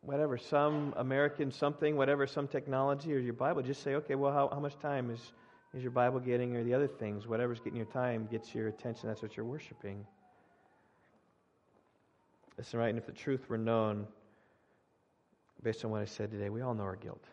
whatever, 0.02 0.36
some 0.36 0.94
American 0.96 1.50
something, 1.50 1.96
whatever, 1.96 2.26
some 2.26 2.48
technology 2.48 3.12
or 3.14 3.18
your 3.18 3.34
Bible? 3.34 3.62
Just 3.62 3.82
say, 3.82 3.94
okay, 3.96 4.14
well, 4.14 4.32
how, 4.32 4.48
how 4.52 4.60
much 4.60 4.78
time 4.78 5.10
is, 5.10 5.20
is 5.74 5.82
your 5.82 5.92
Bible 5.92 6.20
getting 6.20 6.56
or 6.56 6.64
the 6.64 6.74
other 6.74 6.88
things? 6.88 7.26
Whatever's 7.26 7.60
getting 7.60 7.76
your 7.76 7.86
time 7.86 8.26
gets 8.30 8.54
your 8.54 8.68
attention. 8.68 9.08
That's 9.08 9.22
what 9.22 9.36
you're 9.36 9.46
worshiping. 9.46 10.06
Listen, 12.58 12.80
right? 12.80 12.88
And 12.88 12.98
if 12.98 13.06
the 13.06 13.12
truth 13.12 13.48
were 13.48 13.58
known, 13.58 14.06
based 15.62 15.84
on 15.84 15.90
what 15.90 16.02
I 16.02 16.06
said 16.06 16.30
today, 16.30 16.50
we 16.50 16.60
all 16.62 16.74
know 16.74 16.84
our 16.84 16.96
guilt. 16.96 17.24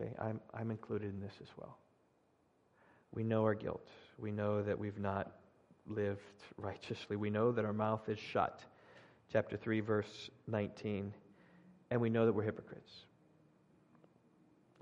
Okay, 0.00 0.12
I'm, 0.18 0.40
I'm 0.54 0.70
included 0.70 1.12
in 1.12 1.20
this 1.20 1.34
as 1.42 1.48
well. 1.56 1.78
We 3.12 3.24
know 3.24 3.42
our 3.44 3.54
guilt. 3.54 3.88
We 4.18 4.30
know 4.30 4.62
that 4.62 4.78
we've 4.78 4.98
not 4.98 5.32
lived 5.86 6.20
righteously. 6.56 7.16
We 7.16 7.30
know 7.30 7.52
that 7.52 7.64
our 7.64 7.72
mouth 7.72 8.08
is 8.08 8.18
shut. 8.18 8.60
Chapter 9.32 9.56
3, 9.56 9.80
verse 9.80 10.30
19. 10.46 11.12
And 11.90 12.00
we 12.00 12.10
know 12.10 12.26
that 12.26 12.32
we're 12.32 12.42
hypocrites. 12.42 12.92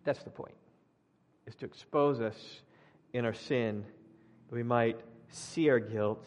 That's 0.04 0.22
the 0.22 0.30
point, 0.30 0.54
is 1.46 1.54
to 1.56 1.64
expose 1.64 2.20
us 2.20 2.36
in 3.12 3.24
our 3.24 3.34
sin 3.34 3.84
that 4.48 4.54
we 4.54 4.62
might 4.62 5.00
see 5.28 5.68
our 5.68 5.80
guilt, 5.80 6.26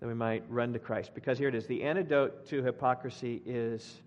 that 0.00 0.06
we 0.06 0.14
might 0.14 0.44
run 0.48 0.72
to 0.72 0.78
Christ. 0.78 1.10
Because 1.14 1.38
here 1.38 1.48
it 1.48 1.54
is 1.54 1.66
the 1.66 1.82
antidote 1.82 2.46
to 2.48 2.62
hypocrisy 2.62 3.42
is 3.44 4.00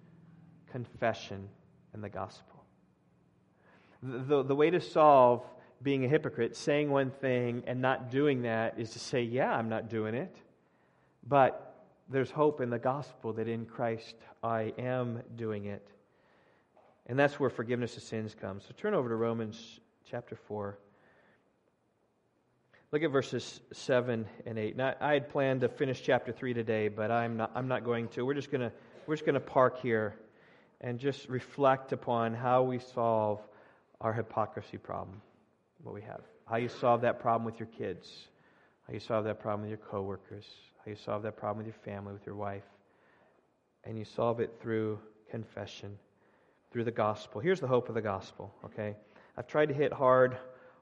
confession 0.72 1.47
and 1.93 2.03
the 2.03 2.10
gospel. 2.10 2.57
The, 4.03 4.43
the 4.43 4.55
way 4.55 4.69
to 4.69 4.79
solve 4.79 5.43
being 5.81 6.05
a 6.05 6.07
hypocrite, 6.07 6.55
saying 6.55 6.89
one 6.89 7.11
thing 7.11 7.63
and 7.67 7.81
not 7.81 8.11
doing 8.11 8.43
that, 8.43 8.79
is 8.79 8.91
to 8.91 8.99
say, 8.99 9.21
Yeah, 9.21 9.51
I'm 9.51 9.69
not 9.69 9.89
doing 9.89 10.15
it. 10.15 10.35
But 11.27 11.75
there's 12.09 12.31
hope 12.31 12.61
in 12.61 12.69
the 12.69 12.79
gospel 12.79 13.33
that 13.33 13.47
in 13.47 13.65
Christ 13.65 14.15
I 14.43 14.73
am 14.77 15.21
doing 15.35 15.65
it. 15.65 15.87
And 17.05 17.17
that's 17.17 17.39
where 17.39 17.49
forgiveness 17.49 17.97
of 17.97 18.03
sins 18.03 18.35
comes. 18.35 18.65
So 18.65 18.73
turn 18.77 18.93
over 18.93 19.09
to 19.09 19.15
Romans 19.15 19.79
chapter 20.09 20.35
4. 20.35 20.77
Look 22.91 23.03
at 23.03 23.11
verses 23.11 23.59
7 23.73 24.25
and 24.45 24.57
8. 24.57 24.77
Now, 24.77 24.95
I 25.01 25.13
had 25.13 25.29
planned 25.29 25.61
to 25.61 25.69
finish 25.69 26.01
chapter 26.01 26.31
3 26.31 26.53
today, 26.53 26.87
but 26.87 27.11
I'm 27.11 27.35
not, 27.37 27.51
I'm 27.55 27.67
not 27.67 27.83
going 27.83 28.07
to. 28.09 28.25
We're 28.25 28.33
just 28.33 28.51
going 28.51 28.61
to 28.61 28.71
we're 29.05 29.15
just 29.15 29.25
going 29.25 29.35
to 29.35 29.39
park 29.39 29.81
here 29.81 30.15
and 30.81 30.99
just 30.99 31.29
reflect 31.29 31.93
upon 31.93 32.33
how 32.33 32.63
we 32.63 32.79
solve 32.79 33.39
our 34.01 34.13
hypocrisy 34.13 34.77
problem, 34.77 35.21
what 35.83 35.93
we 35.93 36.01
have. 36.01 36.21
How 36.45 36.57
you 36.57 36.69
solve 36.69 37.01
that 37.01 37.19
problem 37.19 37.45
with 37.45 37.59
your 37.59 37.67
kids, 37.67 38.27
how 38.87 38.93
you 38.93 38.99
solve 38.99 39.25
that 39.25 39.39
problem 39.39 39.61
with 39.61 39.69
your 39.69 39.85
coworkers, 39.89 40.45
how 40.83 40.91
you 40.91 40.95
solve 40.95 41.23
that 41.23 41.37
problem 41.37 41.65
with 41.65 41.67
your 41.67 41.83
family, 41.83 42.13
with 42.13 42.25
your 42.25 42.35
wife. 42.35 42.63
And 43.83 43.97
you 43.97 44.05
solve 44.05 44.39
it 44.39 44.53
through 44.61 44.99
confession, 45.29 45.97
through 46.71 46.83
the 46.83 46.91
gospel. 46.91 47.41
Here's 47.41 47.59
the 47.59 47.67
hope 47.67 47.89
of 47.89 47.95
the 47.95 48.01
gospel, 48.01 48.53
okay? 48.65 48.95
I've 49.37 49.47
tried 49.47 49.67
to 49.67 49.73
hit 49.73 49.93
hard 49.93 50.37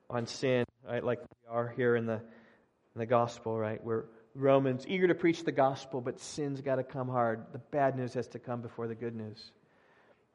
on 0.09 0.27
sin, 0.27 0.65
right, 0.87 1.03
like 1.03 1.19
we 1.19 1.49
are 1.49 1.73
here 1.75 1.95
in 1.95 2.05
the, 2.05 2.15
in 2.15 2.99
the 2.99 3.05
gospel, 3.05 3.57
right? 3.57 3.83
We're 3.83 4.05
Romans, 4.35 4.85
eager 4.87 5.07
to 5.07 5.15
preach 5.15 5.45
the 5.45 5.51
gospel, 5.53 6.01
but 6.01 6.19
sin's 6.19 6.59
got 6.59 6.75
to 6.75 6.83
come 6.83 7.07
hard. 7.07 7.45
The 7.53 7.59
bad 7.59 7.95
news 7.95 8.13
has 8.15 8.27
to 8.29 8.39
come 8.39 8.61
before 8.61 8.85
the 8.87 8.95
good 8.95 9.15
news. 9.15 9.51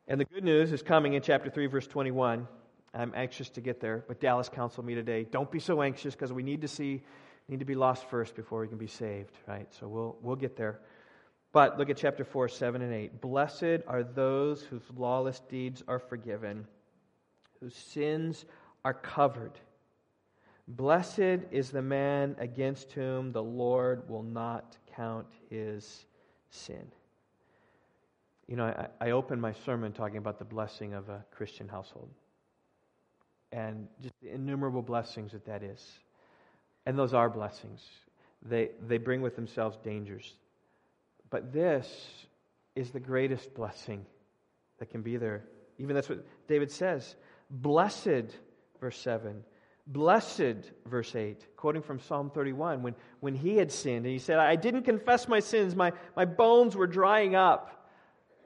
And 0.09 0.19
the 0.19 0.25
good 0.25 0.43
news 0.43 0.73
is 0.73 0.83
coming 0.83 1.13
in 1.13 1.23
chapter 1.23 1.51
3, 1.51 1.67
verse 1.67 1.87
21. 1.87 2.49
I'm 2.93 3.13
anxious 3.15 3.49
to 3.51 3.61
get 3.61 3.81
there, 3.81 4.05
but 4.09 4.21
Dallas 4.21 4.49
counseled 4.49 4.87
me 4.87 4.95
today. 4.95 5.25
Don't 5.25 5.51
be 5.51 5.61
so 5.61 5.83
anxious 5.83 6.15
because 6.15 6.33
we 6.33 6.43
need 6.43 6.61
to 6.63 6.69
see, 6.69 7.03
need 7.49 7.61
to 7.61 7.65
be 7.65 7.77
lost 7.77 8.05
first 8.07 8.35
before 8.35 8.61
we 8.61 8.69
can 8.69 8.79
be 8.79 8.89
saved, 8.89 9.37
right? 9.47 9.69
So 9.73 9.87
we'll 9.87 10.17
we'll 10.23 10.37
get 10.37 10.57
there. 10.57 10.81
But 11.53 11.79
look 11.79 11.91
at 11.91 11.97
chapter 11.97 12.25
4, 12.25 12.49
7 12.49 12.81
and 12.81 12.93
8. 12.93 13.21
Blessed 13.21 13.83
are 13.89 14.05
those 14.05 14.63
whose 14.63 14.83
lawless 14.97 15.41
deeds 15.49 15.83
are 15.89 15.99
forgiven, 15.99 16.67
whose 17.61 17.75
sins 17.75 18.45
are 18.85 18.95
covered. 18.95 19.59
Blessed 20.69 21.41
is 21.51 21.71
the 21.71 21.83
man 21.83 22.37
against 22.39 22.93
whom 22.93 23.33
the 23.33 23.43
Lord 23.43 24.09
will 24.09 24.23
not 24.23 24.77
count 24.95 25.27
his 25.49 26.07
sin. 26.51 26.87
You 28.47 28.55
know, 28.57 28.67
I, 28.67 29.09
I 29.09 29.11
opened 29.11 29.43
my 29.43 29.53
sermon 29.53 29.93
talking 29.93 30.19
about 30.19 30.39
the 30.39 30.45
blessing 30.45 30.95
of 30.95 31.09
a 31.09 31.25
Christian 31.33 31.69
household 31.69 32.11
and 33.53 33.89
just 34.01 34.15
the 34.23 34.31
innumerable 34.33 34.83
blessings 34.83 35.33
that 35.33 35.45
that 35.47 35.63
is. 35.63 35.85
And 36.87 36.99
those 36.99 37.15
are 37.15 37.29
blessings. 37.29 37.83
They, 38.43 38.71
they 38.87 38.99
bring 38.99 39.21
with 39.21 39.37
themselves 39.37 39.79
dangers. 39.83 40.35
But 41.31 41.53
this 41.53 42.27
is 42.75 42.91
the 42.91 43.01
greatest 43.01 43.55
blessing 43.55 44.07
that 44.79 44.91
can 44.91 45.03
be 45.03 45.17
there. 45.17 45.45
Even 45.79 45.95
that's 45.95 46.09
what 46.09 46.25
David 46.49 46.71
says. 46.71 47.17
Blessed, 47.51 48.37
verse 48.81 48.99
7. 48.99 49.45
Blessed, 49.87 50.71
verse 50.87 51.17
8, 51.17 51.57
quoting 51.57 51.83
from 51.83 51.99
Psalm 51.99 52.31
31, 52.31 52.83
when, 52.83 52.95
when 53.19 53.35
he 53.35 53.57
had 53.57 53.73
sinned, 53.73 54.05
and 54.05 54.13
he 54.13 54.19
said, 54.21 54.39
I 54.39 54.55
didn't 54.55 54.85
confess 54.85 55.27
my 55.27 55.41
sins, 55.41 55.75
my, 55.75 55.93
my 56.15 56.25
bones 56.25 56.77
were 56.77 56.87
drying 56.87 57.35
up. 57.35 57.80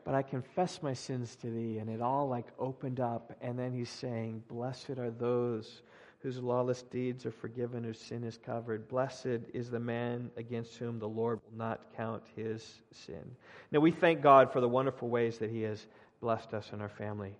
But 0.04 0.14
I 0.14 0.22
confess 0.22 0.82
my 0.82 0.92
sins 0.92 1.36
to 1.36 1.50
thee. 1.50 1.78
And 1.78 1.88
it 1.88 2.00
all 2.00 2.28
like 2.28 2.46
opened 2.58 3.00
up. 3.00 3.36
And 3.40 3.58
then 3.58 3.72
he's 3.72 3.90
saying, 3.90 4.42
Blessed 4.48 4.98
are 4.98 5.10
those 5.10 5.82
whose 6.24 6.38
lawless 6.38 6.82
deeds 6.82 7.26
are 7.26 7.30
forgiven, 7.30 7.84
whose 7.84 8.00
sin 8.00 8.24
is 8.24 8.38
covered. 8.38 8.88
Blessed 8.88 9.40
is 9.52 9.70
the 9.70 9.78
man 9.78 10.30
against 10.38 10.76
whom 10.78 10.98
the 10.98 11.08
Lord 11.08 11.38
will 11.44 11.58
not 11.58 11.94
count 11.96 12.22
his 12.34 12.80
sin. 12.92 13.36
Now 13.70 13.80
we 13.80 13.90
thank 13.90 14.22
God 14.22 14.50
for 14.50 14.62
the 14.62 14.68
wonderful 14.68 15.10
ways 15.10 15.36
that 15.38 15.50
he 15.50 15.60
has 15.62 15.86
blessed 16.22 16.54
us 16.54 16.70
and 16.72 16.80
our 16.80 16.88
family, 16.88 17.36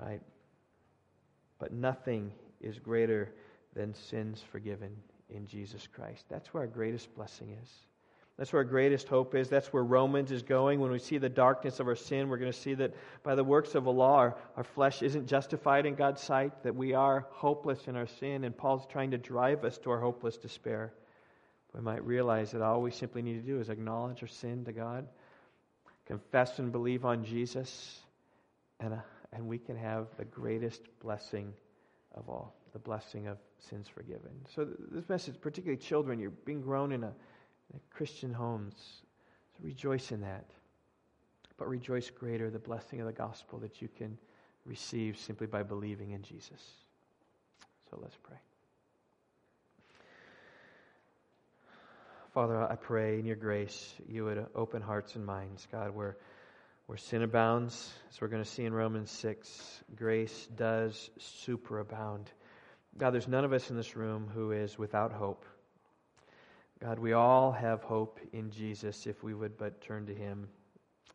right? 0.00 0.22
But 1.58 1.74
nothing 1.74 2.32
is 2.62 2.78
greater 2.78 3.30
than 3.74 3.92
sins 3.92 4.42
forgiven 4.50 4.96
in 5.28 5.46
Jesus 5.46 5.86
Christ. 5.86 6.24
That's 6.30 6.54
where 6.54 6.62
our 6.62 6.66
greatest 6.66 7.14
blessing 7.14 7.54
is. 7.62 7.70
That's 8.36 8.52
where 8.52 8.60
our 8.60 8.68
greatest 8.68 9.06
hope 9.06 9.34
is. 9.34 9.48
That's 9.48 9.72
where 9.72 9.84
Romans 9.84 10.32
is 10.32 10.42
going. 10.42 10.80
When 10.80 10.90
we 10.90 10.98
see 10.98 11.18
the 11.18 11.28
darkness 11.28 11.78
of 11.78 11.86
our 11.86 11.94
sin, 11.94 12.28
we're 12.28 12.38
going 12.38 12.50
to 12.50 12.58
see 12.58 12.74
that 12.74 12.94
by 13.22 13.36
the 13.36 13.44
works 13.44 13.76
of 13.76 13.86
a 13.86 13.90
law, 13.90 14.16
our, 14.16 14.36
our 14.56 14.64
flesh 14.64 15.02
isn't 15.02 15.28
justified 15.28 15.86
in 15.86 15.94
God's 15.94 16.20
sight, 16.20 16.64
that 16.64 16.74
we 16.74 16.94
are 16.94 17.26
hopeless 17.30 17.86
in 17.86 17.94
our 17.94 18.08
sin, 18.08 18.42
and 18.42 18.56
Paul's 18.56 18.86
trying 18.86 19.12
to 19.12 19.18
drive 19.18 19.64
us 19.64 19.78
to 19.78 19.90
our 19.90 20.00
hopeless 20.00 20.36
despair. 20.36 20.92
We 21.72 21.80
might 21.80 22.04
realize 22.04 22.50
that 22.52 22.62
all 22.62 22.82
we 22.82 22.90
simply 22.90 23.22
need 23.22 23.34
to 23.34 23.46
do 23.46 23.60
is 23.60 23.68
acknowledge 23.68 24.22
our 24.22 24.28
sin 24.28 24.64
to 24.64 24.72
God 24.72 25.06
confess 26.06 26.58
and 26.58 26.70
believe 26.70 27.04
on 27.04 27.24
Jesus, 27.24 28.00
and, 28.80 28.94
uh, 28.94 28.98
and 29.32 29.46
we 29.46 29.58
can 29.58 29.76
have 29.76 30.06
the 30.18 30.24
greatest 30.24 30.82
blessing 31.00 31.52
of 32.14 32.28
all 32.28 32.54
the 32.72 32.78
blessing 32.78 33.28
of 33.28 33.38
sins 33.58 33.86
forgiven. 33.88 34.30
So, 34.54 34.66
this 34.90 35.08
message, 35.08 35.40
particularly 35.40 35.80
children, 35.80 36.18
you're 36.18 36.30
being 36.30 36.60
grown 36.60 36.92
in 36.92 37.04
a 37.04 37.12
Christian 37.90 38.32
homes. 38.32 38.74
So, 39.56 39.64
rejoice 39.64 40.12
in 40.12 40.20
that. 40.22 40.46
But 41.56 41.68
rejoice 41.68 42.10
greater 42.10 42.50
the 42.50 42.58
blessing 42.58 43.00
of 43.00 43.06
the 43.06 43.12
gospel 43.12 43.58
that 43.60 43.80
you 43.80 43.88
can 43.88 44.18
receive 44.64 45.18
simply 45.18 45.46
by 45.46 45.62
believing 45.62 46.10
in 46.10 46.22
Jesus. 46.22 46.60
So, 47.90 47.98
let's 48.02 48.16
pray. 48.22 48.38
Father, 52.34 52.60
I 52.60 52.74
pray 52.74 53.20
in 53.20 53.26
your 53.26 53.36
grace 53.36 53.94
you 54.08 54.24
would 54.24 54.44
open 54.56 54.82
hearts 54.82 55.14
and 55.14 55.24
minds, 55.24 55.68
God, 55.70 55.94
where, 55.94 56.16
where 56.86 56.98
sin 56.98 57.22
abounds, 57.22 57.92
as 58.10 58.20
we're 58.20 58.26
going 58.26 58.42
to 58.42 58.50
see 58.50 58.64
in 58.64 58.74
Romans 58.74 59.12
6, 59.12 59.84
grace 59.94 60.48
does 60.56 61.10
superabound. 61.20 62.26
God, 62.98 63.10
there's 63.14 63.28
none 63.28 63.44
of 63.44 63.52
us 63.52 63.70
in 63.70 63.76
this 63.76 63.94
room 63.94 64.28
who 64.34 64.50
is 64.50 64.76
without 64.76 65.12
hope. 65.12 65.44
God, 66.84 66.98
we 66.98 67.14
all 67.14 67.50
have 67.50 67.82
hope 67.82 68.20
in 68.34 68.50
Jesus 68.50 69.06
if 69.06 69.22
we 69.24 69.32
would 69.32 69.56
but 69.56 69.80
turn 69.80 70.04
to 70.04 70.14
Him, 70.14 70.46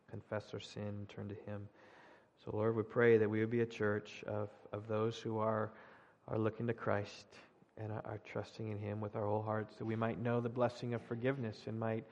confess 0.09 0.45
our 0.51 0.59
sin, 0.59 1.05
turn 1.07 1.30
to 1.30 1.36
Him. 1.45 1.70
So, 2.43 2.49
Lord, 2.57 2.76
we 2.76 2.82
pray 2.82 3.20
that 3.20 3.30
we 3.30 3.39
would 3.39 3.51
be 3.51 3.61
a 3.61 3.67
church 3.67 4.24
of, 4.26 4.49
of 4.74 4.88
those 4.88 5.20
who 5.20 5.38
are, 5.38 5.70
are 6.28 6.39
looking 6.39 6.65
to 6.65 6.74
Christ 6.74 7.28
and 7.78 7.91
are 7.91 8.20
trusting 8.26 8.72
in 8.72 8.80
Him 8.80 8.99
with 8.99 9.15
our 9.15 9.28
whole 9.28 9.43
hearts, 9.43 9.76
that 9.76 9.86
we 9.86 9.95
might 9.95 10.20
know 10.20 10.41
the 10.41 10.49
blessing 10.49 10.95
of 10.95 11.03
forgiveness 11.03 11.59
and 11.67 11.80
might 11.80 12.03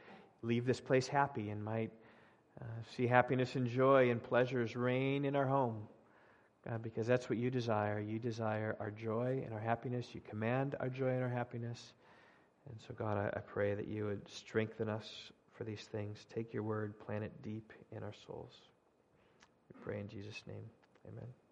leave 0.44 0.68
this 0.68 0.80
place 0.80 1.08
happy 1.08 1.50
and 1.50 1.64
might 1.64 1.90
uh, 2.62 2.66
see 2.96 3.08
happiness 3.08 3.56
and 3.56 3.68
joy 3.68 4.12
and 4.12 4.22
pleasures 4.22 4.76
reign 4.76 5.26
in 5.26 5.36
our 5.36 5.48
home. 5.48 5.82
God, 6.70 6.84
because 6.84 7.08
that's 7.08 7.28
what 7.28 7.40
you 7.40 7.50
desire. 7.50 8.00
You 8.00 8.20
desire 8.20 8.78
our 8.80 8.92
joy 8.92 9.42
and 9.44 9.52
our 9.52 9.60
happiness. 9.60 10.10
You 10.14 10.22
command 10.30 10.76
our 10.80 10.90
joy 10.90 11.10
and 11.10 11.24
our 11.24 11.30
happiness. 11.30 11.94
And 12.70 12.80
so, 12.88 12.94
God, 12.94 13.18
I, 13.18 13.38
I 13.38 13.40
pray 13.42 13.74
that 13.74 13.88
you 13.88 14.06
would 14.06 14.28
strengthen 14.30 14.90
us 14.90 15.08
for 15.58 15.64
these 15.64 15.82
things. 15.92 16.26
Take 16.34 16.54
your 16.54 16.64
word, 16.64 17.00
plant 17.00 17.24
it 17.24 17.32
deep 17.42 17.74
in 17.96 18.04
our 18.04 18.14
souls. 18.26 18.54
We 19.74 19.82
pray 19.84 20.00
in 20.00 20.08
Jesus' 20.08 20.44
name. 20.48 20.70
Amen. 21.08 21.47